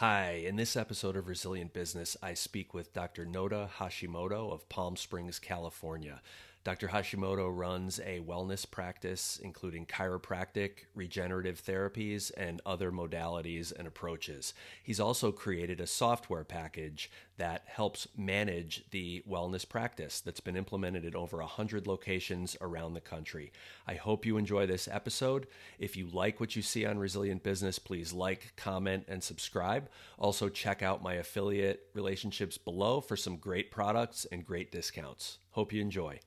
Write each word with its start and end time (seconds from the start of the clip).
Hi, 0.00 0.42
in 0.46 0.56
this 0.56 0.76
episode 0.76 1.14
of 1.14 1.28
Resilient 1.28 1.74
Business, 1.74 2.16
I 2.22 2.32
speak 2.32 2.72
with 2.72 2.94
Dr. 2.94 3.26
Noda 3.26 3.68
Hashimoto 3.68 4.50
of 4.50 4.66
Palm 4.70 4.96
Springs, 4.96 5.38
California. 5.38 6.22
Dr. 6.62 6.88
Hashimoto 6.88 7.50
runs 7.50 8.00
a 8.00 8.20
wellness 8.20 8.70
practice 8.70 9.40
including 9.42 9.86
chiropractic, 9.86 10.84
regenerative 10.94 11.62
therapies, 11.62 12.30
and 12.36 12.60
other 12.66 12.92
modalities 12.92 13.72
and 13.74 13.88
approaches. 13.88 14.52
He's 14.82 15.00
also 15.00 15.32
created 15.32 15.80
a 15.80 15.86
software 15.86 16.44
package 16.44 17.10
that 17.38 17.64
helps 17.66 18.06
manage 18.14 18.84
the 18.90 19.22
wellness 19.26 19.66
practice 19.66 20.20
that's 20.20 20.40
been 20.40 20.56
implemented 20.56 21.06
in 21.06 21.16
over 21.16 21.38
100 21.38 21.86
locations 21.86 22.58
around 22.60 22.92
the 22.92 23.00
country. 23.00 23.52
I 23.86 23.94
hope 23.94 24.26
you 24.26 24.36
enjoy 24.36 24.66
this 24.66 24.86
episode. 24.86 25.46
If 25.78 25.96
you 25.96 26.08
like 26.08 26.40
what 26.40 26.56
you 26.56 26.60
see 26.60 26.84
on 26.84 26.98
Resilient 26.98 27.42
Business, 27.42 27.78
please 27.78 28.12
like, 28.12 28.52
comment, 28.56 29.06
and 29.08 29.22
subscribe. 29.22 29.88
Also, 30.18 30.50
check 30.50 30.82
out 30.82 31.02
my 31.02 31.14
affiliate 31.14 31.86
relationships 31.94 32.58
below 32.58 33.00
for 33.00 33.16
some 33.16 33.38
great 33.38 33.70
products 33.70 34.26
and 34.30 34.44
great 34.44 34.70
discounts. 34.70 35.38
Hope 35.52 35.72
you 35.72 35.80
enjoy 35.80 36.20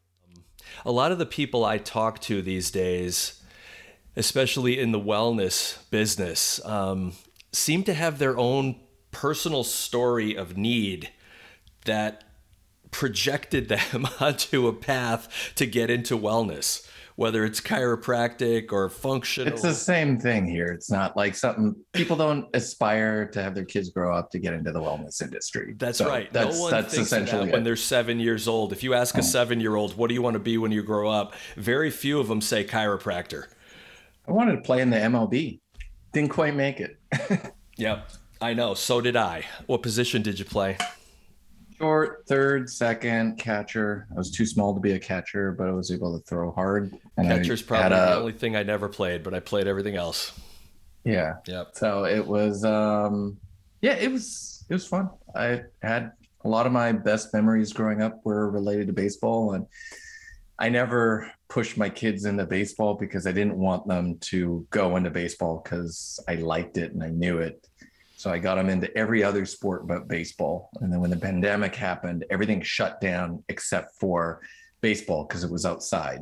a 0.85 0.91
lot 0.91 1.12
of 1.12 1.20
the 1.20 1.26
people 1.26 1.63
I 1.66 1.77
talk 1.77 2.20
to 2.22 2.41
these 2.41 2.72
days, 2.72 3.41
especially 4.16 4.80
in 4.80 4.91
the 4.91 4.99
wellness 4.99 5.77
business, 5.89 6.63
um, 6.66 7.13
seem 7.52 7.84
to 7.84 7.94
have 7.94 8.20
their 8.20 8.38
own 8.38 8.80
personal 9.12 9.63
story 9.63 10.36
of 10.36 10.58
need 10.58 11.11
that 11.86 12.23
projected 12.91 13.69
them 13.91 14.08
onto 14.19 14.67
a 14.67 14.73
path 14.73 15.53
to 15.56 15.66
get 15.66 15.89
into 15.89 16.17
wellness 16.17 16.88
whether 17.16 17.45
it's 17.45 17.61
chiropractic 17.61 18.72
or 18.72 18.89
functional. 18.89 19.52
It's 19.53 19.61
the 19.61 19.73
same 19.73 20.19
thing 20.19 20.47
here. 20.47 20.67
It's 20.67 20.89
not 20.89 21.16
like 21.16 21.36
something 21.36 21.75
people 21.92 22.16
don't 22.16 22.47
aspire 22.53 23.28
to 23.28 23.42
have 23.42 23.56
their 23.56 23.66
kids 23.66 23.89
grow 23.89 24.16
up 24.16 24.31
to 24.31 24.39
get 24.39 24.53
into 24.53 24.72
the 24.72 24.80
wellness 24.80 25.22
industry. 25.22 25.75
That's 25.78 26.00
so 26.00 26.08
right. 26.08 26.31
That's, 26.34 26.59
no 26.59 26.69
that's 26.69 26.97
essentially 26.97 27.45
that 27.45 27.53
when 27.53 27.64
they're 27.64 27.75
seven 27.75 28.19
years 28.19 28.47
old. 28.47 28.73
If 28.73 28.84
you 28.84 28.94
ask 28.94 29.16
a 29.16 29.19
mm. 29.19 29.23
oh. 29.23 29.28
seven 29.28 29.59
year 29.59 29.75
old, 29.75 29.95
what 29.97 30.08
do 30.08 30.14
you 30.14 30.22
want 30.22 30.36
to 30.36 30.39
be 30.39 30.58
when 30.58 30.72
you 30.72 30.84
grow 30.84 31.09
up? 31.09 31.34
Very 31.56 31.91
few 31.91 32.19
of 32.19 32.28
them 32.28 32.41
say 32.41 32.64
chiropractor. 32.64 33.45
I 34.28 34.31
wanted 34.31 34.56
to 34.56 34.61
play 34.61 34.81
in 34.81 34.89
the 34.89 34.97
MLB. 34.97 35.59
Didn't 36.14 36.30
quite 36.30 36.56
make 36.56 36.80
it. 36.80 36.97
yep. 37.78 38.09
I 38.41 38.53
know. 38.53 38.73
So 38.73 39.02
did 39.02 39.16
I. 39.16 39.45
What 39.67 39.81
position 39.81 40.22
did 40.22 40.39
you 40.39 40.45
play? 40.45 40.78
Short, 41.84 42.23
third, 42.28 42.70
second, 42.70 43.38
catcher. 43.38 44.08
I 44.12 44.16
was 44.16 44.31
too 44.31 44.45
small 44.45 44.73
to 44.73 44.80
be 44.80 44.94
a 44.94 45.00
catcher, 45.00 45.52
but 45.52 45.67
I 45.67 45.72
was 45.72 45.92
able 45.92 46.17
to 46.17 46.25
throw 46.25 46.52
hard. 46.53 46.94
And 47.17 47.28
Catcher's 47.28 47.62
probably 47.62 47.90
the 47.90 48.16
only 48.16 48.31
thing 48.31 48.56
I 48.56 48.64
never 48.64 48.88
played, 48.88 49.22
but 49.22 49.34
I 49.34 49.42
played 49.42 49.67
everything 49.67 49.98
else. 49.98 50.31
Yeah. 51.03 51.36
Yep. 51.45 51.72
So 51.73 52.06
it 52.06 52.25
was 52.25 52.64
um 52.64 53.38
yeah, 53.81 53.95
it 53.95 54.09
was 54.09 54.64
it 54.70 54.73
was 54.73 54.88
fun. 54.88 55.09
I 55.36 55.64
had 55.81 56.14
a 56.45 56.48
lot 56.48 56.66
of 56.66 56.72
my 56.72 56.94
best 56.94 57.34
memories 57.34 57.73
growing 57.73 58.02
up 58.02 58.22
were 58.23 58.50
related 58.50 58.88
to 58.88 58.94
baseball 58.94 59.53
and 59.53 59.68
I 60.58 60.70
never 60.70 61.30
pushed 61.50 61.78
my 61.78 61.90
kids 61.90 62.23
into 62.23 62.45
baseball 62.45 62.94
because 62.94 63.28
I 63.28 63.34
didn't 63.34 63.58
want 63.58 63.88
them 63.88 64.18
to 64.20 64.66
go 64.70 64.95
into 64.95 65.09
baseball 65.09 65.62
because 65.62 66.18
I 66.30 66.36
liked 66.36 66.78
it 66.78 66.94
and 66.94 67.03
I 67.03 67.09
knew 67.09 67.40
it. 67.40 67.68
So 68.23 68.31
I 68.31 68.39
got 68.39 68.55
them 68.55 68.69
into 68.69 68.89
every 68.97 69.21
other 69.21 69.45
sport 69.45 69.85
but 69.85 70.07
baseball. 70.07 70.69
And 70.79 70.89
then 70.89 71.02
when 71.02 71.09
the 71.09 71.17
pandemic 71.17 71.75
happened, 71.75 72.23
everything 72.29 72.61
shut 72.61 73.02
down 73.02 73.43
except 73.49 73.99
for 73.99 74.39
baseball 74.79 75.25
because 75.25 75.44
it 75.44 75.51
was 75.51 75.66
outside. 75.66 76.22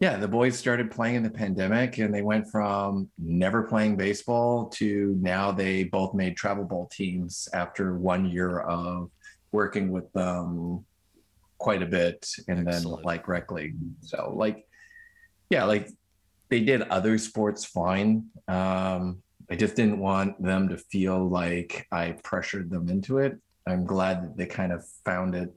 Yeah, 0.00 0.16
the 0.16 0.26
boys 0.26 0.58
started 0.58 0.90
playing 0.90 1.16
in 1.16 1.22
the 1.22 1.28
pandemic 1.28 1.98
and 1.98 2.14
they 2.14 2.22
went 2.22 2.50
from 2.50 3.10
never 3.18 3.62
playing 3.62 3.96
baseball 3.96 4.70
to 4.70 5.18
now 5.20 5.52
they 5.52 5.84
both 5.84 6.14
made 6.14 6.34
travel 6.34 6.64
ball 6.64 6.88
teams 6.90 7.46
after 7.52 7.98
one 7.98 8.24
year 8.24 8.60
of 8.60 9.10
working 9.52 9.90
with 9.90 10.10
them 10.14 10.86
quite 11.58 11.82
a 11.82 11.86
bit 11.86 12.26
and 12.48 12.66
Excellent. 12.66 12.96
then 12.96 13.04
like 13.04 13.28
rec 13.28 13.52
league. 13.52 13.76
So 14.00 14.32
like 14.34 14.66
yeah, 15.50 15.64
like 15.64 15.90
they 16.48 16.60
did 16.60 16.80
other 16.88 17.18
sports 17.18 17.66
fine. 17.66 18.28
Um, 18.48 19.22
I 19.50 19.56
just 19.56 19.76
didn't 19.76 19.98
want 19.98 20.42
them 20.42 20.68
to 20.68 20.76
feel 20.76 21.28
like 21.28 21.86
I 21.92 22.12
pressured 22.22 22.70
them 22.70 22.88
into 22.88 23.18
it. 23.18 23.38
I'm 23.66 23.84
glad 23.84 24.22
that 24.22 24.36
they 24.36 24.46
kind 24.46 24.72
of 24.72 24.86
found 25.04 25.34
it. 25.34 25.52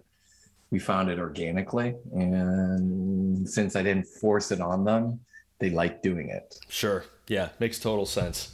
We 0.72 0.80
found 0.80 1.10
it 1.10 1.20
organically. 1.20 1.96
And 2.14 3.48
since 3.48 3.76
I 3.76 3.84
didn't 3.84 4.08
force 4.08 4.52
it 4.52 4.60
on 4.60 4.84
them, 4.84 5.20
they 5.60 5.70
like 5.70 6.02
doing 6.02 6.30
it. 6.30 6.60
Sure. 6.70 7.06
Yeah. 7.28 7.50
Makes 7.60 7.80
total 7.80 8.06
sense. 8.06 8.54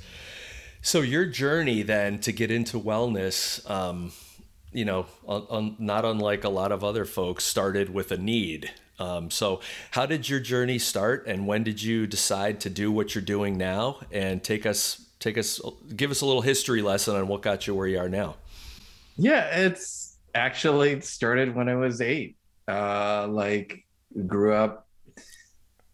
So, 0.81 1.01
your 1.01 1.25
journey 1.25 1.81
then 1.81 2.19
to 2.19 2.33
get 2.33 2.51
into 2.51 2.77
wellness, 2.77 3.69
um, 3.69 4.11
you 4.73 4.83
know, 4.83 5.05
not 5.79 6.03
unlike 6.03 6.43
a 6.43 6.49
lot 6.49 6.73
of 6.73 6.83
other 6.83 7.05
folks, 7.05 7.45
started 7.45 7.93
with 7.93 8.11
a 8.11 8.17
need. 8.17 8.69
Um, 8.99 9.31
so, 9.31 9.61
how 9.91 10.05
did 10.05 10.27
your 10.27 10.41
journey 10.41 10.77
start, 10.77 11.25
and 11.25 11.47
when 11.47 11.63
did 11.63 11.81
you 11.81 12.05
decide 12.05 12.59
to 12.61 12.69
do 12.69 12.91
what 12.91 13.15
you're 13.15 13.23
doing 13.23 13.57
now? 13.57 13.99
And 14.11 14.43
take 14.43 14.65
us 14.65 15.07
take 15.23 15.37
us 15.37 15.61
give 15.95 16.11
us 16.11 16.19
a 16.21 16.25
little 16.25 16.41
history 16.41 16.81
lesson 16.81 17.15
on 17.15 17.27
what 17.27 17.41
got 17.41 17.65
you 17.65 17.73
where 17.73 17.87
you 17.87 17.97
are 17.97 18.09
now. 18.09 18.35
Yeah 19.17 19.45
it's 19.55 20.17
actually 20.35 20.99
started 21.01 21.55
when 21.55 21.69
i 21.69 21.75
was 21.75 22.01
eight. 22.01 22.35
Uh 22.67 23.27
like 23.29 23.85
grew 24.27 24.53
up 24.53 24.87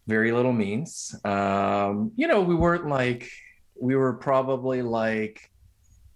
very 0.08 0.32
little 0.32 0.52
means. 0.52 1.14
Um 1.24 2.10
you 2.16 2.26
know 2.26 2.40
we 2.40 2.56
weren't 2.56 2.88
like 2.88 3.30
we 3.80 3.94
were 3.94 4.14
probably 4.14 4.82
like 4.82 5.48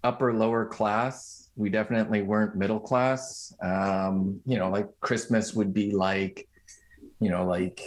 upper 0.03 0.33
lower 0.33 0.65
class. 0.65 1.49
We 1.55 1.69
definitely 1.69 2.21
weren't 2.21 2.57
middle 2.57 2.81
class. 2.81 3.53
Um 3.61 4.41
you 4.45 4.57
know 4.57 4.69
like 4.69 4.87
christmas 4.99 5.53
would 5.53 5.73
be 5.73 5.91
like 5.91 6.49
you 7.21 7.29
know 7.29 7.45
like 7.45 7.79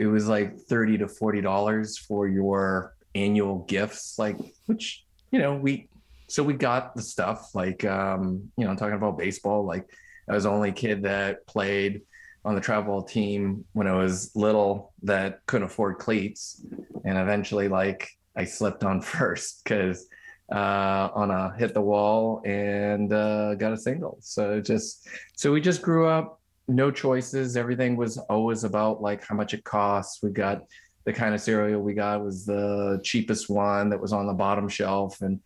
it 0.00 0.06
was 0.06 0.26
like 0.26 0.58
30 0.58 0.98
to 0.98 1.08
40 1.08 1.40
dollars 1.42 1.96
for 1.96 2.26
your 2.26 2.93
annual 3.14 3.60
gifts, 3.60 4.18
like 4.18 4.36
which 4.66 5.04
you 5.30 5.38
know 5.38 5.54
we 5.54 5.88
so 6.28 6.42
we 6.42 6.54
got 6.54 6.94
the 6.94 7.02
stuff 7.02 7.54
like 7.54 7.84
um, 7.84 8.50
you 8.56 8.64
know 8.64 8.74
talking 8.74 8.96
about 8.96 9.18
baseball. 9.18 9.64
Like 9.64 9.86
I 10.28 10.34
was 10.34 10.44
the 10.44 10.50
only 10.50 10.72
kid 10.72 11.02
that 11.02 11.46
played 11.46 12.02
on 12.44 12.54
the 12.54 12.60
travel 12.60 13.02
team 13.02 13.64
when 13.72 13.86
I 13.86 13.94
was 13.94 14.34
little 14.34 14.92
that 15.02 15.40
couldn't 15.46 15.66
afford 15.66 15.98
cleats, 15.98 16.64
and 17.04 17.18
eventually 17.18 17.68
like 17.68 18.08
I 18.36 18.44
slipped 18.44 18.84
on 18.84 19.00
first 19.16 19.62
because 19.64 20.06
uh, 20.52 21.08
on 21.14 21.30
a 21.30 21.54
hit 21.56 21.74
the 21.74 21.80
wall 21.80 22.42
and 22.44 23.12
uh, 23.12 23.54
got 23.54 23.72
a 23.72 23.78
single. 23.78 24.18
So 24.20 24.60
just 24.60 25.08
so 25.34 25.52
we 25.52 25.60
just 25.60 25.82
grew 25.82 26.06
up 26.06 26.40
no 26.68 26.90
choices. 26.90 27.56
Everything 27.56 27.96
was 27.96 28.18
always 28.18 28.64
about 28.64 29.02
like 29.02 29.24
how 29.24 29.34
much 29.34 29.54
it 29.54 29.64
costs. 29.64 30.22
We 30.22 30.30
got 30.30 30.62
the 31.04 31.12
kind 31.12 31.34
of 31.34 31.40
cereal 31.40 31.80
we 31.80 31.94
got 31.94 32.24
was 32.24 32.46
the 32.46 33.00
cheapest 33.04 33.50
one 33.50 33.90
that 33.90 34.00
was 34.00 34.12
on 34.12 34.26
the 34.26 34.32
bottom 34.32 34.68
shelf. 34.68 35.20
And 35.20 35.40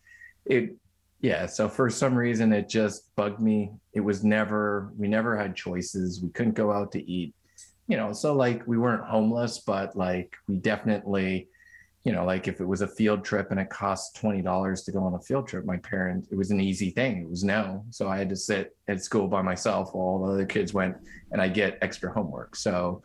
it 0.45 0.75
yeah 1.21 1.45
so 1.45 1.67
for 1.67 1.89
some 1.89 2.15
reason 2.15 2.53
it 2.53 2.69
just 2.69 3.13
bugged 3.15 3.39
me. 3.39 3.71
It 3.93 3.99
was 4.01 4.23
never 4.23 4.91
we 4.97 5.07
never 5.07 5.37
had 5.37 5.55
choices. 5.55 6.21
We 6.21 6.29
couldn't 6.29 6.53
go 6.53 6.71
out 6.71 6.91
to 6.93 7.11
eat 7.11 7.33
you 7.89 7.97
know 7.97 8.13
so 8.13 8.33
like 8.33 8.65
we 8.67 8.77
weren't 8.77 9.03
homeless 9.03 9.59
but 9.59 9.95
like 9.97 10.35
we 10.47 10.55
definitely 10.57 11.49
you 12.05 12.13
know 12.13 12.23
like 12.23 12.47
if 12.47 12.61
it 12.61 12.65
was 12.65 12.81
a 12.81 12.87
field 12.87 13.25
trip 13.25 13.51
and 13.51 13.59
it 13.59 13.69
cost 13.69 14.15
$20 14.21 14.85
to 14.85 14.91
go 14.91 15.03
on 15.03 15.15
a 15.15 15.19
field 15.19 15.47
trip 15.47 15.65
my 15.65 15.77
parents 15.77 16.29
it 16.31 16.37
was 16.37 16.51
an 16.51 16.61
easy 16.61 16.91
thing. 16.91 17.23
It 17.23 17.29
was 17.29 17.43
no. 17.43 17.83
So 17.89 18.07
i 18.07 18.17
had 18.17 18.29
to 18.29 18.35
sit 18.35 18.77
at 18.87 19.03
school 19.03 19.27
by 19.27 19.41
myself 19.41 19.93
while 19.93 20.05
all 20.05 20.25
the 20.25 20.33
other 20.33 20.45
kids 20.45 20.73
went 20.73 20.95
and 21.31 21.41
i 21.41 21.49
get 21.49 21.79
extra 21.81 22.13
homework. 22.13 22.55
So 22.55 23.01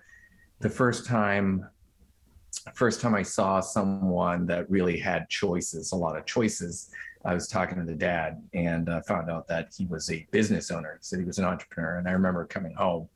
the 0.60 0.70
first 0.70 1.06
time 1.06 1.66
first 2.74 3.00
time 3.00 3.14
I 3.14 3.22
saw 3.22 3.60
someone 3.60 4.46
that 4.46 4.70
really 4.70 4.98
had 4.98 5.28
choices, 5.28 5.92
a 5.92 5.96
lot 5.96 6.16
of 6.16 6.24
choices, 6.24 6.90
I 7.24 7.32
was 7.32 7.48
talking 7.48 7.78
to 7.78 7.84
the 7.84 7.94
dad 7.94 8.42
and 8.52 8.88
uh, 8.88 9.00
found 9.02 9.30
out 9.30 9.48
that 9.48 9.72
he 9.76 9.86
was 9.86 10.10
a 10.10 10.26
business 10.30 10.70
owner. 10.70 10.98
He 11.00 11.04
said 11.04 11.18
he 11.18 11.24
was 11.24 11.38
an 11.38 11.46
entrepreneur. 11.46 11.96
And 11.96 12.06
I 12.06 12.12
remember 12.12 12.44
coming 12.44 12.74
home 12.74 13.08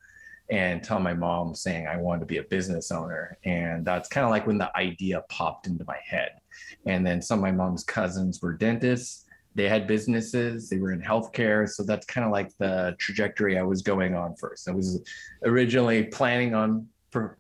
and 0.51 0.83
telling 0.83 1.05
my 1.05 1.13
mom 1.13 1.55
saying 1.55 1.87
I 1.87 1.99
wanted 1.99 2.21
to 2.21 2.27
be 2.27 2.39
a 2.39 2.45
business 2.45 2.91
owner. 2.91 3.37
And 3.45 3.85
that's 3.85 4.09
kind 4.09 4.25
of 4.25 4.31
like 4.31 4.47
when 4.47 4.57
the 4.57 4.75
idea 4.77 5.23
popped 5.29 5.67
into 5.67 5.85
my 5.87 5.99
head. 6.03 6.33
And 6.87 7.07
then 7.07 7.21
some 7.21 7.39
of 7.39 7.43
my 7.43 7.53
mom's 7.53 7.85
cousins 7.85 8.41
were 8.41 8.55
dentists. 8.55 9.27
They 9.55 9.69
had 9.69 9.87
businesses, 9.87 10.71
they 10.71 10.79
were 10.79 10.93
in 10.93 11.03
healthcare. 11.03 11.69
So 11.69 11.83
that's 11.83 12.07
kind 12.07 12.25
of 12.25 12.33
like 12.33 12.57
the 12.59 12.95
trajectory 12.99 13.59
I 13.59 13.63
was 13.63 13.83
going 13.83 14.15
on 14.15 14.37
first. 14.37 14.69
I 14.69 14.73
was 14.73 15.03
originally 15.45 16.05
planning 16.05 16.55
on 16.55 16.87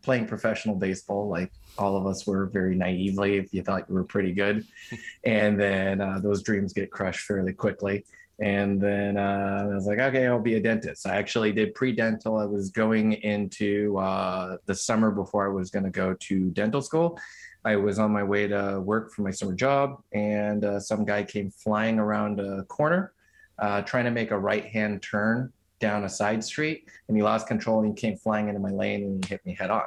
playing 0.02 0.26
professional 0.26 0.74
baseball, 0.74 1.28
like 1.28 1.52
all 1.78 1.96
of 1.96 2.06
us 2.06 2.26
were 2.26 2.46
very 2.46 2.74
naively 2.74 3.36
if 3.36 3.52
you 3.52 3.62
thought 3.62 3.88
you 3.88 3.94
were 3.94 4.04
pretty 4.04 4.32
good. 4.32 4.66
And 5.24 5.60
then 5.60 6.00
uh, 6.00 6.20
those 6.22 6.42
dreams 6.42 6.72
get 6.72 6.90
crushed 6.90 7.20
fairly 7.20 7.52
quickly. 7.52 8.04
And 8.40 8.80
then 8.80 9.16
uh, 9.16 9.66
i 9.70 9.74
was 9.74 9.86
like 9.86 9.98
okay 9.98 10.26
i'll 10.26 10.38
be 10.40 10.54
a 10.54 10.60
dentist. 10.60 11.06
I 11.06 11.16
actually 11.16 11.52
did 11.52 11.74
pre-dental. 11.74 12.36
I 12.36 12.44
was 12.44 12.70
going 12.70 13.14
into 13.14 13.98
uh, 13.98 14.58
the 14.66 14.74
summer 14.74 15.10
before 15.10 15.44
i 15.44 15.52
was 15.52 15.70
going 15.70 15.84
to 15.84 15.90
go 15.90 16.14
to 16.14 16.50
dental 16.50 16.80
school. 16.80 17.18
I 17.64 17.76
was 17.76 17.98
on 17.98 18.12
my 18.12 18.22
way 18.22 18.46
to 18.46 18.80
work 18.80 19.12
for 19.12 19.22
my 19.22 19.32
summer 19.32 19.54
job, 19.54 20.00
and 20.12 20.64
uh, 20.64 20.80
some 20.80 21.04
guy 21.04 21.24
came 21.24 21.50
flying 21.50 21.98
around 21.98 22.38
a 22.40 22.62
corner, 22.64 23.12
uh, 23.58 23.82
trying 23.82 24.04
to 24.04 24.10
make 24.12 24.30
a 24.30 24.38
right 24.38 24.64
hand 24.64 25.02
turn 25.02 25.52
down 25.80 26.04
a 26.04 26.08
side 26.08 26.42
street, 26.42 26.88
and 27.08 27.16
he 27.16 27.22
lost 27.22 27.46
control 27.46 27.80
and 27.80 27.88
he 27.88 27.94
came 27.94 28.16
flying 28.16 28.48
into 28.48 28.60
my 28.60 28.70
lane 28.70 29.02
and 29.02 29.24
he 29.24 29.28
hit 29.28 29.44
me 29.44 29.54
head 29.54 29.70
on. 29.70 29.82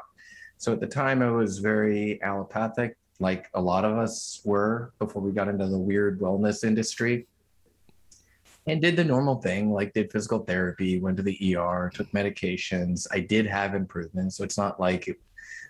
So 0.62 0.72
at 0.72 0.80
the 0.80 0.86
time, 0.86 1.24
I 1.24 1.31
was 1.31 1.58
very 1.58 2.22
allopathic, 2.22 2.96
like 3.19 3.50
a 3.56 3.60
lot 3.60 3.84
of 3.84 3.98
us 3.98 4.42
were 4.46 4.94
before 5.00 5.19
we 5.19 5.31
got 5.31 5.48
into 5.48 5.66
the 5.66 5.78
weird 5.80 6.19
wellness 6.19 6.63
industry. 6.63 7.25
And 8.68 8.80
did 8.80 8.96
the 8.96 9.04
normal 9.04 9.42
thing 9.42 9.74
like 9.74 9.92
did 9.96 10.12
physical 10.12 10.46
therapy 10.46 11.00
went 11.00 11.18
to 11.18 11.24
the 11.24 11.58
er 11.58 11.90
took 11.92 12.12
medications. 12.12 13.08
I 13.12 13.22
did 13.22 13.48
have 13.48 13.74
improvements 13.74 14.38
so 14.38 14.44
it's 14.44 14.58
not 14.60 14.80
like 14.80 15.10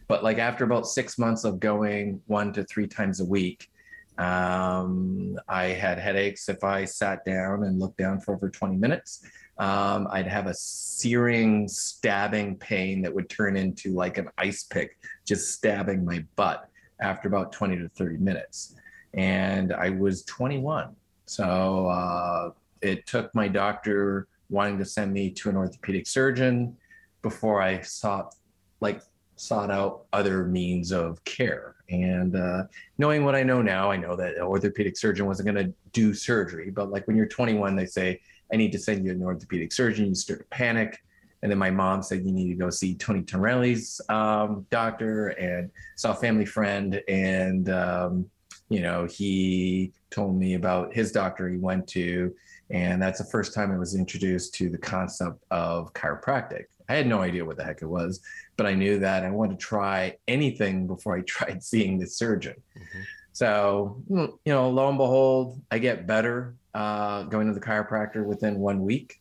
but 0.09 0.25
like 0.25 0.39
after 0.39 0.65
about 0.65 0.85
six 0.85 1.17
months 1.17 1.45
of 1.45 1.61
going 1.61 2.21
one 2.27 2.51
to 2.51 2.65
three 2.65 2.85
times 2.85 3.21
a 3.21 3.25
week 3.25 3.71
um, 4.17 5.39
i 5.47 5.67
had 5.67 5.97
headaches 5.97 6.49
if 6.49 6.65
i 6.65 6.83
sat 6.83 7.23
down 7.23 7.63
and 7.63 7.79
looked 7.79 7.97
down 7.97 8.19
for 8.19 8.35
over 8.35 8.49
20 8.49 8.75
minutes 8.75 9.23
um, 9.61 10.07
i'd 10.11 10.27
have 10.27 10.47
a 10.47 10.53
searing 10.53 11.67
stabbing 11.67 12.57
pain 12.57 13.01
that 13.01 13.13
would 13.13 13.29
turn 13.29 13.55
into 13.55 13.93
like 13.93 14.17
an 14.17 14.27
ice 14.37 14.63
pick 14.63 14.97
just 15.25 15.53
stabbing 15.53 16.03
my 16.03 16.23
butt 16.35 16.69
after 16.99 17.29
about 17.29 17.53
20 17.53 17.77
to 17.77 17.87
30 17.89 18.17
minutes 18.17 18.75
and 19.13 19.71
i 19.73 19.89
was 19.89 20.23
21 20.25 20.93
so 21.25 21.87
uh, 21.87 22.51
it 22.81 23.07
took 23.07 23.33
my 23.33 23.47
doctor 23.47 24.27
wanting 24.49 24.77
to 24.77 24.85
send 24.85 25.13
me 25.13 25.31
to 25.31 25.49
an 25.49 25.55
orthopedic 25.55 26.05
surgeon 26.05 26.75
before 27.21 27.61
I 27.61 27.81
sought 27.81 28.35
like 28.81 29.01
sought 29.37 29.71
out 29.71 30.05
other 30.13 30.45
means 30.45 30.91
of 30.91 31.23
care. 31.23 31.75
And 31.89 32.35
uh, 32.35 32.63
knowing 32.97 33.23
what 33.25 33.35
I 33.35 33.43
know 33.43 33.61
now, 33.61 33.89
I 33.89 33.97
know 33.97 34.15
that 34.15 34.35
an 34.35 34.41
orthopedic 34.41 34.97
surgeon 34.97 35.25
wasn't 35.25 35.53
going 35.53 35.65
to 35.65 35.73
do 35.93 36.13
surgery. 36.13 36.69
But 36.69 36.91
like 36.91 37.07
when 37.07 37.15
you're 37.15 37.27
21, 37.27 37.75
they 37.75 37.85
say, 37.85 38.21
I 38.53 38.57
need 38.57 38.71
to 38.73 38.79
send 38.79 39.05
you 39.05 39.11
an 39.11 39.21
orthopedic 39.23 39.71
surgeon. 39.71 40.07
You 40.07 40.15
start 40.15 40.39
to 40.41 40.45
panic. 40.45 40.99
And 41.43 41.51
then 41.51 41.57
my 41.57 41.71
mom 41.71 42.03
said, 42.03 42.23
You 42.25 42.31
need 42.31 42.49
to 42.49 42.55
go 42.55 42.69
see 42.69 42.95
Tony 42.95 43.23
Torelli's 43.23 43.99
um, 44.09 44.65
doctor 44.69 45.29
and 45.29 45.71
saw 45.95 46.11
a 46.11 46.15
family 46.15 46.45
friend. 46.45 47.01
And, 47.07 47.69
um, 47.69 48.29
you 48.69 48.81
know, 48.81 49.05
he 49.05 49.91
told 50.11 50.37
me 50.37 50.53
about 50.53 50.93
his 50.93 51.11
doctor 51.11 51.49
he 51.49 51.57
went 51.57 51.87
to 51.89 52.33
and 52.71 53.01
that's 53.01 53.19
the 53.19 53.25
first 53.25 53.53
time 53.53 53.71
I 53.71 53.77
was 53.77 53.95
introduced 53.95 54.53
to 54.55 54.69
the 54.69 54.77
concept 54.77 55.43
of 55.51 55.93
chiropractic. 55.93 56.65
I 56.87 56.95
had 56.95 57.05
no 57.05 57.21
idea 57.21 57.43
what 57.43 57.57
the 57.57 57.63
heck 57.63 57.81
it 57.81 57.85
was, 57.85 58.21
but 58.55 58.65
I 58.65 58.73
knew 58.73 58.97
that 58.99 59.25
I 59.25 59.29
wanted 59.29 59.59
to 59.59 59.65
try 59.65 60.15
anything 60.27 60.87
before 60.87 61.17
I 61.17 61.21
tried 61.27 61.63
seeing 61.63 61.99
the 61.99 62.07
surgeon. 62.07 62.55
Mm-hmm. 62.77 63.01
So, 63.33 64.03
you 64.09 64.37
know, 64.45 64.69
lo 64.69 64.89
and 64.89 64.97
behold, 64.97 65.61
I 65.71 65.79
get 65.79 66.05
better 66.05 66.55
uh, 66.73 67.23
going 67.23 67.47
to 67.47 67.53
the 67.53 67.59
chiropractor 67.59 68.25
within 68.25 68.59
one 68.59 68.81
week. 68.81 69.19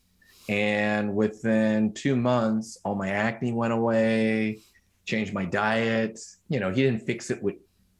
And 0.48 1.14
within 1.14 1.92
two 1.92 2.16
months, 2.16 2.78
all 2.84 2.96
my 2.96 3.10
acne 3.10 3.52
went 3.52 3.72
away, 3.72 4.60
changed 5.06 5.32
my 5.32 5.44
diet. 5.44 6.18
You 6.48 6.58
know, 6.58 6.70
he 6.72 6.82
didn't 6.82 7.06
fix 7.06 7.30
it 7.30 7.40
with 7.40 7.54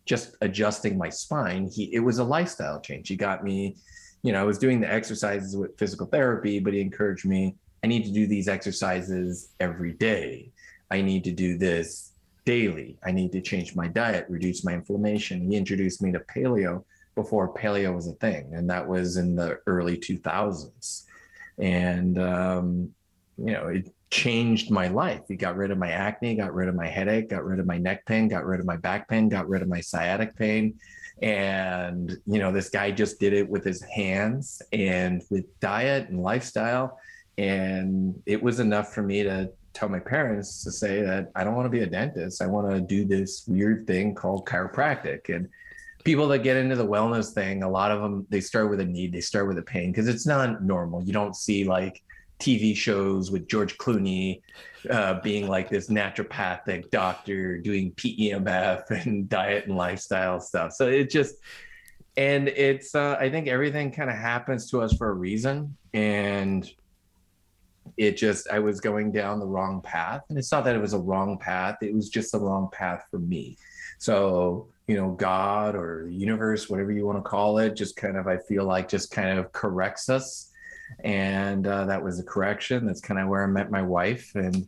just 0.05 0.37
adjusting 0.41 0.99
my 0.99 1.09
spine. 1.09 1.71
He 1.73 1.95
it 1.95 2.01
was 2.01 2.19
a 2.19 2.25
lifestyle 2.25 2.81
change. 2.81 3.09
He 3.09 3.17
got 3.17 3.45
me 3.45 3.77
you 4.23 4.33
know, 4.33 4.41
I 4.41 4.45
was 4.45 4.59
doing 4.59 4.81
the 4.81 4.93
exercises 4.93 5.57
with 5.57 5.79
physical 5.79 6.07
therapy, 6.07 6.61
but 6.61 6.75
he 6.75 6.81
encouraged 6.81 7.25
me, 7.25 7.57
I 7.83 7.87
need 7.87 8.05
to 8.05 8.13
do 8.13 8.27
these 8.27 8.49
exercises 8.49 9.49
every 9.61 9.93
day. 9.93 10.51
I 10.91 11.01
need 11.01 11.25
to 11.25 11.33
do 11.33 11.57
this 11.57 12.10
daily. 12.51 12.99
I 13.05 13.13
need 13.13 13.31
to 13.33 13.41
change 13.41 13.77
my 13.77 13.87
diet, 13.87 14.27
reduce 14.29 14.65
my 14.65 14.75
inflammation. 14.75 15.49
He 15.49 15.57
introduced 15.57 16.03
me 16.03 16.11
to 16.11 16.19
paleo 16.35 16.83
before 17.15 17.55
paleo 17.55 17.95
was 17.95 18.09
a 18.09 18.15
thing, 18.15 18.51
and 18.53 18.69
that 18.71 18.89
was 18.89 19.17
in 19.17 19.37
the 19.37 19.61
early 19.69 19.97
2000s. 19.97 21.05
And, 21.59 22.19
um, 22.19 22.93
you 23.39 23.53
know, 23.53 23.69
it 23.69 23.95
changed 24.11 24.69
my 24.73 24.89
life. 24.89 25.23
He 25.29 25.37
got 25.37 25.57
rid 25.57 25.71
of 25.71 25.79
my 25.79 25.93
acne, 25.93 26.35
got 26.35 26.53
rid 26.53 26.69
of 26.69 26.75
my 26.75 26.89
headache, 26.89 27.29
got 27.29 27.45
rid 27.45 27.61
of 27.61 27.67
my 27.67 27.79
neck 27.79 28.05
pain, 28.05 28.27
got 28.27 28.45
rid 28.45 28.59
of 28.59 28.67
my 28.67 28.77
back 28.77 29.09
pain, 29.09 29.29
got 29.29 29.49
rid 29.49 29.63
of 29.63 29.69
my 29.69 29.81
sciatic 29.81 30.35
pain 30.35 30.75
and 31.23 32.17
you 32.27 32.39
know 32.39 32.51
this 32.51 32.71
guy 32.71 32.91
just 32.91 33.21
did 33.21 33.35
it 33.35 33.47
with 33.47 33.63
his 33.63 33.83
hands 33.83 34.63
and 34.73 35.23
with 35.29 35.45
diet 35.61 36.09
and 36.09 36.23
lifestyle 36.23 36.99
and 37.37 38.23
it 38.25 38.43
was 38.43 38.59
enough 38.59 38.95
for 38.95 39.03
me 39.03 39.23
to 39.23 39.51
tell 39.81 39.89
my 39.89 39.99
parents 39.99 40.63
to 40.63 40.71
say 40.71 41.01
that 41.01 41.31
i 41.35 41.43
don't 41.43 41.55
want 41.55 41.65
to 41.65 41.71
be 41.71 41.81
a 41.81 41.87
dentist 41.87 42.43
i 42.43 42.47
want 42.47 42.71
to 42.71 42.81
do 42.83 43.07
this 43.07 43.45
weird 43.49 43.87
thing 43.87 44.15
called 44.15 44.47
chiropractic 44.47 45.35
and 45.35 45.49
people 46.05 46.29
that 46.29 46.41
get 46.41 46.59
into 46.59 46.77
the 46.77 46.87
wellness 46.87 47.33
thing 47.33 47.63
a 47.63 47.69
lot 47.69 47.91
of 47.91 48.03
them 48.03 48.27
they 48.29 48.43
start 48.43 48.69
with 48.69 48.81
a 48.81 48.85
need 48.85 49.11
they 49.11 49.23
start 49.23 49.49
with 49.49 49.57
a 49.57 49.63
pain 49.63 49.91
because 49.91 50.07
it's 50.07 50.27
not 50.27 50.63
normal 50.63 51.03
you 51.03 51.15
don't 51.15 51.35
see 51.35 51.65
like 51.65 52.03
TV 52.39 52.75
shows 52.75 53.31
with 53.31 53.47
George 53.49 53.77
Clooney 53.77 54.41
uh, 54.89 55.21
being 55.21 55.47
like 55.47 55.69
this 55.69 55.89
naturopathic 55.89 56.91
doctor 56.91 57.59
doing 57.59 57.93
PEMF 57.93 58.91
and 59.05 59.29
diet 59.29 59.67
and 59.67 59.77
lifestyle 59.77 60.41
stuff. 60.41 60.73
So 60.73 60.89
it 60.89 61.11
just, 61.11 61.35
and 62.17 62.49
it's, 62.49 62.95
uh, 62.95 63.19
I 63.21 63.29
think 63.29 63.47
everything 63.47 63.93
kind 63.93 64.09
of 64.09 64.17
happens 64.17 64.71
to 64.71 64.81
us 64.81 64.97
for 64.97 65.11
a 65.11 65.13
reason. 65.13 65.77
And 65.93 66.67
it 67.97 68.17
just, 68.17 68.49
I 68.51 68.59
was 68.59 68.81
going 68.81 69.13
down 69.13 69.41
the 69.41 69.47
wrong 69.47 69.81
path. 69.83 70.23
And 70.29 70.39
it's 70.39 70.53
not 70.53 70.65
that 70.65 70.77
it 70.77 70.81
was 70.81 70.93
a 70.93 70.99
wrong 70.99 71.39
path, 71.39 71.77
it 71.83 71.95
was 71.95 72.09
just 72.09 72.33
the 72.33 72.41
wrong 72.41 72.69
path 72.73 73.05
for 73.11 73.19
me. 73.19 73.57
So, 73.99 74.69
you 74.87 74.97
know, 74.97 75.11
God 75.13 75.77
or 75.77 76.05
the 76.07 76.15
universe, 76.15 76.71
whatever 76.71 76.93
you 76.93 77.07
want 77.07 77.19
to 77.19 77.29
call 77.29 77.59
it, 77.59 77.77
just 77.77 77.97
kind 77.97 78.17
of, 78.17 78.27
I 78.27 78.39
feel 78.39 78.65
like 78.65 78.89
just 78.89 79.11
kind 79.11 79.39
of 79.39 79.53
corrects 79.53 80.09
us 80.09 80.51
and 81.05 81.67
uh, 81.67 81.85
that 81.87 82.03
was 82.03 82.19
a 82.19 82.25
correction. 82.25 82.87
That's 82.87 83.01
kind 83.01 83.21
of 83.21 83.29
where 83.29 83.45
I 83.45 83.47
met 83.47 83.71
my 83.71 83.83
wife, 83.83 84.33
and 84.35 84.67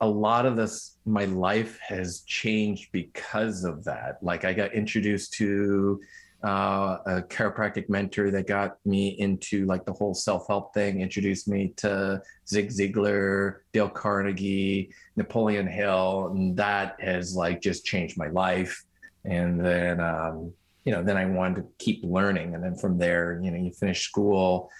a 0.00 0.06
lot 0.06 0.44
of 0.44 0.56
this, 0.56 0.98
my 1.06 1.24
life 1.24 1.78
has 1.80 2.20
changed 2.20 2.92
because 2.92 3.64
of 3.64 3.84
that. 3.84 4.18
Like 4.22 4.44
I 4.44 4.52
got 4.52 4.74
introduced 4.74 5.32
to 5.34 6.00
uh, 6.46 6.98
a 7.06 7.22
chiropractic 7.22 7.88
mentor 7.88 8.30
that 8.30 8.46
got 8.46 8.76
me 8.84 9.08
into 9.18 9.66
like 9.66 9.84
the 9.84 9.92
whole 9.92 10.14
self-help 10.14 10.72
thing 10.72 11.00
introduced 11.00 11.48
me 11.48 11.72
to 11.76 12.22
zig 12.48 12.68
ziglar 12.68 13.56
dale 13.72 13.88
carnegie 13.88 14.94
napoleon 15.16 15.66
hill 15.66 16.28
and 16.32 16.56
that 16.56 16.96
has 17.00 17.34
like 17.34 17.60
just 17.60 17.84
changed 17.84 18.16
my 18.16 18.28
life. 18.28 18.84
And 19.24 19.58
then 19.58 19.98
um, 19.98 20.52
you 20.84 20.92
know 20.92 21.02
then 21.02 21.16
i 21.16 21.24
wanted 21.24 21.62
to 21.62 21.68
keep 21.78 22.04
learning. 22.04 22.54
And 22.54 22.62
then 22.62 22.76
from 22.76 22.96
there 22.96 23.40
you 23.42 23.50
know 23.50 23.58
you 23.58 23.72
finish 23.72 24.02
school 24.02 24.70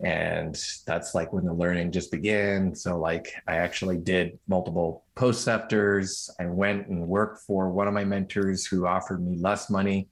and 0.00 0.60
that's 0.86 1.14
like 1.14 1.32
when 1.32 1.44
the 1.44 1.54
learning 1.54 1.92
just 1.92 2.10
began. 2.10 2.74
So 2.74 2.98
like 2.98 3.32
i 3.46 3.54
actually 3.54 3.98
did 3.98 4.40
multiple 4.48 5.04
postceptors 5.14 6.30
i 6.40 6.46
went 6.46 6.88
and 6.88 7.06
worked 7.06 7.42
for 7.46 7.70
one 7.70 7.86
of 7.86 7.94
my 7.94 8.04
mentors 8.04 8.66
who 8.66 8.88
offered 8.88 9.24
me 9.24 9.38
less 9.38 9.70
money 9.70 10.08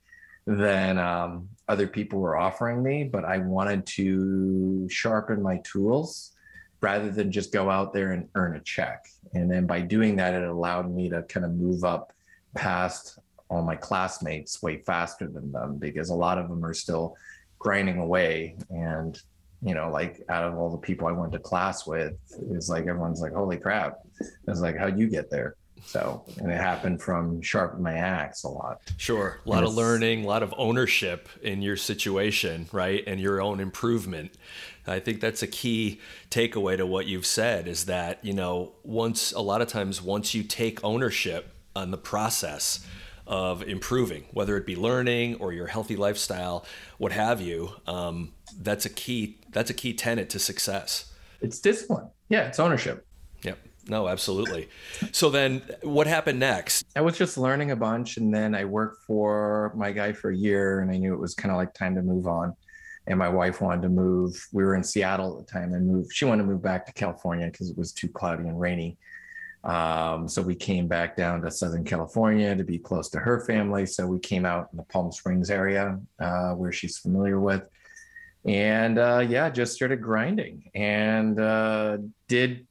than 0.47 0.99
um, 0.99 1.49
other 1.69 1.87
people 1.87 2.19
were 2.19 2.37
offering 2.37 2.83
me 2.83 3.05
but 3.05 3.25
i 3.25 3.39
wanted 3.39 3.85
to 3.87 4.87
sharpen 4.91 5.43
my 5.43 5.59
tools 5.65 6.33
rather 6.81 7.11
than 7.11 7.33
just 7.33 7.53
go 7.53 7.71
out 7.71 7.93
there 7.93 8.13
and 8.13 8.29
earn 8.35 8.57
a 8.57 8.61
check 8.61 9.07
and 9.33 9.51
then 9.51 9.67
by 9.67 9.81
doing 9.81 10.17
that 10.17 10.35
it 10.35 10.43
allowed 10.43 10.91
me 10.95 11.09
to 11.09 11.23
kind 11.23 11.47
of 11.47 11.53
move 11.53 11.85
up 11.85 12.13
past 12.55 13.19
all 13.49 13.63
my 13.63 13.77
classmates 13.77 14.63
way 14.63 14.79
faster 14.79 15.27
than 15.27 15.51
them 15.53 15.77
because 15.79 16.11
a 16.11 16.15
lot 16.15 16.39
of 16.39 16.49
them 16.49 16.65
are 16.65 16.75
still 16.75 17.17
grinding 17.59 17.99
away 17.99 18.55
and 18.71 19.23
you 19.65 19.75
know, 19.75 19.91
like 19.91 20.21
out 20.29 20.45
of 20.45 20.59
all 20.59 20.71
the 20.71 20.77
people 20.77 21.09
I 21.09 21.13
went 21.13 21.33
to 21.33 21.39
class 21.39 21.87
with, 21.87 22.13
it's 22.51 22.69
like 22.69 22.87
everyone's 22.87 23.23
like, 23.23 23.33
holy 23.33 23.57
crap. 23.57 24.01
It's 24.47 24.61
like, 24.61 24.77
how'd 24.77 24.99
you 24.99 25.09
get 25.09 25.31
there? 25.31 25.57
So, 25.85 26.25
and 26.39 26.51
it 26.51 26.57
happened 26.57 27.01
from 27.03 27.41
sharpen 27.41 27.83
my 27.83 27.95
axe 27.95 28.45
a 28.45 28.49
lot. 28.49 28.81
Sure. 28.97 29.41
A 29.45 29.49
lot 29.49 29.65
of 29.65 29.75
learning, 29.75 30.25
a 30.25 30.27
lot 30.27 30.43
of 30.43 30.53
ownership 30.57 31.29
in 31.43 31.63
your 31.63 31.77
situation, 31.77 32.69
right? 32.73 33.05
And 33.07 33.21
your 33.21 33.41
own 33.41 33.61
improvement. 33.61 34.33
I 34.87 34.99
think 34.99 35.21
that's 35.21 35.43
a 35.43 35.47
key 35.47 36.01
takeaway 36.31 36.77
to 36.77 36.87
what 36.87 37.07
you've 37.07 37.27
said 37.27 37.69
is 37.69 37.87
that, 37.87 38.25
you 38.25 38.33
know, 38.33 38.73
once, 38.83 39.33
a 39.33 39.41
lot 39.41 39.63
of 39.63 39.69
times, 39.69 40.03
once 40.03 40.35
you 40.35 40.43
take 40.43 40.83
ownership 40.85 41.55
on 41.77 41.91
the 41.91 41.99
process, 41.99 42.85
of 43.27 43.63
improving, 43.63 44.25
whether 44.33 44.57
it 44.57 44.67
be 44.67 44.77
learning 44.77 45.37
or 45.37 45.53
your 45.53 45.67
healthy 45.67 45.97
lifestyle, 45.97 46.65
what 46.99 47.13
have 47.13 47.41
you. 47.41 47.71
Um, 47.87 48.33
that's 48.61 48.85
a 48.85 48.91
key. 48.91 49.41
That's 49.51 49.71
a 49.71 49.75
key 49.75 49.95
tenet 49.95 50.29
to 50.31 50.39
success. 50.39 51.13
It's 51.41 51.59
discipline. 51.59 52.09
Yeah, 52.29 52.49
it's 52.49 52.61
ownership. 52.61 53.07
No, 53.89 54.09
absolutely. 54.09 54.69
So 55.13 55.31
then, 55.31 55.63
what 55.83 56.07
happened 56.07 56.41
next? 56.41 56.85
I 56.97 57.03
was 57.03 57.19
just 57.19 57.37
learning 57.37 57.71
a 57.71 57.77
bunch, 57.77 58.17
and 58.17 58.35
then 58.35 58.55
I 58.55 58.65
worked 58.65 59.05
for 59.05 59.73
my 59.77 59.93
guy 59.93 60.13
for 60.13 60.31
a 60.31 60.37
year, 60.37 60.81
and 60.81 60.91
I 60.91 60.97
knew 60.97 61.13
it 61.15 61.21
was 61.21 61.35
kind 61.35 61.51
of 61.53 61.59
like 61.59 61.75
time 61.75 61.95
to 61.97 62.03
move 62.03 62.27
on. 62.27 62.55
And 63.07 63.19
my 63.19 63.29
wife 63.29 63.61
wanted 63.61 63.83
to 63.83 63.91
move. 63.91 64.35
We 64.53 64.65
were 64.65 64.75
in 64.75 64.83
Seattle 64.85 65.39
at 65.39 65.47
the 65.47 65.53
time, 65.53 65.75
and 65.75 65.87
moved. 65.87 66.13
She 66.13 66.25
wanted 66.25 66.45
to 66.45 66.49
move 66.49 66.63
back 66.63 66.87
to 66.87 66.93
California 66.95 67.47
because 67.51 67.71
it 67.71 67.77
was 67.77 67.93
too 67.93 68.09
cloudy 68.09 68.45
and 68.45 68.59
rainy 68.59 68.97
Um, 69.65 70.29
so 70.29 70.43
we 70.43 70.55
came 70.55 70.89
back 70.89 71.17
down 71.17 71.41
to 71.43 71.51
Southern 71.51 71.85
California 71.85 72.55
to 72.55 72.65
be 72.65 72.79
close 72.79 73.09
to 73.11 73.19
her 73.19 73.45
family. 73.47 73.87
So 73.87 74.07
we 74.07 74.19
came 74.19 74.45
out 74.45 74.69
in 74.73 74.77
the 74.77 74.83
Palm 74.85 75.11
Springs 75.11 75.51
area 75.51 75.99
uh, 76.21 76.53
where 76.53 76.73
she's 76.73 76.99
familiar 76.99 77.41
with. 77.41 77.67
And 78.47 78.99
uh, 78.99 79.25
yeah, 79.27 79.49
just 79.49 79.75
started 79.75 80.03
grinding 80.03 80.71
and 80.75 81.41
uh, 81.41 81.97
did 82.29 82.67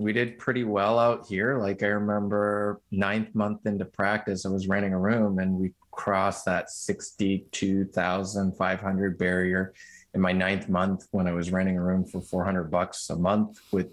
we 0.00 0.12
did 0.14 0.38
pretty 0.38 0.64
well 0.64 0.98
out 0.98 1.26
here. 1.26 1.58
Like 1.58 1.82
I 1.82 1.88
remember 1.88 2.80
ninth 2.90 3.34
month 3.34 3.66
into 3.66 3.84
practice, 3.84 4.46
I 4.46 4.48
was 4.48 4.66
renting 4.66 4.94
a 4.94 4.98
room 4.98 5.40
and 5.40 5.52
we 5.52 5.72
crossed 5.90 6.46
that 6.46 6.70
62,500 6.70 9.18
barrier 9.18 9.74
in 10.14 10.22
my 10.22 10.32
ninth 10.32 10.70
month 10.70 11.06
when 11.10 11.26
I 11.26 11.32
was 11.32 11.52
renting 11.52 11.76
a 11.76 11.82
room 11.82 12.06
for 12.06 12.22
400 12.22 12.70
bucks 12.70 13.10
a 13.10 13.16
month 13.16 13.60
with 13.72 13.88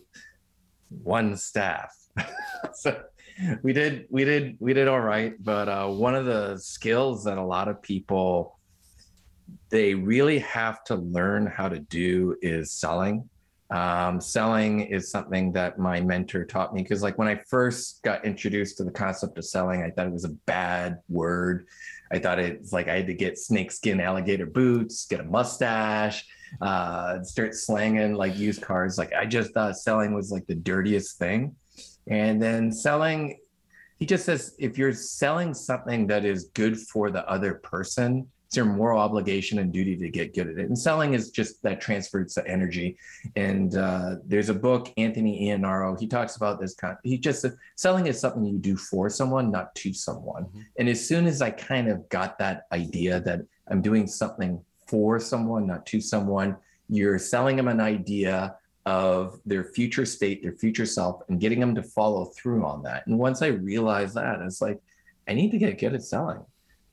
one 1.03 1.35
staff. 1.35 1.93
so 2.73 3.03
we 3.61 3.73
did, 3.73 4.07
we 4.09 4.23
did, 4.23 4.55
we 4.61 4.73
did 4.73 4.87
all 4.87 5.01
right. 5.01 5.33
But 5.43 5.67
uh, 5.67 5.89
one 5.89 6.15
of 6.15 6.25
the 6.25 6.57
skills 6.57 7.25
that 7.25 7.37
a 7.37 7.43
lot 7.43 7.67
of 7.67 7.81
people, 7.81 8.57
they 9.69 9.93
really 9.93 10.39
have 10.39 10.85
to 10.85 10.95
learn 10.95 11.47
how 11.47 11.67
to 11.67 11.79
do 11.79 12.37
is 12.41 12.71
selling 12.71 13.29
um, 13.69 14.21
selling 14.21 14.81
is 14.81 15.11
something 15.11 15.51
that 15.51 15.77
my 15.77 15.99
mentor 15.99 16.45
taught 16.45 16.73
me 16.73 16.83
because, 16.83 17.03
like, 17.03 17.17
when 17.17 17.27
I 17.27 17.35
first 17.35 18.01
got 18.01 18.23
introduced 18.23 18.77
to 18.77 18.85
the 18.85 18.91
concept 18.91 19.37
of 19.37 19.45
selling, 19.45 19.83
I 19.83 19.89
thought 19.89 20.07
it 20.07 20.13
was 20.13 20.23
a 20.23 20.35
bad 20.45 20.99
word. 21.09 21.67
I 22.11 22.19
thought 22.19 22.39
it's 22.39 22.71
like 22.71 22.87
I 22.87 22.95
had 22.95 23.07
to 23.07 23.13
get 23.13 23.37
snakeskin 23.37 23.99
alligator 23.99 24.45
boots, 24.45 25.05
get 25.05 25.19
a 25.19 25.23
mustache, 25.23 26.25
uh, 26.61 27.21
start 27.23 27.55
slanging 27.55 28.13
like 28.13 28.37
used 28.37 28.61
cars. 28.61 28.97
Like, 28.97 29.11
I 29.13 29.25
just 29.25 29.53
thought 29.53 29.77
selling 29.77 30.13
was 30.13 30.31
like 30.31 30.47
the 30.47 30.55
dirtiest 30.55 31.17
thing. 31.17 31.55
And 32.07 32.41
then 32.41 32.71
selling, 32.71 33.37
he 33.97 34.05
just 34.05 34.23
says, 34.23 34.55
if 34.59 34.77
you're 34.77 34.93
selling 34.93 35.53
something 35.53 36.07
that 36.07 36.23
is 36.23 36.45
good 36.53 36.79
for 36.79 37.11
the 37.11 37.29
other 37.29 37.55
person, 37.55 38.29
it's 38.47 38.55
your 38.55 38.65
moral 38.65 38.97
obligation 38.97 39.59
and 39.59 39.73
duty 39.73 39.97
to 39.97 40.07
get 40.07 40.33
good 40.33 40.47
at 40.47 40.57
it. 40.57 40.67
And 40.67 40.79
selling 40.79 41.13
is 41.13 41.31
just 41.31 41.61
that 41.63 41.81
transfers 41.81 42.35
the 42.35 42.47
energy. 42.47 42.97
And 43.35 43.75
uh, 43.75 44.15
there's 44.25 44.47
a 44.47 44.53
book, 44.53 44.93
Anthony 44.95 45.47
Iannarino, 45.47 45.99
he 45.99 46.07
talks 46.07 46.37
about 46.37 46.57
this 46.57 46.73
kind 46.73 46.93
of, 46.93 46.99
he 47.03 47.17
just 47.17 47.45
selling 47.75 48.07
is 48.07 48.17
something 48.17 48.45
you 48.45 48.57
do 48.57 48.77
for 48.77 49.09
someone, 49.09 49.51
not 49.51 49.75
to 49.75 49.91
someone. 49.91 50.45
Mm-hmm. 50.45 50.61
And 50.79 50.87
as 50.87 51.05
soon 51.05 51.27
as 51.27 51.41
I 51.41 51.49
kind 51.51 51.89
of 51.89 52.07
got 52.07 52.39
that 52.39 52.67
idea 52.71 53.19
that 53.19 53.41
I'm 53.67 53.81
doing 53.81 54.07
something 54.07 54.63
for 54.87 55.19
someone, 55.19 55.67
not 55.67 55.85
to 55.87 55.99
someone, 55.99 56.55
you're 56.87 57.19
selling 57.19 57.57
them 57.57 57.67
an 57.67 57.81
idea 57.81 58.55
of 58.85 59.41
their 59.45 59.65
future 59.65 60.05
state, 60.05 60.41
their 60.41 60.53
future 60.53 60.85
self, 60.85 61.21
and 61.27 61.41
getting 61.41 61.59
them 61.59 61.75
to 61.75 61.83
follow 61.83 62.23
through 62.27 62.63
on 62.63 62.81
that. 62.83 63.05
And 63.07 63.19
once 63.19 63.41
I 63.41 63.47
realized 63.47 64.15
that, 64.15 64.39
it's 64.39 64.61
like, 64.61 64.79
I 65.27 65.33
need 65.33 65.51
to 65.51 65.57
get 65.57 65.77
good 65.77 65.93
at 65.93 66.03
selling. 66.03 66.45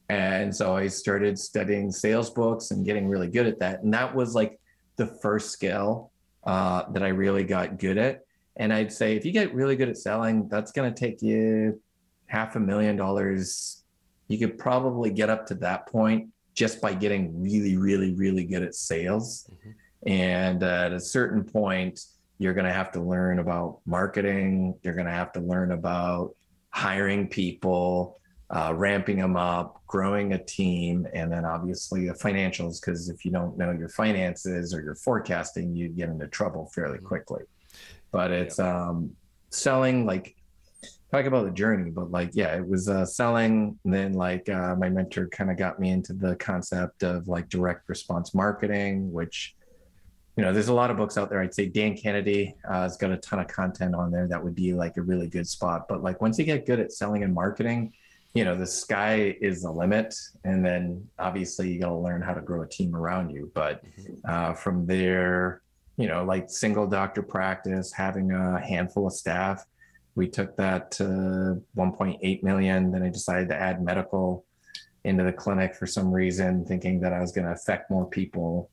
And 0.08 0.54
so 0.54 0.76
I 0.76 0.88
started 0.88 1.38
studying 1.38 1.90
sales 1.90 2.30
books 2.30 2.70
and 2.70 2.84
getting 2.84 3.08
really 3.08 3.28
good 3.28 3.46
at 3.46 3.58
that. 3.60 3.82
And 3.82 3.92
that 3.94 4.14
was 4.14 4.34
like 4.34 4.60
the 4.96 5.06
first 5.06 5.50
skill 5.50 6.10
uh, 6.44 6.84
that 6.92 7.02
I 7.02 7.08
really 7.08 7.44
got 7.44 7.78
good 7.78 7.98
at. 7.98 8.20
And 8.56 8.72
I'd 8.72 8.92
say 8.92 9.16
if 9.16 9.24
you 9.24 9.32
get 9.32 9.54
really 9.54 9.76
good 9.76 9.88
at 9.88 9.96
selling, 9.96 10.48
that's 10.48 10.72
going 10.72 10.92
to 10.92 10.98
take 10.98 11.22
you 11.22 11.80
half 12.26 12.54
a 12.56 12.60
million 12.60 12.96
dollars. 12.96 13.82
You 14.28 14.38
could 14.38 14.58
probably 14.58 15.10
get 15.10 15.30
up 15.30 15.46
to 15.46 15.54
that 15.56 15.86
point 15.88 16.28
just 16.54 16.80
by 16.80 16.94
getting 16.94 17.42
really, 17.42 17.76
really, 17.76 18.14
really 18.14 18.44
good 18.44 18.62
at 18.62 18.74
sales. 18.74 19.50
Mm-hmm. 19.50 19.70
And 20.08 20.62
uh, 20.62 20.66
at 20.66 20.92
a 20.92 21.00
certain 21.00 21.44
point, 21.44 22.00
you're 22.38 22.54
going 22.54 22.66
to 22.66 22.72
have 22.72 22.92
to 22.92 23.00
learn 23.00 23.38
about 23.38 23.80
marketing. 23.86 24.74
You're 24.82 24.94
going 24.94 25.06
to 25.06 25.12
have 25.12 25.32
to 25.32 25.40
learn 25.40 25.72
about 25.72 26.34
hiring 26.70 27.28
people 27.28 28.20
uh, 28.54 28.72
ramping 28.72 29.16
them 29.16 29.36
up, 29.36 29.82
growing 29.88 30.32
a 30.32 30.38
team, 30.38 31.08
and 31.12 31.30
then 31.30 31.44
obviously 31.44 32.06
the 32.06 32.14
financials. 32.14 32.80
Because 32.80 33.08
if 33.08 33.24
you 33.24 33.32
don't 33.32 33.58
know 33.58 33.72
your 33.72 33.88
finances 33.88 34.72
or 34.72 34.80
your 34.80 34.94
forecasting, 34.94 35.74
you 35.74 35.88
get 35.88 36.08
into 36.08 36.28
trouble 36.28 36.70
fairly 36.72 36.98
mm-hmm. 36.98 37.06
quickly. 37.06 37.42
But 38.12 38.30
it's 38.30 38.60
um, 38.60 39.10
selling 39.50 40.06
like 40.06 40.36
talk 41.10 41.26
about 41.26 41.46
the 41.46 41.50
journey, 41.50 41.90
but 41.90 42.12
like 42.12 42.30
yeah, 42.32 42.56
it 42.56 42.66
was 42.66 42.88
uh, 42.88 43.04
selling. 43.04 43.76
And 43.84 43.92
then 43.92 44.12
like 44.12 44.48
uh, 44.48 44.76
my 44.76 44.88
mentor 44.88 45.26
kind 45.28 45.50
of 45.50 45.56
got 45.56 45.80
me 45.80 45.90
into 45.90 46.12
the 46.12 46.36
concept 46.36 47.02
of 47.02 47.26
like 47.26 47.48
direct 47.48 47.88
response 47.88 48.34
marketing, 48.34 49.12
which 49.12 49.56
you 50.36 50.44
know, 50.44 50.52
there's 50.52 50.68
a 50.68 50.74
lot 50.74 50.90
of 50.90 50.96
books 50.96 51.16
out 51.16 51.28
there. 51.28 51.40
I'd 51.40 51.54
say 51.54 51.66
Dan 51.66 51.96
Kennedy 51.96 52.54
uh, 52.68 52.82
has 52.82 52.96
got 52.96 53.10
a 53.10 53.16
ton 53.16 53.40
of 53.40 53.48
content 53.48 53.94
on 53.96 54.12
there 54.12 54.28
that 54.28 54.42
would 54.42 54.54
be 54.54 54.72
like 54.72 54.96
a 54.96 55.02
really 55.02 55.28
good 55.28 55.46
spot. 55.46 55.86
But 55.88 56.02
like 56.02 56.20
once 56.20 56.38
you 56.38 56.44
get 56.44 56.66
good 56.66 56.80
at 56.80 56.92
selling 56.92 57.22
and 57.22 57.32
marketing, 57.32 57.92
you 58.34 58.44
know 58.44 58.56
the 58.56 58.66
sky 58.66 59.36
is 59.40 59.62
the 59.62 59.70
limit 59.70 60.14
and 60.44 60.64
then 60.64 61.06
obviously 61.18 61.72
you 61.72 61.80
got 61.80 61.88
to 61.88 61.96
learn 61.96 62.20
how 62.20 62.34
to 62.34 62.40
grow 62.40 62.62
a 62.62 62.68
team 62.68 62.94
around 62.94 63.30
you 63.30 63.50
but 63.54 63.84
mm-hmm. 63.84 64.14
uh, 64.28 64.52
from 64.52 64.86
there 64.86 65.62
you 65.96 66.08
know 66.08 66.24
like 66.24 66.50
single 66.50 66.86
doctor 66.86 67.22
practice 67.22 67.92
having 67.92 68.32
a 68.32 68.60
handful 68.60 69.06
of 69.06 69.12
staff 69.12 69.64
we 70.16 70.28
took 70.28 70.56
that 70.56 70.90
to 70.90 71.62
1.8 71.76 72.42
million 72.42 72.90
then 72.90 73.02
i 73.02 73.08
decided 73.08 73.48
to 73.48 73.56
add 73.56 73.82
medical 73.82 74.44
into 75.04 75.22
the 75.22 75.32
clinic 75.32 75.74
for 75.74 75.86
some 75.86 76.10
reason 76.10 76.64
thinking 76.64 77.00
that 77.00 77.12
i 77.12 77.20
was 77.20 77.30
going 77.30 77.46
to 77.46 77.52
affect 77.52 77.90
more 77.90 78.06
people 78.06 78.68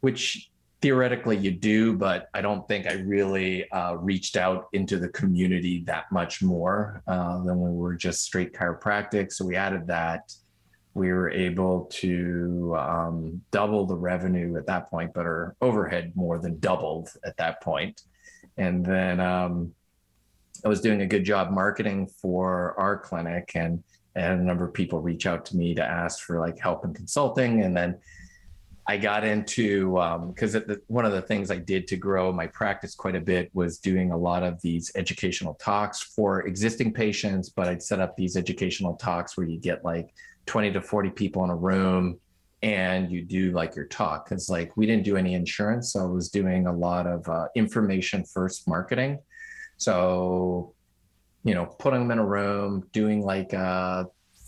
which 0.00 0.51
theoretically 0.82 1.36
you 1.36 1.52
do, 1.52 1.96
but 1.96 2.28
I 2.34 2.40
don't 2.42 2.66
think 2.66 2.86
I 2.86 2.94
really 2.94 3.70
uh, 3.70 3.94
reached 3.94 4.36
out 4.36 4.66
into 4.72 4.98
the 4.98 5.08
community 5.10 5.84
that 5.86 6.10
much 6.10 6.42
more 6.42 7.02
uh, 7.06 7.42
than 7.44 7.60
we 7.60 7.70
were 7.70 7.94
just 7.94 8.22
straight 8.22 8.52
chiropractic. 8.52 9.32
So 9.32 9.46
we 9.46 9.54
added 9.54 9.86
that. 9.86 10.34
We 10.94 11.10
were 11.12 11.30
able 11.30 11.84
to 12.02 12.76
um, 12.78 13.40
double 13.52 13.86
the 13.86 13.96
revenue 13.96 14.56
at 14.58 14.66
that 14.66 14.90
point, 14.90 15.14
but 15.14 15.24
our 15.24 15.54
overhead 15.62 16.12
more 16.16 16.38
than 16.38 16.58
doubled 16.58 17.10
at 17.24 17.36
that 17.38 17.62
point. 17.62 18.02
And 18.58 18.84
then 18.84 19.20
um, 19.20 19.72
I 20.64 20.68
was 20.68 20.80
doing 20.80 21.00
a 21.00 21.06
good 21.06 21.24
job 21.24 21.50
marketing 21.50 22.08
for 22.20 22.74
our 22.78 22.98
clinic, 22.98 23.52
and, 23.54 23.82
and 24.16 24.40
a 24.40 24.44
number 24.44 24.66
of 24.66 24.74
people 24.74 25.00
reach 25.00 25.26
out 25.26 25.46
to 25.46 25.56
me 25.56 25.74
to 25.76 25.82
ask 25.82 26.24
for 26.24 26.40
like 26.40 26.58
help 26.58 26.84
and 26.84 26.94
consulting. 26.94 27.62
And 27.62 27.74
then 27.74 27.98
I 28.92 28.98
got 28.98 29.24
into 29.24 29.92
because 30.34 30.54
um, 30.54 30.76
one 30.88 31.06
of 31.06 31.12
the 31.12 31.22
things 31.22 31.50
I 31.50 31.56
did 31.56 31.88
to 31.88 31.96
grow 31.96 32.30
my 32.30 32.46
practice 32.46 32.94
quite 32.94 33.16
a 33.16 33.22
bit 33.22 33.48
was 33.54 33.78
doing 33.78 34.12
a 34.12 34.16
lot 34.18 34.42
of 34.42 34.60
these 34.60 34.92
educational 34.94 35.54
talks 35.54 36.02
for 36.02 36.42
existing 36.42 36.92
patients. 36.92 37.48
But 37.48 37.68
I'd 37.68 37.82
set 37.82 38.00
up 38.00 38.18
these 38.18 38.36
educational 38.36 38.96
talks 38.96 39.34
where 39.34 39.46
you 39.46 39.58
get 39.58 39.82
like 39.82 40.12
20 40.44 40.72
to 40.72 40.82
40 40.82 41.08
people 41.08 41.42
in 41.42 41.48
a 41.48 41.56
room 41.56 42.20
and 42.62 43.10
you 43.10 43.22
do 43.22 43.52
like 43.52 43.74
your 43.74 43.86
talk 43.86 44.26
because 44.26 44.50
like 44.50 44.76
we 44.76 44.84
didn't 44.84 45.04
do 45.04 45.16
any 45.16 45.32
insurance. 45.32 45.94
So 45.94 46.00
I 46.00 46.06
was 46.08 46.28
doing 46.28 46.66
a 46.66 46.72
lot 46.72 47.06
of 47.06 47.26
uh, 47.30 47.46
information 47.56 48.24
first 48.24 48.68
marketing. 48.68 49.20
So, 49.78 50.74
you 51.44 51.54
know, 51.54 51.64
putting 51.64 52.00
them 52.00 52.10
in 52.10 52.18
a 52.18 52.26
room, 52.26 52.86
doing 52.92 53.22
like 53.22 53.54
uh, 53.54 54.04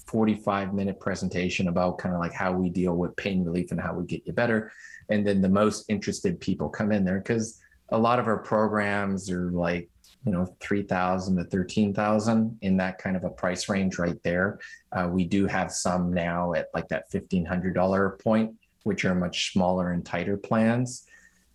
45 0.06 0.74
minute 0.74 1.00
presentation 1.00 1.68
about 1.68 1.98
kind 1.98 2.14
of 2.14 2.20
like 2.20 2.32
how 2.32 2.52
we 2.52 2.68
deal 2.68 2.94
with 2.94 3.16
pain 3.16 3.44
relief 3.44 3.70
and 3.70 3.80
how 3.80 3.94
we 3.94 4.04
get 4.04 4.26
you 4.26 4.32
better. 4.32 4.72
And 5.08 5.26
then 5.26 5.40
the 5.40 5.48
most 5.48 5.84
interested 5.88 6.40
people 6.40 6.68
come 6.68 6.92
in 6.92 7.04
there 7.04 7.18
because 7.18 7.60
a 7.90 7.98
lot 7.98 8.18
of 8.18 8.26
our 8.26 8.38
programs 8.38 9.30
are 9.30 9.50
like, 9.50 9.88
you 10.24 10.32
know, 10.32 10.46
3,000 10.60 11.36
to 11.36 11.44
13,000 11.44 12.58
in 12.62 12.76
that 12.78 12.98
kind 12.98 13.16
of 13.16 13.24
a 13.24 13.30
price 13.30 13.68
range 13.68 13.98
right 13.98 14.22
there. 14.22 14.58
Uh, 14.92 15.08
we 15.10 15.24
do 15.24 15.46
have 15.46 15.70
some 15.70 16.12
now 16.12 16.54
at 16.54 16.68
like 16.72 16.88
that 16.88 17.10
$1,500 17.12 18.22
point, 18.22 18.54
which 18.84 19.04
are 19.04 19.14
much 19.14 19.52
smaller 19.52 19.92
and 19.92 20.04
tighter 20.04 20.36
plans. 20.36 21.06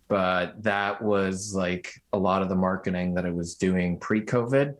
But 0.06 0.62
that 0.62 1.02
was 1.02 1.54
like 1.54 1.94
a 2.12 2.18
lot 2.18 2.42
of 2.42 2.48
the 2.48 2.56
marketing 2.56 3.14
that 3.14 3.26
I 3.26 3.30
was 3.30 3.54
doing 3.54 3.98
pre 3.98 4.22
COVID 4.24 4.74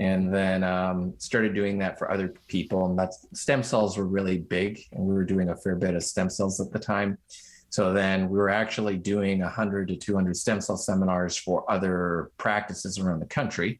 and 0.00 0.32
then 0.32 0.64
um, 0.64 1.12
started 1.18 1.54
doing 1.54 1.78
that 1.78 1.98
for 1.98 2.10
other 2.10 2.34
people. 2.48 2.86
And 2.86 2.98
that's 2.98 3.26
stem 3.34 3.62
cells 3.62 3.98
were 3.98 4.06
really 4.06 4.38
big, 4.38 4.80
and 4.92 5.04
we 5.04 5.12
were 5.12 5.24
doing 5.24 5.50
a 5.50 5.56
fair 5.56 5.76
bit 5.76 5.94
of 5.94 6.02
stem 6.02 6.30
cells 6.30 6.58
at 6.58 6.72
the 6.72 6.78
time. 6.78 7.18
So 7.68 7.92
then 7.92 8.30
we 8.30 8.38
were 8.38 8.48
actually 8.48 8.96
doing 8.96 9.40
100 9.40 9.88
to 9.88 9.96
200 9.96 10.36
stem 10.36 10.60
cell 10.60 10.78
seminars 10.78 11.36
for 11.36 11.70
other 11.70 12.30
practices 12.38 12.98
around 12.98 13.20
the 13.20 13.26
country. 13.26 13.78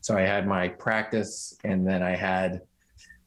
So 0.00 0.16
I 0.16 0.22
had 0.22 0.46
my 0.46 0.68
practice, 0.68 1.58
and 1.64 1.86
then 1.86 2.00
I 2.00 2.14
had 2.14 2.60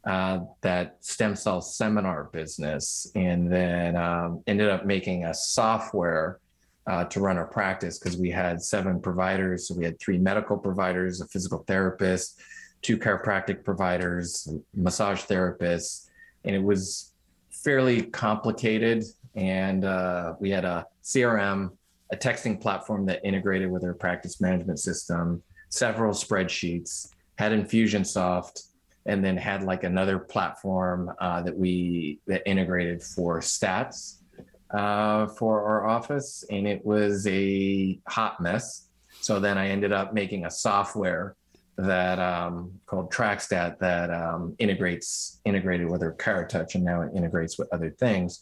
uh, 0.05 0.39
that 0.61 0.95
stem 1.01 1.35
cell 1.35 1.61
seminar 1.61 2.29
business, 2.31 3.11
and 3.15 3.51
then 3.51 3.97
um, 3.97 4.43
ended 4.47 4.69
up 4.69 4.85
making 4.85 5.25
a 5.25 5.33
software 5.33 6.39
uh, 6.87 7.05
to 7.05 7.19
run 7.19 7.37
our 7.37 7.47
practice 7.47 7.99
because 7.99 8.17
we 8.17 8.29
had 8.31 8.61
seven 8.61 8.99
providers. 8.99 9.67
So 9.67 9.75
we 9.75 9.85
had 9.85 9.99
three 9.99 10.17
medical 10.17 10.57
providers, 10.57 11.21
a 11.21 11.27
physical 11.27 11.63
therapist, 11.67 12.39
two 12.81 12.97
chiropractic 12.97 13.63
providers, 13.63 14.47
massage 14.73 15.23
therapists, 15.23 16.07
and 16.45 16.55
it 16.55 16.63
was 16.63 17.13
fairly 17.51 18.03
complicated. 18.03 19.03
And 19.35 19.85
uh, 19.85 20.33
we 20.39 20.49
had 20.49 20.65
a 20.65 20.85
CRM, 21.03 21.71
a 22.11 22.17
texting 22.17 22.59
platform 22.59 23.05
that 23.07 23.23
integrated 23.23 23.69
with 23.69 23.83
our 23.83 23.93
practice 23.93 24.41
management 24.41 24.79
system, 24.79 25.43
several 25.69 26.13
spreadsheets, 26.13 27.09
had 27.37 27.51
Infusionsoft, 27.51 28.63
and 29.05 29.23
then 29.23 29.37
had 29.37 29.63
like 29.63 29.83
another 29.83 30.19
platform 30.19 31.11
uh, 31.19 31.41
that 31.41 31.57
we 31.57 32.19
that 32.27 32.41
integrated 32.45 33.01
for 33.01 33.39
stats 33.39 34.18
uh, 34.71 35.27
for 35.27 35.63
our 35.63 35.87
office, 35.87 36.43
and 36.49 36.67
it 36.67 36.85
was 36.85 37.25
a 37.27 37.99
hot 38.07 38.39
mess. 38.41 38.87
So 39.21 39.39
then 39.39 39.57
I 39.57 39.69
ended 39.69 39.91
up 39.91 40.13
making 40.13 40.45
a 40.45 40.51
software 40.51 41.35
that 41.77 42.19
um, 42.19 42.73
called 42.85 43.11
TrackStat 43.11 43.79
that 43.79 44.11
um, 44.11 44.55
integrates 44.59 45.39
integrated 45.45 45.89
with 45.89 46.03
our 46.03 46.13
Touch, 46.45 46.75
and 46.75 46.83
now 46.83 47.01
it 47.01 47.11
integrates 47.15 47.57
with 47.57 47.67
other 47.73 47.89
things 47.89 48.39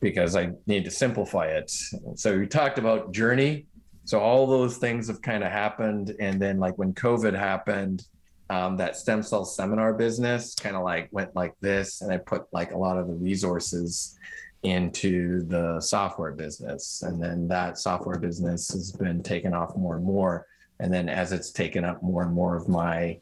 because 0.00 0.36
I 0.36 0.50
need 0.66 0.84
to 0.84 0.90
simplify 0.90 1.46
it. 1.46 1.70
So 2.16 2.38
we 2.38 2.46
talked 2.46 2.78
about 2.78 3.12
journey. 3.12 3.66
So 4.04 4.20
all 4.20 4.46
those 4.46 4.78
things 4.78 5.08
have 5.08 5.20
kind 5.20 5.42
of 5.42 5.50
happened, 5.50 6.14
and 6.20 6.40
then 6.40 6.58
like 6.58 6.78
when 6.78 6.92
COVID 6.94 7.34
happened, 7.34 8.04
um, 8.48 8.76
that 8.76 8.96
stem 8.96 9.22
cell 9.22 9.44
seminar 9.44 9.92
business 9.92 10.54
kind 10.54 10.76
of 10.76 10.82
like 10.82 11.08
went 11.10 11.34
like 11.34 11.54
this, 11.60 12.02
and 12.02 12.12
I 12.12 12.18
put 12.18 12.44
like 12.52 12.72
a 12.72 12.78
lot 12.78 12.98
of 12.98 13.08
the 13.08 13.14
resources 13.14 14.16
into 14.62 15.42
the 15.44 15.80
software 15.80 16.32
business, 16.32 17.02
and 17.02 17.22
then 17.22 17.48
that 17.48 17.78
software 17.78 18.18
business 18.18 18.68
has 18.72 18.92
been 18.92 19.22
taken 19.22 19.54
off 19.54 19.76
more 19.76 19.96
and 19.96 20.04
more. 20.04 20.46
And 20.80 20.92
then 20.92 21.08
as 21.08 21.32
it's 21.32 21.52
taken 21.52 21.84
up 21.84 22.02
more 22.02 22.22
and 22.22 22.32
more 22.32 22.56
of 22.56 22.68
my 22.68 23.18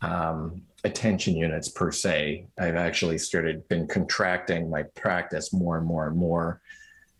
um, 0.00 0.62
attention 0.84 1.36
units 1.36 1.68
per 1.68 1.90
se, 1.90 2.46
I've 2.58 2.76
actually 2.76 3.18
started 3.18 3.66
been 3.68 3.86
contracting 3.86 4.70
my 4.70 4.84
practice 4.94 5.52
more 5.52 5.78
and 5.78 5.86
more 5.86 6.06
and 6.06 6.16
more 6.16 6.60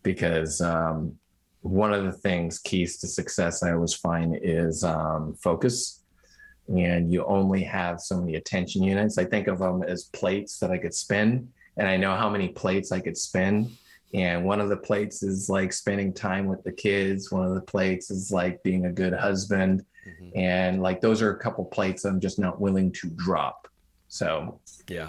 because 0.03 0.61
um, 0.61 1.19
one 1.63 1.93
of 1.93 2.05
the 2.05 2.13
things 2.13 2.59
keys 2.61 2.99
to 2.99 3.09
success 3.09 3.63
I 3.63 3.73
always 3.73 3.95
find 3.95 4.39
is 4.41 4.85
um, 4.85 5.35
focus. 5.43 6.03
And 6.69 7.13
you 7.13 7.25
only 7.25 7.63
have 7.65 8.01
so 8.01 8.21
many 8.21 8.37
attention 8.37 8.83
units. 8.83 9.19
I 9.19 9.25
think 9.25 9.47
of 9.47 9.59
them 9.59 9.83
as 9.83 10.05
plates 10.05 10.59
that 10.59 10.71
I 10.71 10.79
could 10.79 10.95
spin, 10.95 11.49
and 11.77 11.89
I 11.89 11.97
know 11.97 12.17
how 12.17 12.29
many 12.29 12.49
plates 12.49 12.93
I 12.93 13.01
could 13.01 13.17
spin. 13.17 13.71
And 14.15 14.45
one 14.45 14.61
of 14.61 14.69
the 14.69 14.77
plates 14.77 15.23
is 15.23 15.51
like 15.51 15.73
spending 15.73 16.13
time 16.13 16.47
with 16.47 16.63
the 16.65 16.73
kids. 16.73 17.31
One 17.31 17.45
of 17.45 17.55
the 17.55 17.61
plates 17.61 18.11
is 18.11 18.31
like 18.31 18.63
being 18.63 18.87
a 18.87 18.93
good 18.93 19.13
husband. 19.13 19.85
Mm-hmm. 20.07 20.39
and 20.39 20.83
like 20.83 21.01
those 21.01 21.21
are 21.21 21.33
a 21.33 21.39
couple 21.41 21.65
plates 21.65 22.05
i'm 22.05 22.21
just 22.21 22.39
not 22.39 22.61
willing 22.61 22.93
to 22.93 23.09
drop. 23.17 23.67
So 24.07 24.61
yeah. 24.89 25.09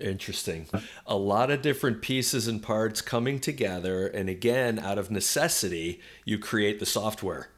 Interesting. 0.00 0.66
A 1.06 1.14
lot 1.14 1.50
of 1.50 1.60
different 1.60 2.00
pieces 2.00 2.48
and 2.48 2.62
parts 2.62 3.02
coming 3.02 3.38
together. 3.38 4.06
And 4.06 4.30
again 4.30 4.78
out 4.78 4.96
of 4.96 5.10
necessity 5.10 6.00
you 6.24 6.38
create 6.38 6.80
the 6.80 6.86
software 6.86 7.50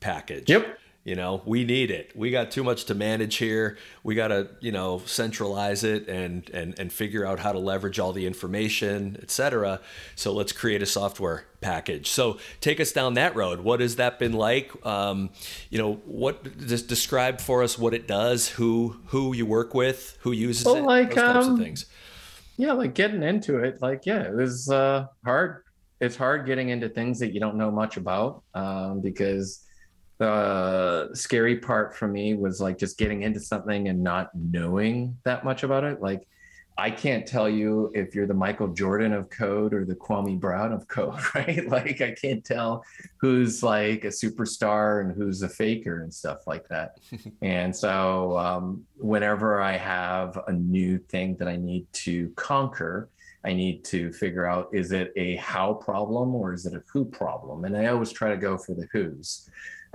package. 0.00 0.48
Yep 0.48 0.78
you 1.04 1.14
know, 1.14 1.42
we 1.44 1.64
need 1.64 1.90
it. 1.90 2.12
We 2.16 2.30
got 2.30 2.50
too 2.50 2.64
much 2.64 2.86
to 2.86 2.94
manage 2.94 3.36
here. 3.36 3.76
We 4.02 4.14
got 4.14 4.28
to, 4.28 4.48
you 4.60 4.72
know, 4.72 5.02
centralize 5.04 5.84
it 5.84 6.08
and 6.08 6.48
and 6.50 6.78
and 6.78 6.90
figure 6.90 7.26
out 7.26 7.38
how 7.38 7.52
to 7.52 7.58
leverage 7.58 7.98
all 7.98 8.12
the 8.12 8.26
information, 8.26 9.18
et 9.22 9.30
cetera. 9.30 9.80
So 10.16 10.32
let's 10.32 10.52
create 10.52 10.82
a 10.82 10.86
software 10.86 11.44
package. 11.60 12.08
So 12.08 12.38
take 12.60 12.80
us 12.80 12.92
down 12.92 13.14
that 13.14 13.36
road. 13.36 13.60
What 13.60 13.80
has 13.80 13.96
that 13.96 14.18
been 14.18 14.32
like? 14.32 14.72
Um, 14.86 15.30
you 15.68 15.78
know, 15.78 15.94
what 16.06 16.66
just 16.66 16.88
describe 16.88 17.38
for 17.38 17.62
us 17.62 17.78
what 17.78 17.92
it 17.92 18.08
does, 18.08 18.48
who 18.48 18.96
who 19.08 19.34
you 19.34 19.44
work 19.44 19.74
with, 19.74 20.16
who 20.22 20.32
uses 20.32 20.64
well, 20.64 20.76
it, 20.76 20.82
like, 20.84 21.14
those 21.14 21.16
types 21.16 21.46
um, 21.46 21.52
of 21.52 21.58
things. 21.58 21.86
Yeah, 22.56 22.72
like 22.72 22.94
getting 22.94 23.22
into 23.22 23.58
it. 23.58 23.82
Like, 23.82 24.06
yeah, 24.06 24.22
it 24.22 24.34
was 24.34 24.70
uh, 24.70 25.06
hard. 25.24 25.64
It's 26.00 26.16
hard 26.16 26.46
getting 26.46 26.70
into 26.70 26.88
things 26.88 27.18
that 27.18 27.32
you 27.32 27.40
don't 27.40 27.56
know 27.56 27.70
much 27.70 27.96
about 27.96 28.42
um, 28.54 29.00
because 29.00 29.63
the 30.24 31.10
scary 31.14 31.58
part 31.58 31.94
for 31.94 32.08
me 32.08 32.34
was 32.34 32.60
like 32.60 32.78
just 32.78 32.96
getting 32.96 33.22
into 33.22 33.40
something 33.40 33.88
and 33.88 34.02
not 34.02 34.30
knowing 34.34 35.18
that 35.24 35.44
much 35.44 35.62
about 35.62 35.84
it. 35.84 36.00
Like, 36.00 36.26
I 36.76 36.90
can't 36.90 37.24
tell 37.24 37.48
you 37.48 37.92
if 37.94 38.14
you're 38.14 38.26
the 38.26 38.34
Michael 38.34 38.68
Jordan 38.68 39.12
of 39.12 39.30
code 39.30 39.72
or 39.72 39.84
the 39.84 39.94
Kwame 39.94 40.40
Brown 40.40 40.72
of 40.72 40.88
code, 40.88 41.20
right? 41.34 41.68
Like, 41.68 42.00
I 42.00 42.12
can't 42.12 42.44
tell 42.44 42.84
who's 43.18 43.62
like 43.62 44.04
a 44.04 44.08
superstar 44.08 45.02
and 45.02 45.14
who's 45.14 45.42
a 45.42 45.48
faker 45.48 46.02
and 46.02 46.12
stuff 46.12 46.46
like 46.46 46.66
that. 46.68 46.98
and 47.42 47.76
so, 47.76 48.38
um, 48.38 48.84
whenever 48.96 49.60
I 49.60 49.76
have 49.76 50.42
a 50.46 50.52
new 50.52 50.98
thing 50.98 51.36
that 51.36 51.48
I 51.48 51.56
need 51.56 51.86
to 52.04 52.30
conquer, 52.30 53.10
I 53.44 53.52
need 53.52 53.84
to 53.86 54.10
figure 54.10 54.46
out 54.46 54.70
is 54.72 54.90
it 54.90 55.12
a 55.16 55.36
how 55.36 55.74
problem 55.74 56.34
or 56.34 56.54
is 56.54 56.64
it 56.64 56.72
a 56.72 56.82
who 56.90 57.04
problem? 57.04 57.66
And 57.66 57.76
I 57.76 57.86
always 57.86 58.10
try 58.10 58.30
to 58.30 58.38
go 58.38 58.56
for 58.56 58.74
the 58.74 58.88
who's 58.90 59.50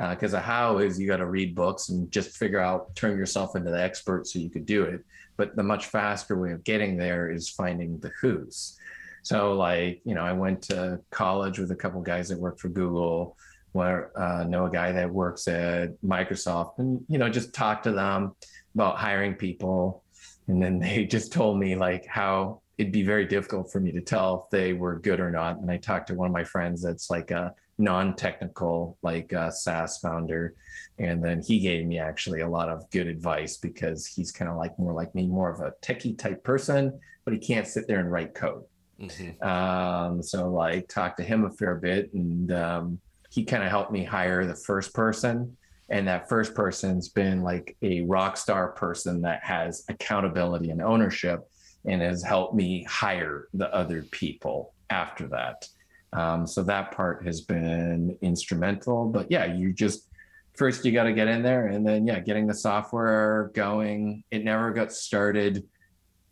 because 0.10 0.34
uh, 0.34 0.38
a 0.38 0.40
how 0.40 0.78
is 0.78 1.00
you 1.00 1.08
got 1.08 1.18
to 1.18 1.26
read 1.26 1.56
books 1.56 1.90
and 1.90 2.12
just 2.12 2.38
figure 2.38 2.60
out 2.60 2.96
turn 2.96 3.18
yourself 3.18 3.56
into 3.56 3.72
the 3.72 3.82
expert 3.82 4.28
so 4.28 4.40
you 4.40 4.50
could 4.50 4.66
do 4.66 4.84
it. 4.84 5.04
But 5.38 5.56
the 5.56 5.64
much 5.64 5.88
faster 5.88 6.38
way 6.38 6.52
of 6.52 6.64
getting 6.64 6.98
there 6.98 7.32
is 7.32 7.50
finding 7.50 8.00
the 8.00 8.12
who's. 8.22 8.78
So 9.24 9.54
like 9.54 10.02
you 10.06 10.16
know 10.16 10.24
i 10.24 10.32
went 10.32 10.62
to 10.64 11.00
college 11.12 11.60
with 11.60 11.72
a 11.72 11.76
couple 11.76 12.02
guys 12.02 12.30
that 12.30 12.40
work 12.40 12.58
for 12.58 12.70
google 12.70 13.36
where 13.74 14.18
uh, 14.20 14.44
know 14.46 14.66
a 14.66 14.72
guy 14.72 14.92
that 14.92 15.12
works 15.12 15.48
at 15.48 16.02
microsoft 16.02 16.80
and 16.80 17.04
you 17.08 17.18
know 17.18 17.30
just 17.30 17.54
talk 17.54 17.84
to 17.84 17.92
them 17.92 18.34
about 18.76 18.98
hiring 18.98 19.36
people. 19.36 20.04
And 20.48 20.62
then 20.62 20.80
they 20.80 21.06
just 21.10 21.32
told 21.32 21.60
me 21.60 21.76
like 21.76 22.06
how 22.06 22.62
it'd 22.78 22.94
be 22.94 23.04
very 23.04 23.26
difficult 23.26 23.72
for 23.72 23.80
me 23.80 23.92
to 23.92 24.02
tell 24.02 24.44
if 24.44 24.50
they 24.52 24.74
were 24.74 25.00
good 25.00 25.20
or 25.20 25.32
not. 25.32 25.58
And 25.58 25.70
i 25.70 25.78
talked 25.78 26.08
to 26.08 26.16
one 26.16 26.28
of 26.28 26.34
my 26.34 26.44
friends 26.44 26.82
that's 26.82 27.10
like 27.10 27.32
a 27.32 27.54
non-technical 27.80 28.98
like 29.02 29.34
uh, 29.34 29.50
SaaS 29.50 29.98
founder, 29.98 30.54
and 31.00 31.24
then 31.24 31.42
he 31.42 31.60
gave 31.60 31.86
me 31.86 31.98
actually 31.98 32.42
a 32.42 32.48
lot 32.50 32.70
of 32.70 32.90
good 32.92 33.08
advice 33.08 33.58
because 33.58 34.06
he's 34.06 34.32
kind 34.32 34.52
of 34.52 34.58
like 34.58 34.78
more 34.78 34.94
like 34.94 35.16
me, 35.16 35.26
more 35.26 35.50
of 35.50 35.62
a 35.62 35.74
techie 35.82 36.18
type 36.18 36.44
person, 36.44 37.00
but 37.26 37.34
he 37.34 37.40
can't 37.40 37.68
sit 37.68 37.88
there 37.88 38.00
and 38.00 38.12
write 38.12 38.36
code. 38.36 38.64
Mm-hmm. 39.02 39.42
Um, 39.48 40.22
so 40.22 40.50
like 40.50 40.88
talked 40.90 41.18
to 41.18 41.24
him 41.24 41.46
a 41.46 41.52
fair 41.52 41.76
bit, 41.76 42.14
and 42.14 42.52
um, 42.52 43.00
he 43.32 43.44
kind 43.44 43.64
of 43.64 43.70
helped 43.70 43.92
me 43.92 44.04
hire 44.04 44.46
the 44.46 44.56
first 44.56 44.94
person. 44.94 45.56
And 45.92 46.08
that 46.08 46.30
first 46.30 46.54
person's 46.54 47.10
been 47.10 47.42
like 47.42 47.76
a 47.82 48.02
rock 48.02 48.38
star 48.38 48.74
person 48.74 49.22
that 49.24 49.44
has 49.44 49.86
accountability 49.90 50.70
and 50.70 50.84
ownership 50.84 51.50
and 51.86 52.02
has 52.02 52.22
helped 52.22 52.54
me 52.54 52.84
hire 52.84 53.48
the 53.56 53.74
other 53.74 54.04
people 54.04 54.74
after 54.92 55.28
that. 55.30 55.68
Um, 56.14 56.48
so 56.48 56.64
that 56.64 56.92
part 56.92 57.26
has 57.26 57.42
been 57.42 58.18
instrumental. 58.22 59.08
But 59.08 59.30
yeah, 59.30 59.46
you 59.46 59.74
just 59.74 60.08
first 60.56 60.84
you 60.84 60.92
got 60.92 61.04
to 61.04 61.14
get 61.14 61.28
in 61.28 61.44
there, 61.44 61.68
and 61.68 61.86
then 61.86 62.08
yeah, 62.08 62.20
getting 62.20 62.48
the 62.48 62.54
software 62.54 63.52
going. 63.54 64.24
It 64.32 64.44
never 64.44 64.72
got 64.72 64.92
started 64.92 65.64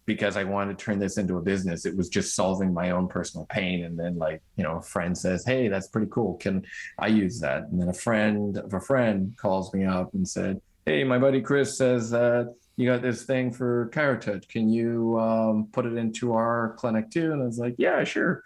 because 0.07 0.37
I 0.37 0.45
wanted 0.45 0.79
to 0.79 0.83
turn 0.83 0.97
this 0.97 1.17
into 1.17 1.37
a 1.37 1.41
business. 1.41 1.85
It 1.85 1.95
was 1.95 2.09
just 2.09 2.33
solving 2.33 2.73
my 2.73 2.91
own 2.91 3.07
personal 3.07 3.45
pain. 3.47 3.83
And 3.83 3.99
then 3.99 4.17
like, 4.17 4.41
you 4.55 4.63
know, 4.63 4.77
a 4.77 4.81
friend 4.81 5.15
says, 5.15 5.45
Hey, 5.45 5.67
that's 5.67 5.89
pretty 5.89 6.07
cool. 6.09 6.35
Can 6.35 6.65
I 6.97 7.07
use 7.07 7.39
that? 7.41 7.63
And 7.63 7.79
then 7.79 7.89
a 7.89 7.93
friend 7.93 8.57
of 8.57 8.73
a 8.73 8.79
friend 8.79 9.35
calls 9.37 9.71
me 9.73 9.85
up 9.85 10.13
and 10.13 10.27
said, 10.27 10.61
Hey, 10.85 11.03
my 11.03 11.19
buddy 11.19 11.41
Chris 11.41 11.77
says 11.77 12.09
that 12.11 12.55
you 12.77 12.89
got 12.89 13.01
this 13.01 13.23
thing 13.23 13.51
for 13.51 13.89
ChiroTouch. 13.93 14.47
Can 14.47 14.69
you 14.69 15.19
um, 15.19 15.67
put 15.73 15.85
it 15.85 15.97
into 15.97 16.33
our 16.33 16.75
clinic 16.77 17.11
too? 17.11 17.33
And 17.33 17.43
I 17.43 17.45
was 17.45 17.59
like, 17.59 17.75
Yeah, 17.77 18.03
sure 18.05 18.43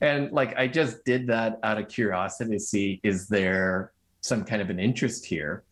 and 0.00 0.32
like 0.32 0.56
i 0.56 0.66
just 0.66 1.04
did 1.04 1.26
that 1.26 1.58
out 1.62 1.78
of 1.78 1.88
curiosity 1.88 2.52
to 2.52 2.60
see 2.60 3.00
is 3.02 3.28
there 3.28 3.92
some 4.22 4.44
kind 4.44 4.60
of 4.60 4.68
an 4.68 4.78
interest 4.78 5.24
here? 5.24 5.64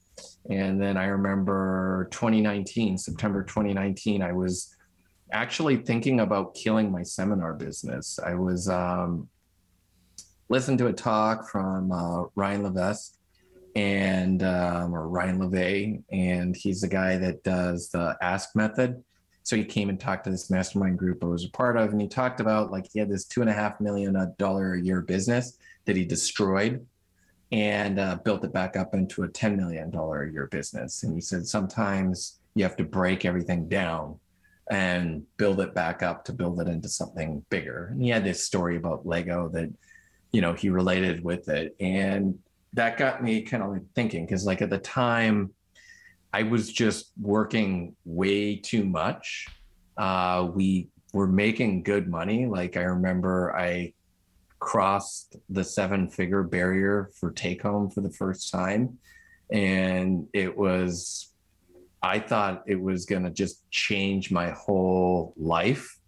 And 0.51 0.81
then 0.81 0.97
i 0.97 1.05
remember 1.05 2.09
2019 2.11 2.99
september 2.99 3.43
2019 3.45 4.23
i 4.23 4.33
was 4.33 4.75
actually 5.33 5.77
thinking 5.77 6.21
about 6.21 6.55
killing 6.55 6.91
my 6.91 7.03
seminar 7.03 7.53
business. 7.55 8.19
I 8.25 8.35
was 8.35 8.69
um, 8.69 9.29
listening 10.49 10.79
to 10.79 10.87
a 10.87 10.93
talk 10.93 11.49
from 11.49 11.93
uh, 11.93 12.25
ryan 12.35 12.63
levesque 12.63 13.15
and 13.77 14.43
um, 14.43 14.95
or 14.95 15.09
ryan 15.09 15.39
levay 15.39 16.03
and 16.11 16.57
he's 16.57 16.81
the 16.81 16.89
guy 16.89 17.17
that 17.19 17.43
does 17.43 17.91
the 17.91 18.17
ask 18.23 18.57
method 18.57 19.03
so 19.49 19.57
he 19.57 19.65
came 19.65 19.89
and 19.89 19.99
talked 19.99 20.25
to 20.25 20.31
this 20.31 20.51
mastermind 20.51 20.99
group 20.99 21.25
I 21.25 21.27
was 21.27 21.47
a 21.47 21.51
part 21.51 21.79
of, 21.79 21.93
and 21.93 22.03
he 22.03 22.07
talked 22.07 22.39
about 22.39 22.71
like 22.71 22.87
he 22.93 22.99
had 22.99 23.09
this 23.09 23.25
two 23.25 23.41
and 23.41 23.49
a 23.49 23.55
half 23.55 23.81
million 23.81 24.15
dollar 24.37 24.75
a 24.75 24.81
year 24.81 25.01
business 25.01 25.57
that 25.87 25.97
he 25.97 26.05
destroyed 26.05 26.85
and 27.51 27.99
uh, 27.99 28.17
built 28.17 28.45
it 28.45 28.53
back 28.53 28.77
up 28.77 28.93
into 28.93 29.23
a 29.23 29.29
$10 29.29 29.57
million 29.57 29.91
a 29.95 30.31
year 30.31 30.49
business. 30.51 31.03
And 31.03 31.15
he 31.15 31.23
said 31.23 31.47
sometimes 31.47 32.41
you 32.57 32.63
have 32.63 32.77
to 32.77 32.85
break 32.85 33.25
everything 33.25 33.71
down 33.71 34.21
and 34.71 35.23
build 35.39 35.61
it 35.61 35.73
back 35.73 36.03
up 36.03 36.27
to 36.27 36.35
build 36.35 36.61
it 36.61 36.69
into 36.69 36.91
something 36.91 37.43
bigger. 37.49 37.87
And 37.87 38.03
he 38.03 38.11
had 38.11 38.25
this 38.25 38.45
story 38.45 38.77
about 38.77 39.07
Lego 39.07 39.49
that, 39.55 39.73
you 40.31 40.43
know, 40.43 40.53
he 40.53 40.69
related 40.69 41.25
with 41.25 41.49
it. 41.49 41.75
And 41.81 42.39
that 42.75 42.99
got 42.99 43.25
me 43.25 43.41
kind 43.41 43.63
of 43.63 43.83
thinking 43.95 44.27
because, 44.27 44.45
like, 44.45 44.61
at 44.61 44.69
the 44.69 44.77
time, 44.77 45.55
I 46.33 46.43
was 46.43 46.73
just 46.73 47.13
working 47.21 47.97
way 48.05 48.57
too 48.57 48.85
much. 48.85 49.47
Uh, 49.97 50.49
we 50.55 50.89
were 51.13 51.27
making 51.27 51.83
good 51.83 52.09
money. 52.09 52.47
Like 52.47 52.77
I 52.77 52.83
remember 52.83 53.57
I 53.57 53.93
crossed 54.59 55.37
the 55.49 55.65
seven 55.65 56.09
figure 56.09 56.43
barrier 56.43 57.11
for 57.19 57.31
take 57.31 57.63
home 57.63 57.91
for 57.91 58.01
the 58.01 58.13
first 58.13 58.51
time. 58.51 58.99
and 59.51 60.27
it 60.35 60.55
was 60.55 61.33
i 62.03 62.19
thought 62.19 62.63
it 62.67 62.79
was 62.81 63.07
going 63.07 63.23
to 63.23 63.31
just 63.31 63.69
change 63.71 64.31
my 64.31 64.51
whole 64.51 65.33
life 65.39 65.99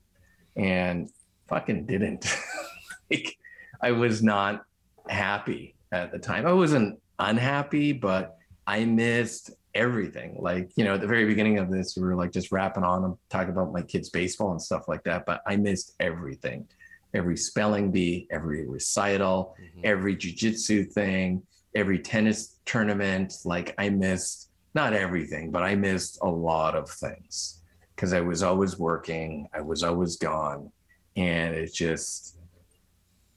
and 0.57 1.09
fucking 1.49 1.87
didn't 1.87 2.27
like 3.11 3.37
i 3.81 3.91
was 3.91 4.23
not 4.23 4.63
happy 5.09 5.75
at 5.91 6.13
the 6.13 6.19
time 6.19 6.47
i 6.47 6.53
wasn't 6.53 7.01
unhappy 7.19 7.93
but 7.93 8.37
i 8.67 8.85
missed 8.85 9.51
everything 9.75 10.37
like 10.41 10.69
you 10.77 10.85
know 10.85 10.95
at 10.95 11.01
the 11.01 11.07
very 11.07 11.27
beginning 11.27 11.59
of 11.59 11.71
this 11.71 11.97
we 11.97 12.03
were 12.03 12.17
like 12.17 12.33
just 12.33 12.51
rapping 12.51 12.83
on 12.83 13.05
and 13.05 13.15
talking 13.29 13.51
about 13.51 13.73
my 13.73 13.83
kids 13.83 14.11
baseball 14.11 14.51
and 14.51 14.61
stuff 14.61 14.89
like 14.89 15.03
that 15.05 15.25
but 15.27 15.41
i 15.47 15.55
missed 15.55 15.95
everything 16.01 16.67
every 17.15 17.37
spelling 17.37 17.91
bee 17.91 18.27
every 18.31 18.67
recital 18.67 19.55
mm-hmm. 19.61 19.81
every 19.85 20.17
jiu-jitsu 20.17 20.85
thing 20.85 21.41
every 21.75 21.99
tennis 21.99 22.57
tournament. 22.65 23.35
Like 23.45 23.75
I 23.79 23.89
missed 23.91 24.51
not 24.75 24.93
everything, 24.93 25.51
but 25.51 25.63
I 25.63 25.75
missed 25.75 26.19
a 26.23 26.29
lot 26.29 26.75
of 26.75 26.89
things 26.89 27.61
because 27.95 28.13
I 28.13 28.21
was 28.21 28.43
always 28.43 28.79
working. 28.79 29.49
I 29.53 29.61
was 29.61 29.83
always 29.83 30.17
gone. 30.17 30.71
And 31.17 31.55
it 31.55 31.75
just, 31.75 32.37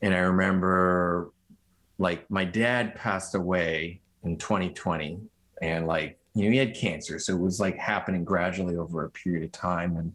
and 0.02 0.14
I 0.14 0.20
remember 0.20 1.32
like 1.98 2.30
my 2.30 2.46
dad 2.46 2.96
passed 2.96 3.36
away 3.36 4.02
in 4.24 4.38
2020 4.38 5.20
and 5.62 5.88
like, 5.88 6.20
you 6.36 6.46
know, 6.46 6.52
he 6.52 6.58
had 6.58 6.76
cancer. 6.76 7.20
So 7.20 7.34
it 7.34 7.40
was 7.40 7.60
like 7.60 7.78
happening 7.78 8.24
gradually 8.24 8.78
over 8.78 9.06
a 9.06 9.10
period 9.10 9.44
of 9.44 9.52
time. 9.52 9.98
And 9.98 10.14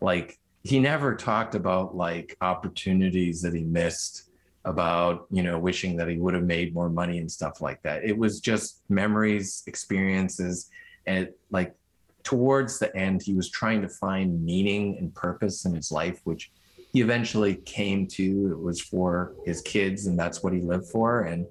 like, 0.00 0.38
he 0.64 0.78
never 0.78 1.14
talked 1.14 1.54
about 1.54 1.96
like 1.96 2.36
opportunities 2.40 3.42
that 3.42 3.54
he 3.54 3.62
missed 3.64 4.30
about 4.64 5.26
you 5.30 5.42
know 5.42 5.58
wishing 5.58 5.96
that 5.96 6.08
he 6.08 6.18
would 6.18 6.34
have 6.34 6.44
made 6.44 6.72
more 6.72 6.88
money 6.88 7.18
and 7.18 7.30
stuff 7.30 7.60
like 7.60 7.82
that 7.82 8.04
it 8.04 8.16
was 8.16 8.40
just 8.40 8.80
memories 8.88 9.64
experiences 9.66 10.70
and 11.06 11.28
like 11.50 11.74
towards 12.22 12.78
the 12.78 12.94
end 12.96 13.20
he 13.20 13.34
was 13.34 13.50
trying 13.50 13.82
to 13.82 13.88
find 13.88 14.44
meaning 14.44 14.96
and 14.98 15.12
purpose 15.14 15.64
in 15.64 15.74
his 15.74 15.90
life 15.90 16.20
which 16.24 16.52
he 16.92 17.00
eventually 17.00 17.56
came 17.56 18.06
to 18.06 18.52
it 18.52 18.58
was 18.58 18.80
for 18.80 19.32
his 19.44 19.60
kids 19.62 20.06
and 20.06 20.16
that's 20.16 20.44
what 20.44 20.52
he 20.52 20.60
lived 20.60 20.86
for 20.86 21.22
and 21.22 21.44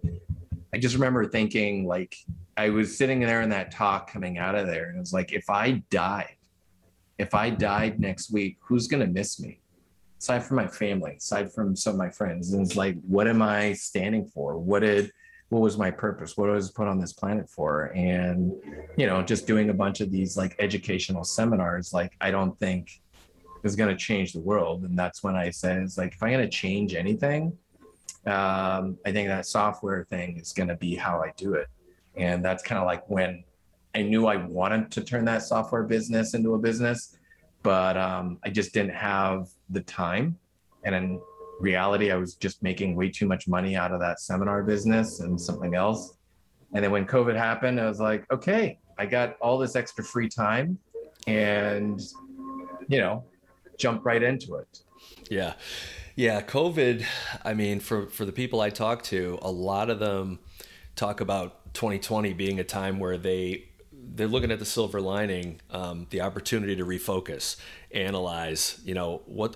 i 0.73 0.77
just 0.77 0.95
remember 0.95 1.25
thinking 1.25 1.85
like 1.85 2.15
i 2.57 2.69
was 2.69 2.97
sitting 2.97 3.19
there 3.19 3.41
in 3.41 3.49
that 3.49 3.71
talk 3.71 4.11
coming 4.11 4.37
out 4.37 4.55
of 4.55 4.67
there 4.67 4.87
and 4.87 4.97
it 4.97 4.99
was 4.99 5.13
like 5.13 5.33
if 5.33 5.49
i 5.49 5.71
died 5.89 6.35
if 7.17 7.33
i 7.33 7.49
died 7.49 7.99
next 7.99 8.31
week 8.31 8.57
who's 8.61 8.87
going 8.87 9.05
to 9.05 9.11
miss 9.11 9.39
me 9.39 9.61
aside 10.21 10.43
from 10.43 10.57
my 10.57 10.67
family, 10.67 11.15
aside 11.17 11.51
from 11.51 11.75
some 11.75 11.93
of 11.93 11.97
my 11.97 12.09
friends, 12.09 12.53
and 12.53 12.63
it's 12.63 12.75
like, 12.75 12.95
what 13.01 13.27
am 13.27 13.41
I 13.41 13.73
standing 13.73 14.25
for? 14.27 14.57
What 14.57 14.81
did 14.81 15.11
what 15.49 15.61
was 15.61 15.77
my 15.77 15.91
purpose? 15.91 16.37
What 16.37 16.49
was 16.49 16.71
put 16.71 16.87
on 16.87 16.99
this 16.99 17.11
planet 17.11 17.49
for? 17.49 17.85
And 17.95 18.53
you 18.97 19.07
know, 19.07 19.21
just 19.23 19.47
doing 19.47 19.69
a 19.69 19.73
bunch 19.73 19.99
of 19.99 20.11
these 20.11 20.37
like 20.37 20.55
educational 20.59 21.23
seminars, 21.23 21.91
like 21.91 22.13
I 22.21 22.31
don't 22.31 22.57
think 22.59 23.01
is 23.63 23.75
going 23.75 23.89
to 23.89 23.97
change 23.97 24.33
the 24.33 24.39
world. 24.39 24.83
And 24.83 24.97
that's 24.97 25.23
when 25.23 25.35
I 25.35 25.49
said, 25.49 25.81
it's 25.81 25.97
like 25.97 26.13
if 26.13 26.23
I'm 26.23 26.31
going 26.31 26.43
to 26.43 26.49
change 26.49 26.93
anything, 26.93 27.57
um, 28.25 28.97
I 29.05 29.11
think 29.11 29.27
that 29.27 29.45
software 29.45 30.05
thing 30.09 30.37
is 30.37 30.53
going 30.53 30.69
to 30.69 30.75
be 30.75 30.95
how 30.95 31.21
I 31.21 31.33
do 31.37 31.53
it. 31.53 31.67
And 32.15 32.43
that's 32.43 32.63
kind 32.63 32.79
of 32.79 32.85
like 32.85 33.09
when 33.09 33.43
I 33.95 34.01
knew 34.03 34.27
I 34.27 34.37
wanted 34.37 34.91
to 34.91 35.01
turn 35.01 35.25
that 35.25 35.43
software 35.43 35.83
business 35.83 36.33
into 36.33 36.55
a 36.55 36.59
business 36.59 37.17
but 37.63 37.97
um, 37.97 38.39
I 38.43 38.49
just 38.49 38.73
didn't 38.73 38.95
have 38.95 39.49
the 39.69 39.81
time. 39.81 40.37
And 40.83 40.95
in 40.95 41.21
reality, 41.59 42.11
I 42.11 42.15
was 42.15 42.35
just 42.35 42.63
making 42.63 42.95
way 42.95 43.09
too 43.09 43.27
much 43.27 43.47
money 43.47 43.75
out 43.75 43.91
of 43.91 43.99
that 43.99 44.19
seminar 44.19 44.63
business 44.63 45.19
and 45.19 45.39
something 45.39 45.75
else. 45.75 46.17
And 46.73 46.83
then 46.83 46.91
when 46.91 47.05
COVID 47.05 47.35
happened, 47.35 47.79
I 47.79 47.87
was 47.87 47.99
like, 47.99 48.25
okay, 48.31 48.79
I 48.97 49.05
got 49.05 49.37
all 49.41 49.57
this 49.57 49.75
extra 49.75 50.03
free 50.03 50.29
time 50.29 50.79
and, 51.27 52.01
you 52.87 52.99
know, 52.99 53.25
jump 53.77 54.05
right 54.05 54.23
into 54.23 54.55
it. 54.55 54.79
Yeah. 55.29 55.53
Yeah. 56.15 56.41
COVID, 56.41 57.05
I 57.43 57.53
mean, 57.53 57.79
for, 57.79 58.07
for 58.07 58.25
the 58.25 58.31
people 58.31 58.61
I 58.61 58.69
talk 58.69 59.03
to, 59.03 59.39
a 59.41 59.51
lot 59.51 59.89
of 59.89 59.99
them 59.99 60.39
talk 60.95 61.21
about 61.21 61.73
2020 61.73 62.33
being 62.33 62.59
a 62.59 62.63
time 62.63 62.99
where 62.99 63.17
they 63.17 63.67
they're 64.13 64.27
looking 64.27 64.51
at 64.51 64.59
the 64.59 64.65
silver 64.65 64.99
lining, 64.99 65.61
um, 65.69 66.07
the 66.09 66.21
opportunity 66.21 66.75
to 66.75 66.85
refocus, 66.85 67.55
analyze. 67.91 68.81
You 68.83 68.93
know 68.93 69.21
what 69.25 69.55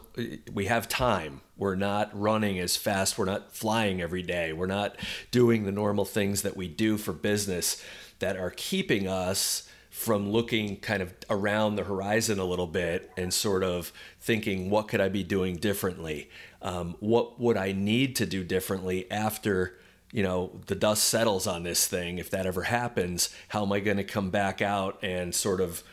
we 0.53 0.65
have 0.65 0.87
time. 0.87 1.41
We're 1.57 1.75
not 1.75 2.09
running 2.17 2.59
as 2.59 2.77
fast. 2.77 3.17
We're 3.17 3.25
not 3.25 3.53
flying 3.53 4.01
every 4.01 4.21
day. 4.21 4.53
We're 4.53 4.65
not 4.65 4.95
doing 5.31 5.65
the 5.65 5.71
normal 5.71 6.05
things 6.05 6.41
that 6.43 6.55
we 6.55 6.67
do 6.67 6.97
for 6.97 7.11
business 7.11 7.83
that 8.19 8.37
are 8.37 8.51
keeping 8.51 9.07
us 9.07 9.67
from 9.95 10.29
looking 10.29 10.75
kind 10.75 11.01
of 11.01 11.13
around 11.29 11.77
the 11.77 11.83
horizon 11.85 12.37
a 12.37 12.43
little 12.43 12.67
bit 12.67 13.09
and 13.15 13.33
sort 13.33 13.63
of 13.63 13.93
thinking, 14.19 14.69
what 14.69 14.89
could 14.89 14.99
I 14.99 15.07
be 15.07 15.23
doing 15.23 15.55
differently? 15.55 16.29
Um, 16.61 16.97
what 16.99 17.39
would 17.39 17.55
I 17.55 17.71
need 17.71 18.17
to 18.17 18.25
do 18.25 18.43
differently 18.43 19.09
after? 19.09 19.79
you 20.11 20.21
know 20.21 20.61
the 20.67 20.75
dust 20.75 21.05
settles 21.05 21.47
on 21.47 21.63
this 21.63 21.87
thing 21.87 22.19
if 22.19 22.29
that 22.29 22.45
ever 22.45 22.61
happens 22.61 23.35
how 23.49 23.63
am 23.63 23.71
i 23.73 23.79
going 23.79 23.97
to 23.97 24.03
come 24.03 24.29
back 24.29 24.61
out 24.61 24.99
and 25.01 25.33
sort 25.33 25.59
of 25.59 25.83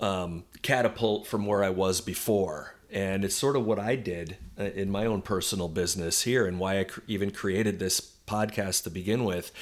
um, 0.00 0.44
catapult 0.60 1.24
from 1.24 1.46
where 1.46 1.62
i 1.62 1.70
was 1.70 2.00
before 2.00 2.74
and 2.90 3.24
it's 3.24 3.36
sort 3.36 3.54
of 3.54 3.64
what 3.64 3.78
i 3.78 3.94
did 3.94 4.36
uh, 4.58 4.64
in 4.64 4.90
my 4.90 5.06
own 5.06 5.22
personal 5.22 5.68
business 5.68 6.22
here 6.22 6.46
and 6.46 6.58
why 6.58 6.80
i 6.80 6.84
cr- 6.84 7.00
even 7.06 7.30
created 7.30 7.78
this 7.78 8.13
podcast 8.26 8.84
to 8.84 8.90
begin 8.90 9.24
with 9.24 9.52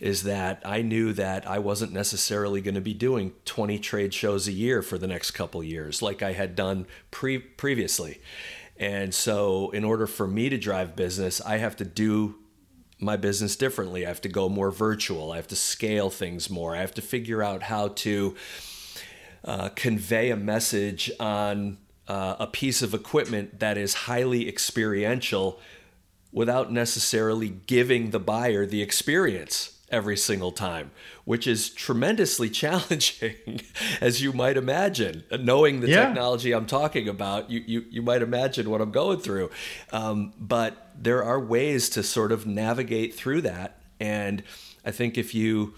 is 0.00 0.22
that 0.22 0.62
i 0.64 0.80
knew 0.80 1.12
that 1.12 1.46
i 1.48 1.58
wasn't 1.58 1.92
necessarily 1.92 2.60
going 2.60 2.74
to 2.74 2.80
be 2.80 2.94
doing 2.94 3.32
20 3.44 3.78
trade 3.78 4.14
shows 4.14 4.46
a 4.46 4.52
year 4.52 4.82
for 4.82 4.98
the 4.98 5.06
next 5.06 5.32
couple 5.32 5.62
years 5.62 6.02
like 6.02 6.22
i 6.22 6.32
had 6.32 6.54
done 6.54 6.86
pre- 7.10 7.38
previously 7.38 8.20
and 8.76 9.12
so 9.14 9.70
in 9.70 9.84
order 9.84 10.06
for 10.06 10.26
me 10.26 10.48
to 10.48 10.56
drive 10.56 10.94
business 10.94 11.40
i 11.40 11.56
have 11.58 11.76
to 11.76 11.84
do 11.84 12.36
my 13.02 13.16
business 13.16 13.56
differently. 13.56 14.06
I 14.06 14.08
have 14.08 14.20
to 14.22 14.28
go 14.28 14.48
more 14.48 14.70
virtual. 14.70 15.32
I 15.32 15.36
have 15.36 15.48
to 15.48 15.56
scale 15.56 16.08
things 16.08 16.48
more. 16.48 16.76
I 16.76 16.80
have 16.80 16.94
to 16.94 17.02
figure 17.02 17.42
out 17.42 17.64
how 17.64 17.88
to 17.88 18.36
uh, 19.44 19.68
convey 19.70 20.30
a 20.30 20.36
message 20.36 21.10
on 21.18 21.78
uh, 22.06 22.36
a 22.38 22.46
piece 22.46 22.80
of 22.80 22.94
equipment 22.94 23.58
that 23.58 23.76
is 23.76 23.94
highly 23.94 24.48
experiential 24.48 25.60
without 26.32 26.72
necessarily 26.72 27.48
giving 27.48 28.10
the 28.10 28.18
buyer 28.18 28.64
the 28.66 28.82
experience 28.82 29.78
every 29.90 30.16
single 30.16 30.50
time, 30.50 30.90
which 31.24 31.46
is 31.46 31.68
tremendously 31.68 32.48
challenging, 32.62 33.60
as 34.00 34.22
you 34.22 34.32
might 34.32 34.56
imagine. 34.56 35.22
Knowing 35.38 35.80
the 35.80 35.88
yeah. 35.88 36.06
technology 36.06 36.52
I'm 36.52 36.66
talking 36.66 37.08
about, 37.08 37.50
you, 37.50 37.62
you, 37.66 37.84
you 37.90 38.02
might 38.02 38.22
imagine 38.22 38.70
what 38.70 38.80
I'm 38.80 38.90
going 38.90 39.18
through. 39.18 39.50
Um, 39.92 40.32
but 40.38 40.90
there 40.98 41.22
are 41.22 41.38
ways 41.38 41.90
to 41.90 42.02
sort 42.02 42.32
of 42.32 42.46
navigate 42.46 43.14
through 43.14 43.42
that. 43.42 43.78
And 44.00 44.42
I 44.84 44.90
think 44.90 45.18
if 45.18 45.34
you 45.34 45.74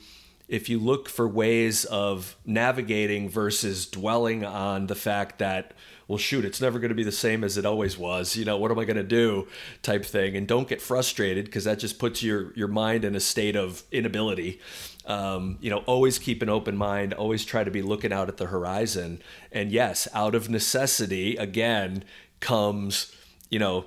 if 0.47 0.69
you 0.69 0.79
look 0.79 1.09
for 1.09 1.27
ways 1.27 1.87
of 1.87 2.37
navigating 2.45 3.31
versus 3.31 3.87
dwelling 3.87 4.45
on 4.45 4.87
the 4.88 4.95
fact 4.95 5.38
that 5.38 5.73
well 6.09 6.19
shoot 6.19 6.45
it's 6.45 6.61
never 6.61 6.79
going 6.79 6.90
to 6.90 6.95
be 6.95 7.05
the 7.05 7.12
same 7.12 7.45
as 7.45 7.57
it 7.57 7.67
always 7.67 7.97
was 7.99 8.37
you 8.37 8.45
know 8.45 8.57
what 8.57 8.71
am 8.71 8.79
i 8.79 8.85
going 8.85 8.97
to 8.97 9.03
do 9.03 9.47
type 9.83 10.05
thing. 10.05 10.37
And 10.37 10.47
don't 10.47 10.69
get 10.69 10.81
frustrated 10.81 11.45
because 11.47 11.64
that 11.64 11.79
just 11.79 11.99
puts 11.99 12.23
your 12.23 12.53
your 12.55 12.69
mind 12.69 13.05
in 13.05 13.14
a 13.14 13.21
state 13.21 13.57
of 13.57 13.83
inability. 13.93 14.61
Um, 15.07 15.59
you 15.61 15.71
know 15.71 15.79
always 15.79 16.19
keep 16.19 16.40
an 16.43 16.49
open 16.49 16.77
mind 16.77 17.12
always 17.12 17.45
try 17.45 17.62
to 17.62 17.71
be 17.71 17.83
looking 17.83 18.12
out 18.12 18.29
at 18.29 18.37
the 18.37 18.47
horizon. 18.47 19.21
And 19.53 19.71
yes 19.71 20.09
out 20.14 20.35
of 20.35 20.49
necessity 20.49 21.37
again 21.37 22.05
comes 22.40 23.14
you 23.51 23.59
know 23.59 23.87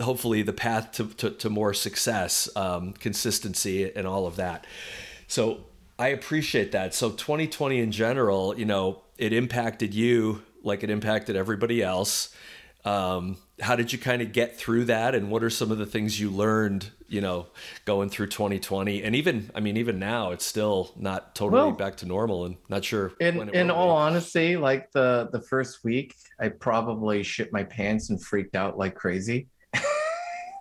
hopefully 0.00 0.42
the 0.42 0.52
path 0.52 0.92
to, 0.92 1.08
to, 1.08 1.30
to 1.30 1.50
more 1.50 1.74
success 1.74 2.48
um, 2.56 2.92
consistency 2.94 3.94
and 3.94 4.06
all 4.06 4.26
of 4.26 4.36
that. 4.36 4.66
So 5.26 5.64
i 5.98 6.08
appreciate 6.08 6.72
that. 6.72 6.94
So 6.94 7.10
2020 7.10 7.78
in 7.78 7.92
general 7.92 8.58
you 8.58 8.64
know 8.64 9.02
it 9.18 9.32
impacted 9.32 9.94
you 9.94 10.42
like 10.62 10.82
it 10.82 10.90
impacted 10.90 11.36
everybody 11.36 11.82
else. 11.82 12.34
Um, 12.84 13.36
how 13.60 13.76
did 13.76 13.92
you 13.92 13.98
kind 13.98 14.22
of 14.22 14.32
get 14.32 14.56
through 14.56 14.86
that, 14.86 15.14
and 15.14 15.30
what 15.30 15.44
are 15.44 15.50
some 15.50 15.70
of 15.70 15.78
the 15.78 15.86
things 15.86 16.18
you 16.18 16.30
learned? 16.30 16.90
You 17.08 17.20
know, 17.20 17.48
going 17.84 18.08
through 18.08 18.28
2020, 18.28 19.02
and 19.02 19.14
even 19.14 19.50
I 19.54 19.60
mean, 19.60 19.76
even 19.76 19.98
now, 19.98 20.30
it's 20.30 20.46
still 20.46 20.92
not 20.96 21.34
totally 21.34 21.62
well, 21.62 21.72
back 21.72 21.96
to 21.98 22.06
normal, 22.06 22.46
and 22.46 22.56
not 22.68 22.84
sure. 22.84 23.12
In 23.20 23.50
in 23.50 23.70
all 23.70 23.88
be. 23.88 24.00
honesty, 24.00 24.56
like 24.56 24.90
the 24.92 25.28
the 25.32 25.42
first 25.42 25.84
week, 25.84 26.14
I 26.40 26.48
probably 26.48 27.22
shit 27.22 27.52
my 27.52 27.64
pants 27.64 28.08
and 28.10 28.22
freaked 28.22 28.56
out 28.56 28.78
like 28.78 28.94
crazy. 28.94 29.48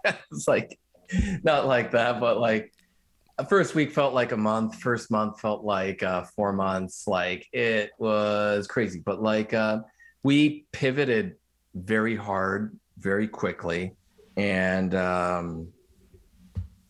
it's 0.03 0.47
like 0.47 0.77
not 1.43 1.67
like 1.67 1.91
that, 1.91 2.19
but 2.19 2.39
like 2.39 2.73
first 3.43 3.75
week 3.75 3.91
felt 3.91 4.13
like 4.13 4.31
a 4.31 4.37
month 4.37 4.75
first 4.75 5.11
month 5.11 5.39
felt 5.39 5.63
like 5.63 6.03
uh, 6.03 6.23
four 6.35 6.51
months 6.53 7.07
like 7.07 7.47
it 7.53 7.91
was 7.99 8.67
crazy 8.67 9.01
but 9.05 9.21
like 9.21 9.53
uh, 9.53 9.79
we 10.23 10.65
pivoted 10.71 11.35
very 11.75 12.15
hard 12.15 12.77
very 12.97 13.27
quickly 13.27 13.93
and 14.37 14.95
um, 14.95 15.67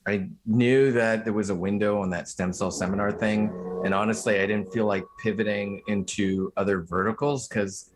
I 0.10 0.28
knew 0.46 0.92
that 0.94 1.24
there 1.24 1.34
was 1.34 1.50
a 1.52 1.56
window 1.56 2.02
on 2.02 2.10
that 2.10 2.28
stem 2.28 2.52
cell 2.52 2.72
seminar 2.72 3.12
thing. 3.12 3.52
And 3.86 3.94
honestly, 3.94 4.40
I 4.40 4.48
didn't 4.48 4.74
feel 4.74 4.86
like 4.86 5.04
pivoting 5.22 5.82
into 5.88 6.52
other 6.58 6.82
verticals 6.82 7.48
because 7.48 7.92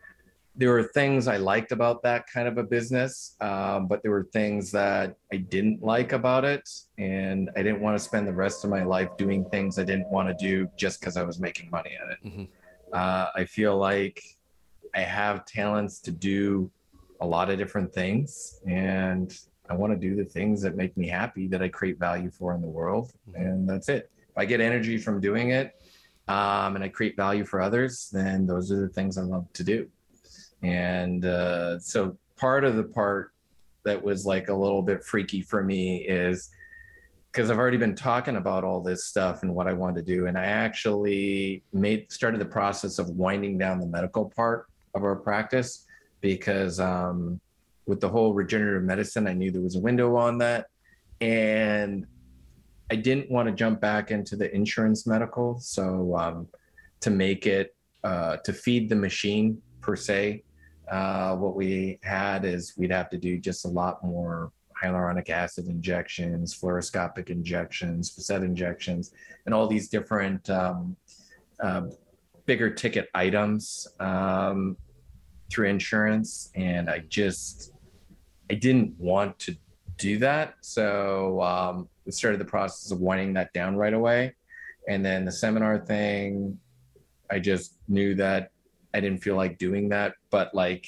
there 0.56 0.70
were 0.70 0.84
things 0.84 1.28
I 1.28 1.38
liked 1.38 1.72
about 1.72 2.04
that 2.04 2.28
kind 2.28 2.48
of 2.48 2.58
a 2.60 2.64
business, 2.64 3.36
um, 3.42 3.88
but 3.88 4.04
there 4.04 4.12
were 4.12 4.28
things 4.32 4.72
that 4.72 5.16
I 5.32 5.38
didn't 5.38 5.82
like 5.82 6.14
about 6.14 6.46
it. 6.46 6.70
And 7.00 7.50
I 7.56 7.64
didn't 7.64 7.82
want 7.82 7.98
to 7.98 8.04
spend 8.04 8.28
the 8.28 8.34
rest 8.34 8.64
of 8.64 8.70
my 8.70 8.84
life 8.84 9.10
doing 9.18 9.50
things 9.50 9.80
I 9.80 9.84
didn't 9.84 10.10
want 10.10 10.30
to 10.30 10.36
do 10.36 10.70
just 10.78 11.00
because 11.00 11.18
I 11.18 11.24
was 11.24 11.40
making 11.40 11.72
money 11.72 11.98
at 12.00 12.12
it. 12.12 12.28
Mm-hmm. 12.28 12.44
Uh, 12.92 13.28
I 13.36 13.46
feel 13.46 13.78
like 13.78 14.22
I 14.94 15.02
have 15.02 15.46
talents 15.46 16.00
to 16.02 16.12
do 16.12 16.70
a 17.20 17.26
lot 17.26 17.50
of 17.50 17.58
different 17.58 17.92
things. 17.92 18.60
And 18.68 19.36
I 19.70 19.74
want 19.74 19.92
to 19.94 19.98
do 19.98 20.16
the 20.16 20.26
things 20.26 20.62
that 20.62 20.76
make 20.76 20.96
me 20.96 21.08
happy, 21.08 21.48
that 21.48 21.64
I 21.64 21.70
create 21.70 21.98
value 21.98 22.30
for 22.30 22.54
in 22.54 22.62
the 22.62 22.68
world. 22.68 23.12
Mm-hmm. 23.30 23.42
And 23.42 23.70
that's 23.70 23.90
it. 23.90 24.12
If 24.30 24.38
I 24.38 24.46
get 24.46 24.62
energy 24.62 25.00
from 25.00 25.20
doing 25.20 25.50
it 25.50 25.76
um, 26.28 26.76
and 26.76 26.84
I 26.84 26.90
create 26.90 27.16
value 27.16 27.44
for 27.44 27.60
others, 27.60 28.10
then 28.12 28.46
those 28.46 28.72
are 28.72 28.82
the 28.82 28.90
things 28.90 29.18
I 29.18 29.24
love 29.24 29.52
to 29.54 29.64
do. 29.64 29.90
And 30.64 31.26
uh, 31.26 31.80
so 31.80 32.18
part 32.38 32.64
of 32.64 32.76
the 32.76 32.84
part 32.84 33.32
that 33.84 34.02
was 34.02 34.26
like 34.26 34.48
a 34.48 34.54
little 34.54 34.82
bit 34.82 35.04
freaky 35.04 35.42
for 35.42 35.62
me 35.62 35.98
is 35.98 36.50
because 37.32 37.50
I've 37.50 37.58
already 37.58 37.78
been 37.78 37.96
talking 37.96 38.38
about 38.38 38.64
all 38.64 38.82
this 38.82 39.06
stuff 39.06 39.44
and 39.44 39.54
what 39.54 39.68
I 39.68 39.74
want 39.74 39.96
to 39.96 40.02
do. 40.02 40.28
And 40.28 40.38
I 40.38 40.46
actually 40.46 41.64
made 41.74 42.12
started 42.12 42.40
the 42.40 42.46
process 42.46 43.00
of 43.00 43.10
winding 43.10 43.58
down 43.58 43.80
the 43.80 43.88
medical 43.88 44.30
part 44.30 44.68
of 44.94 45.04
our 45.04 45.16
practice 45.16 45.86
because 46.22 46.80
um, 46.80 47.42
with 47.88 48.00
the 48.00 48.08
whole 48.08 48.34
regenerative 48.34 48.84
medicine, 48.84 49.28
I 49.28 49.34
knew 49.34 49.52
there 49.52 49.62
was 49.62 49.76
a 49.76 49.80
window 49.80 50.16
on 50.16 50.38
that. 50.38 50.68
And 51.22 52.06
I 52.92 52.96
didn't 52.96 53.32
want 53.32 53.50
to 53.50 53.56
jump 53.56 53.82
back 53.82 54.12
into 54.12 54.36
the 54.36 54.54
insurance 54.54 55.08
medical. 55.08 55.60
So 55.60 56.16
um, 56.16 56.48
to 57.02 57.10
make 57.10 57.48
it, 57.48 57.76
uh, 58.04 58.38
to 58.38 58.54
feed 58.54 58.90
the 58.90 58.96
machine 58.96 59.62
per 59.82 59.96
se, 59.96 60.44
uh, 60.92 61.36
what 61.36 61.56
we 61.56 62.00
had 62.04 62.46
is 62.46 62.74
we'd 62.78 62.92
have 62.92 63.10
to 63.10 63.18
do 63.18 63.38
just 63.38 63.66
a 63.66 63.70
lot 63.70 64.04
more 64.04 64.52
hyaluronic 64.82 65.30
acid 65.30 65.68
injections, 65.68 66.54
fluoroscopic 66.60 67.30
injections, 67.30 68.10
facet 68.10 68.44
injections, 68.44 69.12
and 69.46 69.54
all 69.56 69.68
these 69.68 69.88
different 69.88 70.50
um, 70.50 70.96
uh, 71.62 71.84
bigger 72.46 72.70
ticket 72.70 73.10
items 73.14 73.88
um, 74.00 74.76
through 75.50 75.68
insurance. 75.68 76.52
And 76.56 76.90
I 76.90 77.00
just, 77.08 77.72
I 78.52 78.56
didn't 78.56 78.94
want 79.00 79.40
to 79.40 79.56
do 79.98 80.18
that. 80.20 80.56
So 80.62 81.42
um, 81.42 81.88
we 82.06 82.12
started 82.12 82.40
the 82.40 82.46
process 82.46 82.92
of 82.92 83.00
winding 83.00 83.34
that 83.34 83.54
down 83.54 83.76
right 83.76 83.94
away. 83.94 84.36
And 84.90 85.06
then 85.06 85.24
the 85.24 85.32
seminar 85.32 85.80
thing, 85.80 86.60
I 87.32 87.40
just 87.40 87.78
knew 87.88 88.16
that 88.16 88.52
I 88.94 89.00
didn't 89.00 89.24
feel 89.24 89.36
like 89.36 89.58
doing 89.58 89.90
that. 89.90 90.16
But 90.30 90.54
like 90.54 90.88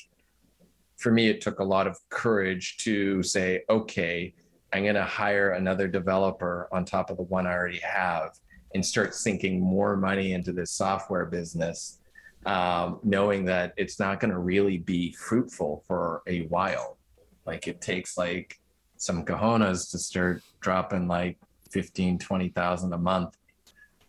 for 0.98 1.12
me, 1.12 1.28
it 1.28 1.41
took 1.41 1.60
a 1.60 1.63
lot 1.63 1.88
of 1.88 1.98
courage 2.10 2.78
to 2.78 3.22
say, 3.24 3.63
okay, 3.70 4.34
I'm 4.74 4.84
going 4.84 4.96
to 4.96 5.04
hire 5.04 5.52
another 5.52 5.88
developer 5.88 6.68
on 6.72 6.86
top 6.86 7.10
of 7.10 7.18
the 7.18 7.24
one 7.24 7.48
I 7.48 7.54
already 7.54 7.80
have 7.80 8.32
and 8.74 8.86
start 8.86 9.15
sinking 9.15 9.62
more 9.62 9.96
money 9.96 10.34
into 10.34 10.52
this 10.52 10.72
software 10.72 11.26
business, 11.26 12.00
um, 12.46 13.00
knowing 13.04 13.46
that 13.46 13.74
it's 13.78 14.00
not 14.00 14.20
going 14.20 14.32
to 14.32 14.39
really 14.39 14.78
be 14.78 15.13
fruitful 15.13 15.84
for 15.88 16.22
a 16.28 16.41
while. 16.48 16.98
Like 17.46 17.68
it 17.68 17.82
takes 17.82 18.18
like 18.18 18.60
some 18.98 19.24
cojones 19.24 19.91
to 19.91 19.98
start 19.98 20.41
dropping 20.60 21.08
like 21.08 21.38
15, 21.72 22.20
20,000 22.20 22.94
a 22.94 22.98
month 22.98 23.38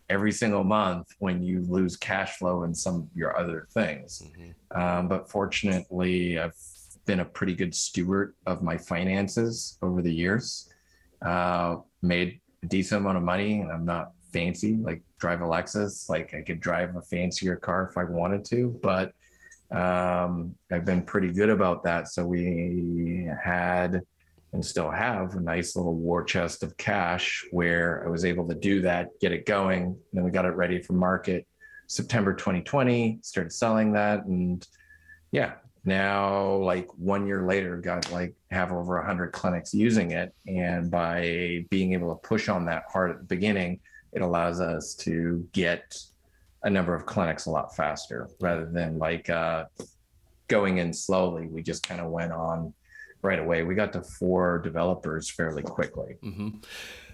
every 0.09 0.31
single 0.31 0.63
month 0.63 1.07
when 1.19 1.43
you 1.43 1.63
lose 1.67 1.97
cash 1.97 2.37
flow 2.37 2.63
and 2.63 2.75
some 2.75 2.95
of 2.95 3.07
your 3.13 3.37
other 3.37 3.67
things. 3.73 4.23
Mm-hmm. 4.25 4.81
Um, 4.81 5.07
but 5.07 5.29
fortunately, 5.29 6.39
I've 6.39 6.55
been 7.05 7.19
a 7.21 7.25
pretty 7.25 7.55
good 7.55 7.73
steward 7.75 8.35
of 8.45 8.61
my 8.61 8.77
finances 8.77 9.77
over 9.81 10.01
the 10.01 10.13
years. 10.13 10.69
Uh, 11.21 11.77
made 12.01 12.39
a 12.63 12.67
decent 12.67 13.01
amount 13.01 13.17
of 13.17 13.23
money, 13.23 13.59
and 13.59 13.71
I'm 13.71 13.85
not 13.85 14.11
fancy 14.31 14.75
like 14.75 15.01
drive 15.19 15.41
a 15.41 15.45
Lexus. 15.45 16.09
Like 16.09 16.33
I 16.33 16.41
could 16.41 16.59
drive 16.59 16.95
a 16.95 17.01
fancier 17.01 17.55
car 17.55 17.89
if 17.89 17.97
I 17.97 18.03
wanted 18.03 18.45
to, 18.45 18.79
but 18.81 19.13
um, 19.71 20.55
I've 20.71 20.85
been 20.85 21.01
pretty 21.01 21.31
good 21.31 21.49
about 21.49 21.83
that. 21.83 22.07
So 22.07 22.25
we 22.25 23.29
had 23.43 24.01
and 24.53 24.65
still 24.65 24.89
have 24.89 25.35
a 25.35 25.41
nice 25.41 25.75
little 25.75 25.95
war 25.95 26.23
chest 26.23 26.63
of 26.63 26.75
cash 26.77 27.45
where 27.51 28.03
I 28.05 28.09
was 28.09 28.25
able 28.25 28.47
to 28.47 28.55
do 28.55 28.81
that, 28.81 29.09
get 29.19 29.31
it 29.31 29.45
going. 29.45 29.83
And 29.83 29.97
Then 30.13 30.23
we 30.23 30.31
got 30.31 30.45
it 30.45 30.55
ready 30.55 30.81
for 30.81 30.93
market 30.93 31.45
September 31.87 32.33
2020, 32.33 33.19
started 33.21 33.51
selling 33.51 33.93
that. 33.93 34.25
And 34.25 34.65
yeah, 35.31 35.53
now 35.83 36.55
like 36.55 36.87
one 36.97 37.27
year 37.27 37.45
later, 37.45 37.77
got 37.77 38.11
like 38.11 38.35
have 38.51 38.71
over 38.71 38.97
100 38.97 39.31
clinics 39.31 39.73
using 39.73 40.11
it. 40.11 40.33
And 40.47 40.89
by 40.89 41.65
being 41.69 41.93
able 41.93 42.13
to 42.13 42.27
push 42.27 42.49
on 42.49 42.65
that 42.65 42.83
hard 42.91 43.11
at 43.11 43.17
the 43.19 43.25
beginning, 43.25 43.79
it 44.13 44.21
allows 44.21 44.61
us 44.61 44.95
to 44.95 45.47
get 45.51 45.97
a 46.63 46.69
number 46.69 46.95
of 46.95 47.05
clinics 47.05 47.45
a 47.45 47.51
lot 47.51 47.75
faster 47.75 48.29
rather 48.39 48.65
than 48.65 48.97
like 48.97 49.29
uh, 49.29 49.65
going 50.47 50.79
in 50.79 50.93
slowly. 50.93 51.47
We 51.47 51.61
just 51.61 51.87
kind 51.87 52.01
of 52.01 52.09
went 52.09 52.31
on 52.31 52.73
right 53.21 53.39
away. 53.39 53.63
We 53.63 53.75
got 53.75 53.93
to 53.93 54.01
four 54.01 54.59
developers 54.59 55.29
fairly 55.29 55.63
quickly. 55.63 56.15
Mm-hmm. 56.23 56.49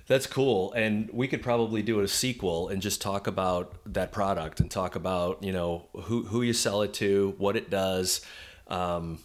That's 0.05 0.27
cool. 0.27 0.73
And 0.73 1.09
we 1.13 1.27
could 1.27 1.41
probably 1.41 1.81
do 1.81 2.01
a 2.01 2.07
sequel 2.07 2.67
and 2.67 2.81
just 2.81 3.01
talk 3.01 3.27
about 3.27 3.73
that 3.93 4.11
product 4.11 4.59
and 4.59 4.69
talk 4.69 4.95
about, 4.95 5.41
you 5.43 5.53
know, 5.53 5.87
who, 5.93 6.23
who 6.23 6.41
you 6.41 6.53
sell 6.53 6.81
it 6.81 6.93
to, 6.95 7.35
what 7.37 7.55
it 7.55 7.69
does, 7.69 8.21
um, 8.67 9.19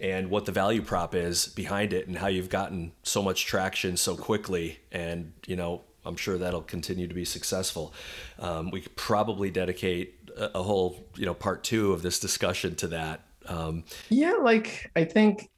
and 0.00 0.28
what 0.28 0.44
the 0.44 0.52
value 0.52 0.82
prop 0.82 1.14
is 1.14 1.46
behind 1.46 1.92
it 1.92 2.08
and 2.08 2.18
how 2.18 2.26
you've 2.26 2.48
gotten 2.48 2.92
so 3.04 3.22
much 3.22 3.46
traction 3.46 3.96
so 3.96 4.16
quickly. 4.16 4.80
And, 4.90 5.32
you 5.46 5.54
know, 5.54 5.82
I'm 6.04 6.16
sure 6.16 6.36
that'll 6.36 6.62
continue 6.62 7.06
to 7.06 7.14
be 7.14 7.24
successful. 7.24 7.94
Um, 8.40 8.70
we 8.70 8.80
could 8.80 8.96
probably 8.96 9.50
dedicate 9.50 10.30
a, 10.36 10.58
a, 10.58 10.62
whole, 10.62 11.04
you 11.16 11.26
know, 11.26 11.34
part 11.34 11.62
two 11.62 11.92
of 11.92 12.02
this 12.02 12.18
discussion 12.18 12.74
to 12.76 12.88
that. 12.88 13.20
Um, 13.46 13.84
yeah, 14.08 14.32
like 14.32 14.90
I 14.96 15.04
think 15.04 15.48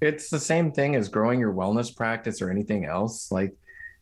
it's 0.00 0.30
the 0.30 0.38
same 0.40 0.72
thing 0.72 0.94
as 0.94 1.08
growing 1.08 1.40
your 1.40 1.52
wellness 1.52 1.94
practice 1.94 2.40
or 2.40 2.50
anything 2.50 2.84
else. 2.84 3.30
Like 3.32 3.54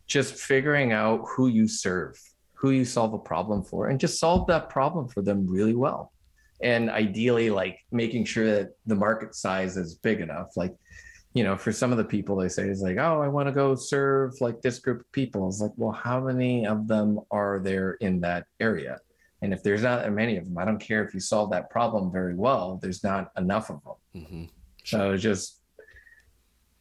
just 0.07 0.35
figuring 0.35 0.93
out 0.93 1.25
who 1.27 1.49
you 1.49 1.67
serve, 1.67 2.19
who 2.55 2.71
you 2.71 2.85
solve 2.85 3.15
a 3.15 3.19
problem 3.19 3.63
for, 3.63 3.89
and 3.89 3.99
just 3.99 4.19
solve 4.19 4.47
that 4.49 4.71
problem 4.71 5.09
for 5.09 5.23
them 5.23 5.47
really 5.47 5.75
well. 5.75 6.13
And 6.63 6.89
ideally, 6.91 7.51
like 7.51 7.79
making 7.93 8.25
sure 8.25 8.47
that 8.47 8.71
the 8.87 8.95
market 8.95 9.35
size 9.35 9.77
is 9.77 9.97
big 9.97 10.21
enough. 10.21 10.57
Like, 10.57 10.75
you 11.35 11.45
know, 11.45 11.57
for 11.57 11.71
some 11.71 11.93
of 11.93 11.99
the 11.99 12.05
people 12.05 12.37
they 12.37 12.49
say 12.49 12.69
is 12.69 12.81
like, 12.81 12.97
oh, 12.97 13.21
I 13.21 13.29
want 13.29 13.47
to 13.49 13.53
go 13.53 13.75
serve 13.75 14.41
like 14.41 14.63
this 14.63 14.79
group 14.79 15.01
of 15.01 15.13
people. 15.13 15.49
It's 15.49 15.61
like, 15.61 15.73
well, 15.77 15.93
how 15.93 16.21
many 16.21 16.67
of 16.67 16.89
them 16.89 17.21
are 17.31 17.59
there 17.59 17.93
in 18.01 18.21
that 18.23 18.47
area? 18.59 18.99
And 19.43 19.53
if 19.53 19.63
there's 19.63 19.83
not 19.83 20.11
many 20.13 20.39
of 20.39 20.47
them, 20.47 20.57
I 20.57 20.65
don't 20.65 20.79
care 20.79 21.05
if 21.05 21.13
you 21.13 21.21
solve 21.21 21.51
that 21.51 21.69
problem 21.69 22.11
very 22.11 22.35
well, 22.35 22.79
there's 22.81 23.05
not 23.05 23.33
enough 23.37 23.69
of 23.69 23.83
them. 23.85 24.23
Mm-hmm. 24.23 24.45
So 24.85 25.17
just 25.19 25.61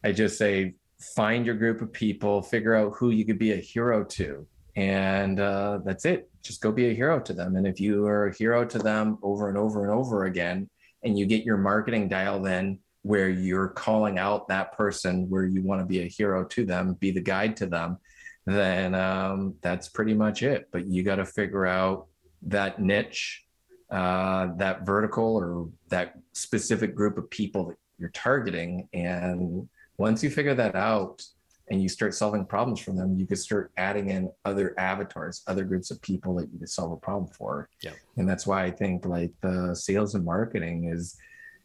I 0.06 0.12
just 0.12 0.38
say 0.38 0.74
find 1.16 1.44
your 1.44 1.56
group 1.56 1.82
of 1.82 1.92
people, 1.92 2.40
figure 2.40 2.76
out 2.76 2.92
who 2.94 3.10
you 3.10 3.24
could 3.24 3.40
be 3.40 3.52
a 3.54 3.56
hero 3.56 4.04
to, 4.04 4.46
and 4.76 5.40
uh, 5.40 5.80
that's 5.84 6.04
it. 6.04 6.30
Just 6.42 6.60
go 6.60 6.70
be 6.70 6.88
a 6.90 6.94
hero 6.94 7.18
to 7.18 7.32
them. 7.32 7.56
And 7.56 7.66
if 7.66 7.80
you 7.80 8.06
are 8.06 8.28
a 8.28 8.36
hero 8.36 8.64
to 8.64 8.78
them 8.78 9.18
over 9.24 9.48
and 9.48 9.58
over 9.58 9.82
and 9.82 9.92
over 9.92 10.26
again, 10.26 10.70
and 11.02 11.18
you 11.18 11.26
get 11.26 11.42
your 11.42 11.56
marketing 11.56 12.08
dialed 12.08 12.46
in 12.46 12.78
where 13.02 13.28
you're 13.28 13.66
calling 13.66 14.16
out 14.16 14.46
that 14.46 14.76
person 14.76 15.28
where 15.28 15.44
you 15.44 15.60
want 15.64 15.80
to 15.80 15.84
be 15.86 16.02
a 16.02 16.08
hero 16.08 16.44
to 16.44 16.64
them, 16.64 16.94
be 16.94 17.10
the 17.10 17.20
guide 17.20 17.56
to 17.56 17.66
them, 17.66 17.98
then 18.46 18.94
um, 18.94 19.56
that's 19.60 19.88
pretty 19.88 20.14
much 20.14 20.44
it. 20.44 20.68
But 20.70 20.86
you 20.86 21.02
got 21.02 21.16
to 21.16 21.26
figure 21.26 21.66
out 21.66 22.06
that 22.42 22.80
niche, 22.80 23.44
uh, 23.90 24.50
that 24.58 24.86
vertical, 24.86 25.36
or 25.36 25.68
that 25.88 26.14
specific 26.32 26.94
group 26.94 27.18
of 27.18 27.28
people 27.28 27.66
that 27.66 27.76
you're 27.98 28.10
targeting, 28.10 28.88
and 28.92 29.68
once 29.98 30.22
you 30.22 30.30
figure 30.30 30.54
that 30.54 30.74
out 30.74 31.22
and 31.68 31.82
you 31.82 31.88
start 31.88 32.14
solving 32.14 32.44
problems 32.44 32.80
for 32.80 32.92
them, 32.92 33.16
you 33.18 33.26
could 33.26 33.38
start 33.38 33.72
adding 33.76 34.10
in 34.10 34.30
other 34.44 34.78
avatars, 34.78 35.42
other 35.46 35.64
groups 35.64 35.90
of 35.90 36.00
people 36.00 36.34
that 36.36 36.48
you 36.52 36.58
could 36.58 36.68
solve 36.68 36.92
a 36.92 36.96
problem 36.96 37.30
for. 37.32 37.68
Yeah. 37.82 37.92
And 38.16 38.28
that's 38.28 38.46
why 38.46 38.64
I 38.64 38.70
think 38.70 39.04
like 39.04 39.32
the 39.40 39.74
sales 39.74 40.14
and 40.14 40.24
marketing 40.24 40.90
is 40.92 41.16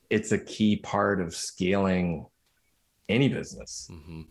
it's 0.10 0.32
a 0.32 0.40
key 0.40 0.78
part 0.78 1.22
of 1.22 1.36
scaling 1.36 2.26
any 3.12 3.28
business. 3.28 3.90
Mm-hmm. 3.92 4.22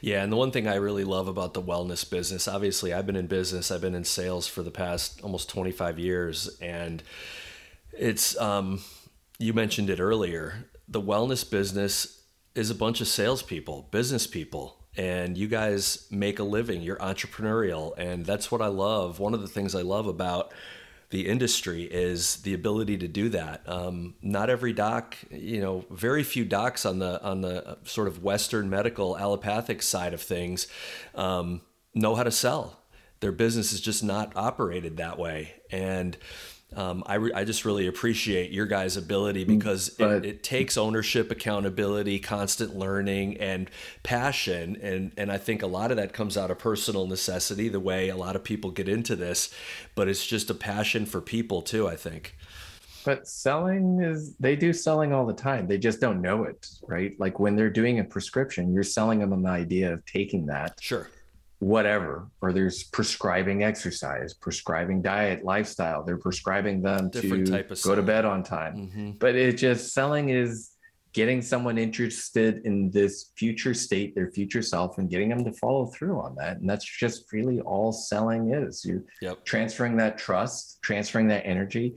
Yeah, 0.00 0.22
and 0.22 0.32
the 0.32 0.36
one 0.36 0.50
thing 0.50 0.66
I 0.66 0.76
really 0.76 1.04
love 1.04 1.28
about 1.28 1.54
the 1.54 1.62
wellness 1.62 2.08
business, 2.08 2.48
obviously, 2.48 2.92
I've 2.92 3.06
been 3.06 3.16
in 3.16 3.26
business, 3.26 3.70
I've 3.70 3.80
been 3.80 3.94
in 3.94 4.04
sales 4.04 4.46
for 4.46 4.62
the 4.62 4.70
past 4.70 5.20
almost 5.22 5.48
25 5.48 5.98
years, 5.98 6.56
and 6.60 7.02
it's 7.92 8.38
um, 8.40 8.80
you 9.38 9.52
mentioned 9.52 9.90
it 9.90 10.00
earlier. 10.00 10.66
The 10.88 11.02
wellness 11.02 11.48
business 11.48 12.17
is 12.58 12.70
a 12.70 12.74
bunch 12.74 13.00
of 13.00 13.06
salespeople, 13.06 13.86
business 13.92 14.26
people, 14.26 14.84
and 14.96 15.38
you 15.38 15.46
guys 15.46 16.08
make 16.10 16.40
a 16.40 16.42
living. 16.42 16.82
You're 16.82 16.96
entrepreneurial, 16.96 17.96
and 17.96 18.26
that's 18.26 18.50
what 18.50 18.60
I 18.60 18.66
love. 18.66 19.20
One 19.20 19.32
of 19.32 19.40
the 19.40 19.46
things 19.46 19.76
I 19.76 19.82
love 19.82 20.08
about 20.08 20.52
the 21.10 21.28
industry 21.28 21.84
is 21.84 22.36
the 22.38 22.54
ability 22.54 22.98
to 22.98 23.06
do 23.06 23.28
that. 23.28 23.62
Um, 23.66 24.14
not 24.22 24.50
every 24.50 24.72
doc, 24.72 25.16
you 25.30 25.60
know, 25.60 25.84
very 25.88 26.24
few 26.24 26.44
docs 26.44 26.84
on 26.84 26.98
the 26.98 27.22
on 27.22 27.42
the 27.42 27.78
sort 27.84 28.08
of 28.08 28.24
Western 28.24 28.68
medical 28.68 29.16
allopathic 29.16 29.80
side 29.80 30.12
of 30.12 30.20
things 30.20 30.66
um, 31.14 31.60
know 31.94 32.16
how 32.16 32.24
to 32.24 32.32
sell. 32.32 32.80
Their 33.20 33.32
business 33.32 33.72
is 33.72 33.80
just 33.80 34.02
not 34.02 34.32
operated 34.36 34.96
that 34.96 35.16
way, 35.16 35.54
and 35.70 36.16
um, 36.76 37.02
I, 37.06 37.14
re- 37.14 37.32
I 37.32 37.44
just 37.44 37.64
really 37.64 37.86
appreciate 37.86 38.50
your 38.50 38.66
guys' 38.66 38.96
ability 38.96 39.44
mm, 39.44 39.58
because 39.58 39.96
it, 39.98 40.24
it, 40.24 40.42
takes 40.42 40.76
ownership, 40.76 41.30
accountability, 41.30 42.18
constant 42.18 42.76
learning, 42.76 43.38
and 43.38 43.70
passion. 44.02 44.78
And, 44.82 45.12
and 45.16 45.32
I 45.32 45.38
think 45.38 45.62
a 45.62 45.66
lot 45.66 45.90
of 45.90 45.96
that 45.96 46.12
comes 46.12 46.36
out 46.36 46.50
of 46.50 46.58
personal 46.58 47.06
necessity, 47.06 47.68
the 47.70 47.80
way 47.80 48.10
a 48.10 48.16
lot 48.16 48.36
of 48.36 48.44
people 48.44 48.70
get 48.70 48.88
into 48.88 49.16
this, 49.16 49.52
but 49.94 50.08
it's 50.08 50.26
just 50.26 50.50
a 50.50 50.54
passion 50.54 51.06
for 51.06 51.22
people 51.22 51.62
too, 51.62 51.88
I 51.88 51.96
think. 51.96 52.36
But 53.04 53.26
selling 53.26 54.02
is, 54.02 54.34
they 54.36 54.54
do 54.54 54.74
selling 54.74 55.14
all 55.14 55.24
the 55.24 55.32
time. 55.32 55.66
They 55.66 55.78
just 55.78 56.00
don't 56.00 56.20
know 56.20 56.44
it, 56.44 56.68
right? 56.86 57.18
Like 57.18 57.40
when 57.40 57.56
they're 57.56 57.70
doing 57.70 58.00
a 58.00 58.04
prescription, 58.04 58.74
you're 58.74 58.82
selling 58.82 59.20
them 59.20 59.32
an 59.32 59.46
idea 59.46 59.90
of 59.90 60.04
taking 60.04 60.44
that. 60.46 60.78
Sure 60.82 61.08
whatever 61.60 62.28
or 62.40 62.52
there's 62.52 62.84
prescribing 62.84 63.64
exercise 63.64 64.32
prescribing 64.34 65.02
diet 65.02 65.44
lifestyle 65.44 66.04
they're 66.04 66.16
prescribing 66.18 66.80
them 66.80 67.10
Different 67.10 67.46
to 67.46 67.62
go 67.62 67.74
selling. 67.74 67.96
to 67.96 68.02
bed 68.02 68.24
on 68.24 68.44
time 68.44 68.76
mm-hmm. 68.76 69.10
but 69.18 69.34
it 69.34 69.56
just 69.56 69.92
selling 69.92 70.28
is 70.28 70.70
getting 71.14 71.42
someone 71.42 71.76
interested 71.76 72.64
in 72.64 72.90
this 72.92 73.32
future 73.36 73.74
state 73.74 74.14
their 74.14 74.30
future 74.30 74.62
self 74.62 74.98
and 74.98 75.10
getting 75.10 75.30
them 75.30 75.44
to 75.44 75.52
follow 75.54 75.86
through 75.86 76.20
on 76.20 76.36
that 76.36 76.58
and 76.58 76.70
that's 76.70 76.84
just 76.84 77.32
really 77.32 77.60
all 77.62 77.90
selling 77.90 78.54
is 78.54 78.84
you're 78.84 79.02
yep. 79.20 79.44
transferring 79.44 79.96
that 79.96 80.16
trust 80.16 80.78
transferring 80.82 81.26
that 81.26 81.44
energy 81.44 81.96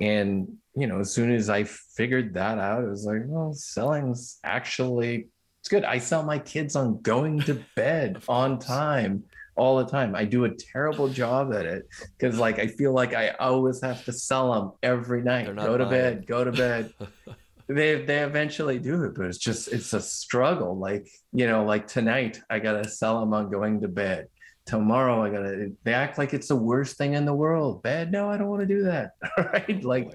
and 0.00 0.46
you 0.76 0.86
know 0.86 1.00
as 1.00 1.12
soon 1.12 1.32
as 1.32 1.50
i 1.50 1.64
figured 1.64 2.34
that 2.34 2.58
out 2.58 2.84
it 2.84 2.88
was 2.88 3.04
like 3.04 3.22
well 3.26 3.52
selling's 3.52 4.38
actually 4.44 5.28
it's 5.62 5.68
good. 5.68 5.84
I 5.84 5.98
sell 5.98 6.24
my 6.24 6.40
kids 6.40 6.74
on 6.74 7.00
going 7.02 7.38
to 7.42 7.62
bed 7.76 8.20
on 8.28 8.58
time 8.58 9.22
all 9.54 9.78
the 9.78 9.86
time. 9.86 10.16
I 10.16 10.24
do 10.24 10.44
a 10.44 10.50
terrible 10.50 11.08
job 11.08 11.54
at 11.54 11.66
it 11.66 11.86
because 12.18 12.36
like 12.36 12.58
I 12.58 12.66
feel 12.66 12.92
like 12.92 13.14
I 13.14 13.28
always 13.38 13.80
have 13.80 14.04
to 14.06 14.12
sell 14.12 14.52
them 14.52 14.72
every 14.82 15.22
night. 15.22 15.54
Go 15.54 15.78
to 15.78 15.86
bed, 15.86 16.26
go 16.26 16.42
to 16.42 16.50
bed. 16.50 16.92
they 17.68 18.04
they 18.04 18.24
eventually 18.24 18.80
do 18.80 19.04
it, 19.04 19.14
but 19.14 19.26
it's 19.26 19.38
just 19.38 19.68
it's 19.68 19.92
a 19.92 20.00
struggle. 20.00 20.76
Like, 20.76 21.06
you 21.32 21.46
know, 21.46 21.64
like 21.64 21.86
tonight 21.86 22.40
I 22.50 22.58
gotta 22.58 22.88
sell 22.88 23.20
them 23.20 23.32
on 23.32 23.48
going 23.48 23.82
to 23.82 23.88
bed. 23.88 24.26
Tomorrow 24.66 25.22
I 25.22 25.30
gotta 25.30 25.70
they 25.84 25.94
act 25.94 26.18
like 26.18 26.34
it's 26.34 26.48
the 26.48 26.56
worst 26.56 26.98
thing 26.98 27.14
in 27.14 27.24
the 27.24 27.34
world. 27.34 27.84
Bed, 27.84 28.10
no, 28.10 28.28
I 28.28 28.36
don't 28.36 28.48
want 28.48 28.62
to 28.62 28.66
do 28.66 28.82
that. 28.82 29.12
right. 29.38 29.84
Like. 29.84 30.12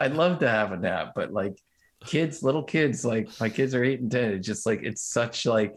I'd 0.00 0.14
love 0.14 0.38
to 0.38 0.48
have 0.48 0.70
a 0.70 0.76
nap, 0.76 1.14
but 1.16 1.32
like 1.32 1.58
kids, 2.08 2.42
little 2.42 2.62
kids, 2.62 3.04
like 3.04 3.28
my 3.38 3.48
kids 3.48 3.74
are 3.74 3.84
eight 3.84 4.00
and 4.00 4.10
ten. 4.10 4.32
It's 4.32 4.46
just 4.46 4.66
like 4.66 4.82
it's 4.82 5.02
such 5.02 5.46
like 5.46 5.74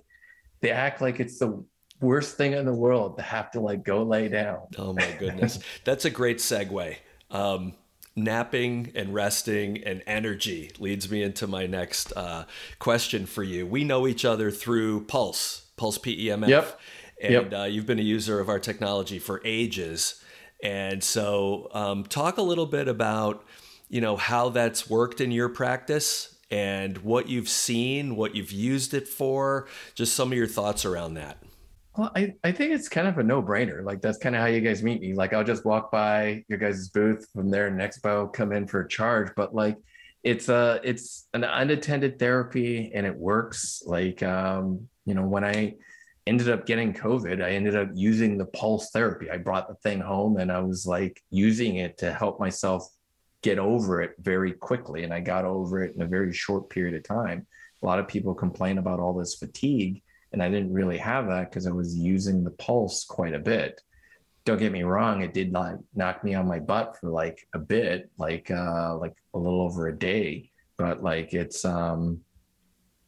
they 0.62 0.72
act 0.72 1.02
like 1.02 1.20
it's 1.20 1.38
the 1.40 1.64
worst 2.00 2.38
thing 2.38 2.54
in 2.54 2.66
the 2.66 2.74
world 2.74 3.18
to 3.18 3.24
have 3.24 3.52
to 3.52 3.60
like 3.60 3.84
go 3.84 4.04
lay 4.04 4.30
down. 4.30 4.62
Oh 4.78 4.94
my 4.94 5.16
goodness, 5.20 5.60
that's 5.84 6.06
a 6.06 6.10
great 6.10 6.38
segue. 6.38 6.96
Um, 7.30 7.74
napping 8.16 8.92
and 8.96 9.14
resting 9.14 9.84
and 9.84 10.02
energy 10.08 10.72
leads 10.80 11.10
me 11.12 11.22
into 11.22 11.48
my 11.48 11.66
next 11.66 12.14
uh, 12.16 12.46
question 12.80 13.26
for 13.26 13.44
you. 13.44 13.68
We 13.68 13.84
know 13.84 14.08
each 14.08 14.26
other 14.26 14.52
through 14.52 15.06
Pulse, 15.06 15.68
Pulse 15.78 15.98
PEMF. 15.98 16.48
Yep. 16.48 16.80
And 17.22 17.34
yep. 17.34 17.54
Uh, 17.54 17.64
you've 17.64 17.86
been 17.86 18.00
a 18.00 18.04
user 18.04 18.40
of 18.40 18.50
our 18.50 18.60
technology 18.60 19.20
for 19.20 19.42
ages. 19.46 20.24
And 20.64 21.04
so, 21.04 21.70
um, 21.74 22.04
talk 22.04 22.38
a 22.38 22.42
little 22.42 22.66
bit 22.66 22.88
about 22.88 23.46
you 23.92 24.00
know 24.00 24.16
how 24.16 24.48
that's 24.50 24.90
worked 24.90 25.20
in 25.20 25.32
your 25.32 25.50
practice 25.50 26.38
and 26.50 26.98
what 27.00 27.28
you've 27.28 27.50
seen, 27.50 28.16
what 28.16 28.36
you've 28.36 28.52
used 28.52 28.94
it 28.94 29.08
for, 29.08 29.68
just 29.96 30.16
some 30.16 30.32
of 30.32 30.38
your 30.38 30.48
thoughts 30.48 30.86
around 30.86 31.16
that. 31.16 31.38
Well, 31.98 32.10
I, 32.16 32.34
I 32.46 32.54
think 32.54 32.72
it's 32.72 32.88
kind 32.88 33.06
of 33.06 33.18
a 33.18 33.24
no 33.24 33.44
brainer. 33.44 33.84
Like 33.84 34.02
that's 34.02 34.18
kind 34.18 34.34
of 34.34 34.42
how 34.42 34.48
you 34.48 34.62
guys 34.62 34.82
meet 34.82 35.02
me. 35.02 35.14
Like 35.14 35.34
I'll 35.34 35.44
just 35.44 35.66
walk 35.66 35.92
by 35.92 36.46
your 36.48 36.58
guys' 36.58 36.88
booth 36.88 37.28
from 37.34 37.52
there 37.52 37.68
and 37.68 37.80
expo, 37.82 38.32
come 38.32 38.54
in 38.54 38.66
for 38.66 38.82
a 38.82 38.88
charge. 38.88 39.34
But 39.36 39.54
like 39.54 39.78
it's 40.24 40.48
a 40.48 40.80
it's 40.86 41.28
an 41.34 41.44
unattended 41.44 42.18
therapy 42.18 42.92
and 42.96 43.06
it 43.06 43.16
works. 43.16 43.84
Like 43.86 44.24
um, 44.24 44.88
you 45.06 45.16
know, 45.16 45.28
when 45.28 45.44
I 45.44 45.76
ended 46.28 46.50
up 46.50 46.66
getting 46.66 46.94
COVID, 46.94 47.44
I 47.44 47.52
ended 47.52 47.76
up 47.76 47.90
using 47.94 48.38
the 48.38 48.46
pulse 48.46 48.90
therapy. 48.92 49.30
I 49.30 49.38
brought 49.38 49.68
the 49.68 49.76
thing 49.76 50.00
home 50.00 50.38
and 50.38 50.50
I 50.50 50.60
was 50.60 50.86
like 50.86 51.22
using 51.30 51.76
it 51.76 51.98
to 51.98 52.14
help 52.14 52.40
myself 52.40 52.88
get 53.42 53.60
over 53.60 54.02
it 54.02 54.16
very 54.20 54.54
quickly. 54.54 55.04
And 55.04 55.14
I 55.14 55.20
got 55.20 55.46
over 55.46 55.84
it 55.84 55.96
in 55.96 56.02
a 56.02 56.08
very 56.08 56.34
short 56.34 56.70
period 56.70 56.96
of 56.96 57.04
time. 57.04 57.48
A 57.82 57.86
lot 57.86 58.00
of 58.00 58.08
people 58.08 58.34
complain 58.34 58.78
about 58.78 59.00
all 59.00 59.14
this 59.14 59.36
fatigue, 59.36 60.04
and 60.32 60.42
I 60.42 60.50
didn't 60.50 60.74
really 60.74 60.98
have 61.00 61.28
that 61.28 61.50
because 61.50 61.68
I 61.68 61.72
was 61.72 61.98
using 61.98 62.44
the 62.44 62.52
pulse 62.52 63.04
quite 63.04 63.34
a 63.34 63.40
bit. 63.40 63.82
Don't 64.46 64.60
get 64.60 64.72
me 64.72 64.84
wrong, 64.84 65.22
it 65.22 65.34
did 65.34 65.52
not 65.52 65.76
knock 65.94 66.24
me 66.24 66.34
on 66.34 66.48
my 66.48 66.60
butt 66.60 66.98
for 67.00 67.10
like 67.10 67.48
a 67.54 67.60
bit, 67.60 68.10
like 68.18 68.50
uh 68.50 68.98
like 68.98 69.16
a 69.34 69.38
little 69.38 69.62
over 69.62 69.88
a 69.88 69.98
day. 69.98 70.52
But 70.78 71.04
like 71.04 71.34
it's 71.34 71.66
um 71.66 72.22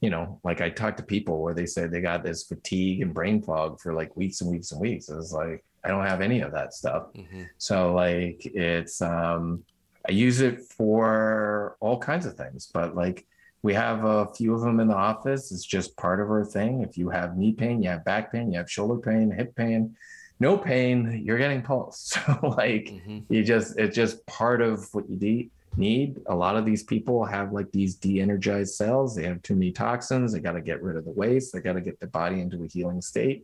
you 0.02 0.10
know, 0.10 0.42
like 0.44 0.60
I 0.60 0.70
talked 0.70 0.98
to 0.98 1.04
people 1.04 1.42
where 1.42 1.54
they 1.54 1.66
said 1.66 1.90
they 1.90 2.02
got 2.02 2.24
this 2.24 2.44
fatigue 2.44 3.02
and 3.02 3.14
brain 3.14 3.42
fog 3.42 3.80
for 3.80 3.94
like 3.94 4.18
weeks 4.18 4.42
and 4.42 4.52
weeks 4.52 4.74
and 4.74 4.82
weeks. 4.82 5.08
It 5.08 5.16
was 5.16 5.32
like, 5.32 5.64
I 5.86 5.88
don't 5.88 6.06
have 6.06 6.20
any 6.20 6.42
of 6.42 6.52
that 6.52 6.74
stuff. 6.74 7.14
Mm-hmm. 7.16 7.44
So 7.58 7.94
like 7.94 8.42
it's 8.46 9.02
um 9.02 9.64
I 10.08 10.12
use 10.12 10.42
it 10.42 10.62
for 10.62 11.78
all 11.80 11.98
kinds 11.98 12.26
of 12.26 12.36
things, 12.36 12.70
but 12.74 12.96
like 12.96 13.26
we 13.62 13.74
have 13.74 14.04
a 14.04 14.28
few 14.34 14.54
of 14.54 14.62
them 14.62 14.80
in 14.80 14.90
the 14.90 14.96
office. 14.96 15.52
It's 15.52 15.64
just 15.64 15.96
part 15.96 16.20
of 16.20 16.30
our 16.30 16.44
thing. 16.44 16.82
If 16.82 16.98
you 16.98 17.10
have 17.10 17.38
knee 17.38 17.54
pain, 17.54 17.82
you 17.82 17.90
have 17.90 18.04
back 18.04 18.32
pain, 18.32 18.52
you 18.52 18.58
have 18.58 18.70
shoulder 18.70 19.00
pain, 19.00 19.32
hip 19.32 19.56
pain, 19.56 19.96
no 20.40 20.58
pain, 20.58 21.24
you're 21.26 21.38
getting 21.38 21.62
pulse. 21.62 22.18
So 22.26 22.56
like 22.58 22.86
mm-hmm. 22.88 23.20
you 23.34 23.44
just 23.44 23.80
it's 23.80 23.96
just 23.96 24.26
part 24.26 24.62
of 24.62 24.94
what 24.94 25.10
you 25.10 25.16
de- 25.16 25.52
need. 25.78 26.20
A 26.28 26.36
lot 26.36 26.58
of 26.58 26.66
these 26.66 26.84
people 26.84 27.24
have 27.26 27.54
like 27.54 27.72
these 27.72 27.96
de-energized 27.96 28.76
cells. 28.76 29.16
They 29.16 29.24
have 29.24 29.42
too 29.42 29.56
many 29.56 29.72
toxins. 29.72 30.34
They 30.34 30.40
got 30.40 30.54
to 30.54 30.62
get 30.62 30.84
rid 30.84 30.98
of 30.98 31.06
the 31.06 31.12
waste. 31.12 31.54
They 31.54 31.62
got 31.62 31.74
to 31.74 31.82
get 31.82 32.00
the 32.00 32.08
body 32.08 32.42
into 32.42 32.64
a 32.64 32.68
healing 32.68 33.02
state. 33.02 33.44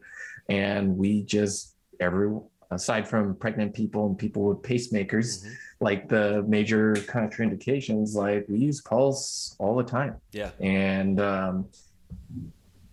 And 0.49 0.97
we 0.97 1.23
just 1.23 1.75
every 1.99 2.37
aside 2.71 3.07
from 3.07 3.35
pregnant 3.35 3.73
people 3.73 4.05
and 4.07 4.17
people 4.17 4.43
with 4.43 4.61
pacemakers. 4.61 5.43
Mm-hmm 5.43 5.53
like 5.81 6.09
the 6.09 6.43
major 6.47 6.93
contraindications, 6.93 8.13
like 8.13 8.45
we 8.49 8.59
use 8.59 8.81
Pulse 8.81 9.55
all 9.59 9.75
the 9.75 9.83
time. 9.83 10.17
Yeah. 10.31 10.51
And 10.59 11.19
um, 11.21 11.67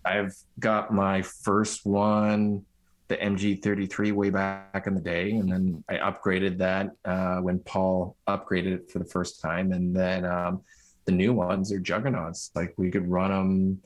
I've 0.05 0.35
got 0.59 0.93
my 0.93 1.21
first 1.21 1.85
one, 1.85 2.63
the 3.09 3.17
MG33, 3.17 4.13
way 4.13 4.29
back 4.29 4.87
in 4.87 4.95
the 4.95 5.01
day. 5.01 5.31
And 5.31 5.51
then 5.51 5.83
I 5.89 5.95
upgraded 5.95 6.57
that 6.59 6.91
uh, 7.03 7.39
when 7.39 7.59
Paul 7.59 8.15
upgraded 8.27 8.73
it 8.73 8.91
for 8.91 8.99
the 8.99 9.05
first 9.05 9.41
time. 9.41 9.73
And 9.73 9.93
then 9.93 10.23
um, 10.23 10.61
the 11.05 11.11
new 11.11 11.33
ones 11.33 11.71
are 11.73 11.79
juggernauts. 11.79 12.51
Like 12.55 12.73
we 12.77 12.89
could 12.89 13.07
run 13.09 13.31
them 13.31 13.81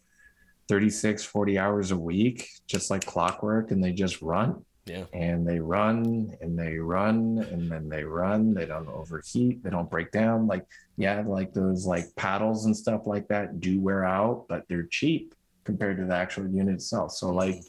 36, 0.67 1.23
40 1.23 1.57
hours 1.57 1.91
a 1.91 1.97
week, 1.97 2.49
just 2.67 2.91
like 2.91 3.03
clockwork, 3.03 3.71
and 3.71 3.83
they 3.83 3.91
just 3.91 4.21
run. 4.21 4.63
Yeah. 4.85 5.05
And 5.13 5.47
they 5.47 5.59
run 5.59 6.35
and 6.41 6.57
they 6.57 6.77
run 6.77 7.45
and 7.51 7.71
then 7.71 7.87
they 7.87 8.03
run. 8.03 8.53
They 8.53 8.65
don't 8.65 8.87
overheat. 8.87 9.63
They 9.63 9.69
don't 9.69 9.89
break 9.89 10.11
down. 10.11 10.47
Like, 10.47 10.65
yeah, 10.97 11.23
like 11.25 11.53
those 11.53 11.85
like 11.85 12.05
paddles 12.15 12.65
and 12.65 12.75
stuff 12.75 13.05
like 13.05 13.27
that 13.27 13.59
do 13.59 13.79
wear 13.79 14.03
out, 14.03 14.45
but 14.49 14.63
they're 14.67 14.87
cheap 14.87 15.35
compared 15.63 15.97
to 15.97 16.05
the 16.05 16.15
actual 16.15 16.47
unit 16.47 16.75
itself. 16.75 17.11
So, 17.11 17.29
like, 17.29 17.61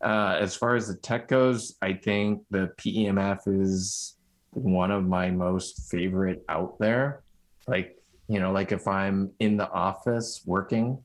uh, 0.00 0.38
as 0.40 0.56
far 0.56 0.76
as 0.76 0.88
the 0.88 0.96
tech 0.96 1.28
goes, 1.28 1.76
I 1.82 1.94
think 1.94 2.42
the 2.50 2.72
PEMF 2.78 3.40
is 3.46 4.16
one 4.50 4.90
of 4.90 5.06
my 5.06 5.30
most 5.30 5.90
favorite 5.90 6.44
out 6.48 6.78
there. 6.78 7.22
Like, 7.66 7.96
you 8.28 8.40
know, 8.40 8.52
like 8.52 8.72
if 8.72 8.88
I'm 8.88 9.30
in 9.40 9.56
the 9.56 9.70
office 9.70 10.42
working 10.44 10.98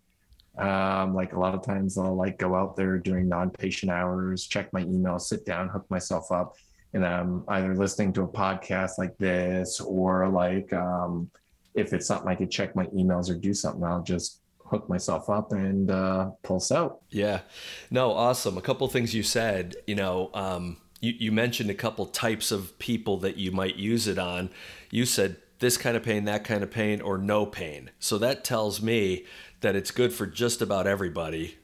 um, 0.57 1.13
like 1.13 1.33
a 1.33 1.39
lot 1.39 1.55
of 1.55 1.63
times 1.63 1.97
I'll 1.97 2.15
like 2.15 2.37
go 2.37 2.55
out 2.55 2.75
there 2.75 2.97
during 2.97 3.29
non-patient 3.29 3.91
hours, 3.91 4.45
check 4.45 4.71
my 4.73 4.81
email, 4.81 5.17
sit 5.19 5.45
down, 5.45 5.69
hook 5.69 5.89
myself 5.89 6.31
up, 6.31 6.55
and 6.93 7.05
I'm 7.05 7.43
either 7.47 7.75
listening 7.75 8.13
to 8.13 8.23
a 8.23 8.27
podcast 8.27 8.97
like 8.97 9.17
this 9.17 9.79
or 9.79 10.27
like 10.27 10.71
um, 10.73 11.29
if 11.73 11.93
it's 11.93 12.07
something 12.07 12.27
I 12.27 12.35
could 12.35 12.51
check 12.51 12.75
my 12.75 12.85
emails 12.87 13.29
or 13.29 13.35
do 13.35 13.53
something, 13.53 13.83
I'll 13.83 14.03
just 14.03 14.39
hook 14.65 14.89
myself 14.89 15.29
up 15.29 15.51
and 15.51 15.91
uh, 15.91 16.31
pulse 16.43 16.71
out. 16.71 17.01
Yeah, 17.09 17.41
no, 17.89 18.11
awesome. 18.11 18.57
A 18.57 18.61
couple 18.61 18.87
things 18.87 19.13
you 19.13 19.23
said, 19.23 19.75
you 19.87 19.95
know, 19.95 20.31
um, 20.33 20.77
you, 20.99 21.13
you 21.17 21.31
mentioned 21.31 21.69
a 21.69 21.75
couple 21.75 22.05
types 22.05 22.51
of 22.51 22.77
people 22.79 23.17
that 23.17 23.37
you 23.37 23.51
might 23.51 23.75
use 23.75 24.07
it 24.07 24.17
on. 24.17 24.49
You 24.89 25.05
said 25.05 25.37
this 25.59 25.77
kind 25.77 25.95
of 25.95 26.03
pain, 26.03 26.25
that 26.25 26.43
kind 26.43 26.63
of 26.63 26.71
pain, 26.71 27.01
or 27.01 27.17
no 27.17 27.45
pain. 27.45 27.91
So 27.99 28.17
that 28.17 28.43
tells 28.43 28.81
me 28.81 29.25
that 29.61 29.75
it's 29.75 29.91
good 29.91 30.11
for 30.11 30.25
just 30.25 30.61
about 30.61 30.87
everybody, 30.87 31.55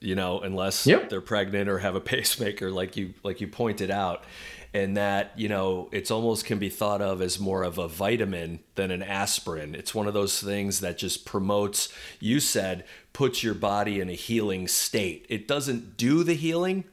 you 0.00 0.14
know, 0.14 0.40
unless 0.40 0.86
yep. 0.86 1.08
they're 1.08 1.20
pregnant 1.20 1.68
or 1.68 1.78
have 1.78 1.94
a 1.94 2.00
pacemaker, 2.14 2.70
like 2.70 2.96
you 2.96 3.14
like 3.22 3.40
you 3.40 3.48
pointed 3.48 3.90
out, 3.90 4.24
and 4.72 4.96
that 4.96 5.32
you 5.36 5.48
know 5.48 5.88
it's 5.92 6.10
almost 6.10 6.44
can 6.44 6.58
be 6.58 6.68
thought 6.68 7.00
of 7.00 7.22
as 7.22 7.38
more 7.38 7.62
of 7.62 7.78
a 7.78 7.88
vitamin 7.88 8.60
than 8.74 8.90
an 8.90 9.02
aspirin. 9.02 9.74
It's 9.74 9.94
one 9.94 10.06
of 10.06 10.14
those 10.14 10.40
things 10.40 10.80
that 10.80 10.98
just 10.98 11.24
promotes. 11.24 11.92
You 12.20 12.40
said 12.40 12.84
puts 13.12 13.42
your 13.42 13.54
body 13.54 14.00
in 14.00 14.08
a 14.08 14.14
healing 14.14 14.68
state. 14.68 15.24
It 15.28 15.48
doesn't 15.48 15.96
do 15.96 16.24
the 16.24 16.34
healing. 16.34 16.84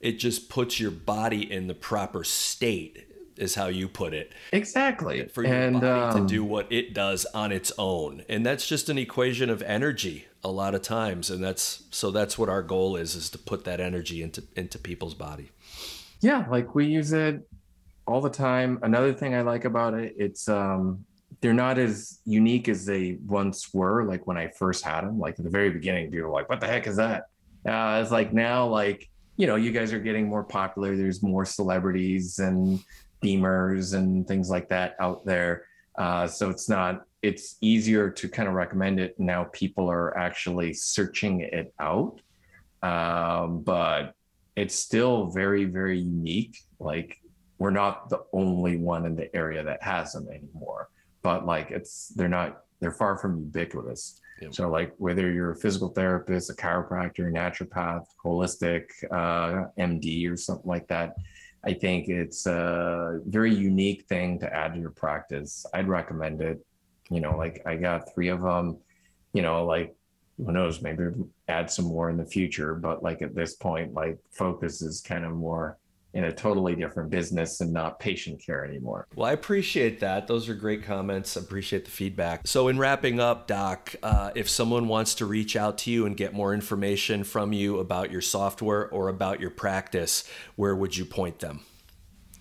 It 0.00 0.18
just 0.18 0.48
puts 0.48 0.78
your 0.78 0.90
body 0.90 1.50
in 1.50 1.66
the 1.66 1.74
proper 1.74 2.24
state 2.24 3.06
is 3.36 3.54
how 3.54 3.66
you 3.66 3.88
put 3.88 4.14
it. 4.14 4.32
Exactly. 4.52 5.26
For 5.26 5.44
your 5.44 5.54
and, 5.54 5.80
body 5.80 6.18
um, 6.18 6.26
to 6.26 6.34
do 6.34 6.44
what 6.44 6.70
it 6.72 6.94
does 6.94 7.24
on 7.26 7.52
its 7.52 7.72
own. 7.78 8.24
And 8.28 8.44
that's 8.44 8.66
just 8.66 8.88
an 8.88 8.98
equation 8.98 9.50
of 9.50 9.62
energy 9.62 10.26
a 10.42 10.50
lot 10.50 10.74
of 10.74 10.82
times. 10.82 11.30
And 11.30 11.42
that's 11.42 11.84
so 11.90 12.10
that's 12.10 12.38
what 12.38 12.48
our 12.48 12.62
goal 12.62 12.96
is 12.96 13.14
is 13.14 13.30
to 13.30 13.38
put 13.38 13.64
that 13.64 13.80
energy 13.80 14.22
into 14.22 14.44
into 14.56 14.78
people's 14.78 15.14
body. 15.14 15.50
Yeah, 16.20 16.46
like 16.50 16.74
we 16.74 16.86
use 16.86 17.12
it 17.12 17.48
all 18.06 18.20
the 18.20 18.30
time. 18.30 18.78
Another 18.82 19.12
thing 19.12 19.34
I 19.34 19.40
like 19.40 19.64
about 19.64 19.94
it, 19.94 20.14
it's 20.16 20.48
um 20.48 21.04
they're 21.40 21.52
not 21.52 21.78
as 21.78 22.20
unique 22.24 22.68
as 22.68 22.86
they 22.86 23.18
once 23.26 23.74
were. 23.74 24.04
Like 24.04 24.26
when 24.26 24.36
I 24.38 24.48
first 24.48 24.84
had 24.84 25.02
them, 25.02 25.18
like 25.18 25.38
at 25.38 25.44
the 25.44 25.50
very 25.50 25.70
beginning, 25.70 26.10
people 26.10 26.28
were 26.28 26.32
like, 26.32 26.48
"What 26.48 26.60
the 26.60 26.66
heck 26.66 26.86
is 26.86 26.96
that?" 26.96 27.28
Uh, 27.66 28.00
it's 28.02 28.10
like 28.10 28.32
now, 28.32 28.66
like 28.66 29.10
you 29.36 29.46
know, 29.46 29.56
you 29.56 29.72
guys 29.72 29.92
are 29.92 29.98
getting 29.98 30.28
more 30.28 30.44
popular. 30.44 30.96
There's 30.96 31.22
more 31.22 31.44
celebrities 31.44 32.38
and 32.38 32.80
beamers 33.24 33.94
and 33.94 34.28
things 34.28 34.50
like 34.50 34.68
that 34.68 34.96
out 35.00 35.24
there. 35.24 35.64
Uh, 35.96 36.26
so 36.26 36.50
it's 36.50 36.68
not, 36.68 37.06
it's 37.22 37.56
easier 37.60 38.10
to 38.10 38.28
kind 38.28 38.48
of 38.48 38.54
recommend 38.54 39.00
it. 39.00 39.18
Now 39.18 39.44
people 39.52 39.90
are 39.90 40.16
actually 40.18 40.74
searching 40.74 41.40
it 41.40 41.72
out. 41.78 42.20
Um, 42.82 43.62
but 43.62 44.14
it's 44.56 44.74
still 44.74 45.30
very, 45.30 45.64
very 45.64 45.98
unique. 45.98 46.58
Like 46.78 47.20
we're 47.58 47.70
not 47.70 48.10
the 48.10 48.24
only 48.32 48.76
one 48.76 49.06
in 49.06 49.16
the 49.16 49.34
area 49.34 49.64
that 49.64 49.82
has 49.82 50.12
them 50.12 50.28
anymore, 50.28 50.88
but 51.22 51.46
like 51.46 51.70
it's, 51.70 52.08
they're 52.08 52.28
not, 52.28 52.64
they're 52.80 52.92
far 52.92 53.16
from 53.16 53.38
ubiquitous. 53.38 54.20
So 54.50 54.68
like 54.68 54.92
whether 54.98 55.32
you're 55.32 55.52
a 55.52 55.56
physical 55.56 55.88
therapist, 55.88 56.50
a 56.50 56.54
chiropractor, 56.54 57.32
naturopath, 57.32 58.04
holistic, 58.22 58.90
uh, 59.10 59.68
MD 59.78 60.30
or 60.30 60.36
something 60.36 60.68
like 60.68 60.86
that, 60.88 61.16
I 61.66 61.72
think 61.72 62.08
it's 62.08 62.46
a 62.46 63.20
very 63.26 63.54
unique 63.54 64.04
thing 64.06 64.38
to 64.40 64.54
add 64.54 64.74
to 64.74 64.80
your 64.80 64.90
practice. 64.90 65.64
I'd 65.72 65.88
recommend 65.88 66.40
it. 66.40 66.64
You 67.10 67.20
know, 67.20 67.36
like 67.36 67.62
I 67.66 67.76
got 67.76 68.12
three 68.14 68.28
of 68.28 68.42
them, 68.42 68.78
you 69.32 69.42
know, 69.42 69.64
like 69.64 69.94
who 70.38 70.52
knows, 70.52 70.82
maybe 70.82 71.04
add 71.48 71.70
some 71.70 71.86
more 71.86 72.10
in 72.10 72.16
the 72.16 72.26
future. 72.26 72.74
But 72.74 73.02
like 73.02 73.22
at 73.22 73.34
this 73.34 73.54
point, 73.54 73.94
like 73.94 74.18
focus 74.30 74.82
is 74.82 75.00
kind 75.00 75.24
of 75.24 75.32
more 75.32 75.78
in 76.14 76.24
a 76.24 76.32
totally 76.32 76.76
different 76.76 77.10
business 77.10 77.60
and 77.60 77.72
not 77.72 77.98
patient 77.98 78.40
care 78.44 78.64
anymore. 78.64 79.06
Well, 79.16 79.28
I 79.28 79.32
appreciate 79.32 80.00
that. 80.00 80.26
Those 80.28 80.48
are 80.48 80.54
great 80.54 80.84
comments. 80.84 81.36
I 81.36 81.40
appreciate 81.40 81.84
the 81.84 81.90
feedback. 81.90 82.46
So, 82.46 82.68
in 82.68 82.78
wrapping 82.78 83.20
up, 83.20 83.46
Doc, 83.46 83.94
uh, 84.02 84.30
if 84.34 84.48
someone 84.48 84.88
wants 84.88 85.16
to 85.16 85.26
reach 85.26 85.56
out 85.56 85.78
to 85.78 85.90
you 85.90 86.06
and 86.06 86.16
get 86.16 86.32
more 86.32 86.54
information 86.54 87.24
from 87.24 87.52
you 87.52 87.80
about 87.80 88.12
your 88.12 88.20
software 88.20 88.88
or 88.88 89.08
about 89.08 89.40
your 89.40 89.50
practice, 89.50 90.28
where 90.56 90.76
would 90.76 90.96
you 90.96 91.04
point 91.04 91.40
them? 91.40 91.60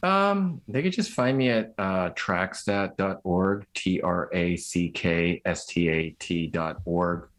Um, 0.04 0.62
they 0.68 0.84
could 0.84 0.94
just 0.94 1.12
find 1.12 1.38
me 1.38 1.50
at 1.50 1.74
uh, 1.78 2.10
trackstat.org, 2.12 3.66
T 3.74 4.02
R 4.02 4.30
A 4.34 4.56
C 4.58 4.90
K 4.90 5.42
S 5.46 5.66
T 5.66 5.90
A 5.90 6.10
T.org. 6.20 7.30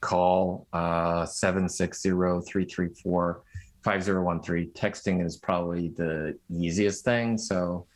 Call 0.00 0.66
uh, 0.72 1.26
760 1.26 2.10
334 2.10 3.42
5013. 3.86 4.72
Texting 4.72 5.24
is 5.24 5.36
probably 5.36 5.90
the 5.90 6.36
easiest 6.50 7.04
thing. 7.04 7.38
So, 7.38 7.86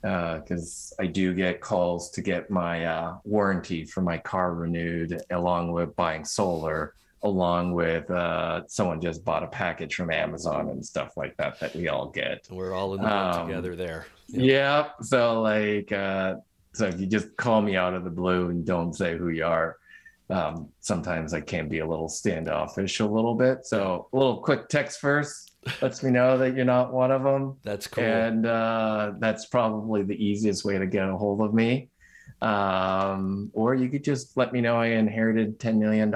because 0.00 0.94
uh, 0.98 1.02
I 1.02 1.06
do 1.06 1.34
get 1.34 1.60
calls 1.60 2.10
to 2.12 2.22
get 2.22 2.50
my 2.50 2.86
uh, 2.86 3.18
warranty 3.24 3.84
for 3.84 4.00
my 4.00 4.16
car 4.16 4.54
renewed, 4.54 5.20
along 5.30 5.72
with 5.72 5.94
buying 5.96 6.24
solar, 6.24 6.94
along 7.24 7.74
with 7.74 8.10
uh, 8.10 8.62
someone 8.68 9.02
just 9.02 9.22
bought 9.22 9.42
a 9.42 9.48
package 9.48 9.94
from 9.96 10.10
Amazon 10.10 10.70
and 10.70 10.84
stuff 10.84 11.14
like 11.18 11.36
that 11.36 11.60
that 11.60 11.76
we 11.76 11.88
all 11.88 12.08
get. 12.08 12.48
We're 12.50 12.72
all 12.72 12.94
in 12.94 13.02
the 13.02 13.14
um, 13.14 13.48
together 13.48 13.76
there. 13.76 14.06
Yep. 14.28 14.42
Yeah. 14.42 14.88
So, 15.02 15.42
like, 15.42 15.92
uh, 15.92 16.36
so 16.72 16.86
if 16.86 16.98
you 16.98 17.06
just 17.06 17.36
call 17.36 17.60
me 17.60 17.76
out 17.76 17.92
of 17.92 18.04
the 18.04 18.10
blue 18.10 18.48
and 18.48 18.64
don't 18.64 18.94
say 18.94 19.18
who 19.18 19.28
you 19.28 19.44
are, 19.44 19.76
um, 20.30 20.68
sometimes 20.80 21.32
I 21.32 21.40
can 21.40 21.68
be 21.68 21.78
a 21.78 21.86
little 21.86 22.08
standoffish 22.08 23.00
a 23.00 23.06
little 23.06 23.34
bit. 23.34 23.64
So 23.64 24.08
a 24.12 24.16
little 24.16 24.38
quick 24.38 24.68
text 24.68 25.00
first 25.00 25.52
lets 25.80 26.02
me 26.02 26.10
know 26.10 26.38
that 26.38 26.54
you're 26.54 26.64
not 26.64 26.92
one 26.92 27.10
of 27.10 27.22
them. 27.22 27.56
That's 27.64 27.86
cool. 27.86 28.04
And 28.04 28.46
uh, 28.46 29.12
that's 29.18 29.46
probably 29.46 30.02
the 30.02 30.14
easiest 30.14 30.64
way 30.64 30.78
to 30.78 30.86
get 30.86 31.08
a 31.08 31.16
hold 31.16 31.40
of 31.40 31.54
me. 31.54 31.90
Um, 32.40 33.50
or 33.52 33.74
you 33.74 33.88
could 33.88 34.04
just 34.04 34.36
let 34.36 34.52
me 34.52 34.60
know 34.60 34.76
I 34.76 34.86
inherited 34.86 35.58
$10 35.58 35.78
million 35.78 36.12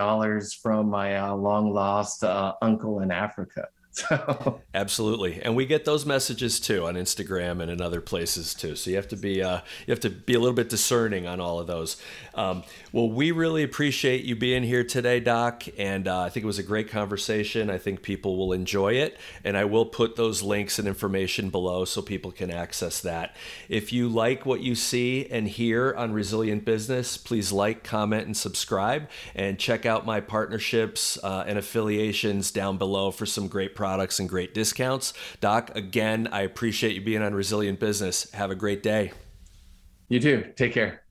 from 0.63 0.89
my 0.89 1.17
uh, 1.17 1.35
long 1.35 1.73
lost 1.73 2.23
uh, 2.23 2.55
uncle 2.63 3.01
in 3.01 3.11
Africa. 3.11 3.69
So 3.95 4.63
absolutely, 4.73 5.43
and 5.43 5.55
we 5.55 5.67
get 5.67 5.85
those 5.85 6.07
messages 6.07 6.59
too 6.61 6.87
on 6.87 6.95
Instagram 6.95 7.61
and 7.61 7.71
in 7.71 7.83
other 7.83 8.01
places 8.01 8.55
too. 8.55 8.75
So 8.75 8.89
you 8.89 8.97
have 8.97 9.09
to 9.09 9.17
be 9.17 9.43
uh, 9.43 9.61
you 9.87 9.93
have 9.93 10.01
to 10.01 10.09
be 10.09 10.33
a 10.33 10.39
little 10.39 10.55
bit 10.55 10.71
discerning 10.71 11.27
on 11.27 11.41
all 11.41 11.61
of 11.61 11.67
those. 11.67 12.01
Um, 12.35 12.63
well, 12.93 13.11
we 13.11 13.31
really 13.31 13.63
appreciate 13.63 14.25
you 14.25 14.37
being 14.37 14.63
here 14.63 14.85
today, 14.85 15.21
Doc, 15.21 15.65
and 15.79 16.09
uh, 16.09 16.21
I 16.21 16.29
think 16.31 16.45
it 16.45 16.47
was 16.47 16.59
a 16.59 16.63
great 16.63 16.89
conversation. 16.89 17.71
I 17.71 17.79
think 17.79 18.03
people 18.03 18.37
will 18.37 18.53
enjoy 18.53 18.95
it, 18.95 19.19
and 19.45 19.57
I 19.57 19.65
will 19.65 19.87
put 19.87 20.17
those 20.17 20.43
links 20.43 20.79
and 20.79 20.89
information 20.89 21.51
below 21.51 21.85
so 21.85 22.03
people 22.03 22.33
can 22.33 22.51
access 22.51 23.01
that. 23.01 23.37
If 23.69 23.93
you 23.93 24.09
like 24.09 24.47
what 24.47 24.61
you 24.61 24.75
see 24.75 25.27
and 25.31 25.47
hear 25.47 25.95
on 25.95 26.13
Resilient 26.13 26.65
Business, 26.65 27.17
please 27.17 27.53
like, 27.53 27.85
comment, 27.85 28.27
and 28.27 28.37
subscribe, 28.37 29.09
and 29.35 29.59
check 29.59 29.85
out 29.85 30.07
my 30.07 30.21
partnerships 30.21 31.19
uh, 31.23 31.45
and 31.47 31.59
affiliations 31.59 32.51
down 32.51 32.79
below 32.79 33.11
for 33.11 33.27
some 33.27 33.49
great 33.49 33.75
products 33.75 34.19
and 34.19 34.29
great 34.29 34.55
discounts. 34.55 35.13
Doc, 35.41 35.71
again, 35.75 36.29
I 36.33 36.43
appreciate 36.43 36.95
you 36.95 37.03
being 37.03 37.23
on 37.23 37.35
Resilient 37.35 37.79
Business. 37.79 38.31
Have 38.33 38.51
a 38.51 38.55
great 38.55 38.83
day. 38.83 39.13
You 40.09 40.21
too. 40.21 40.53
Take 40.57 40.73
care. 40.75 41.02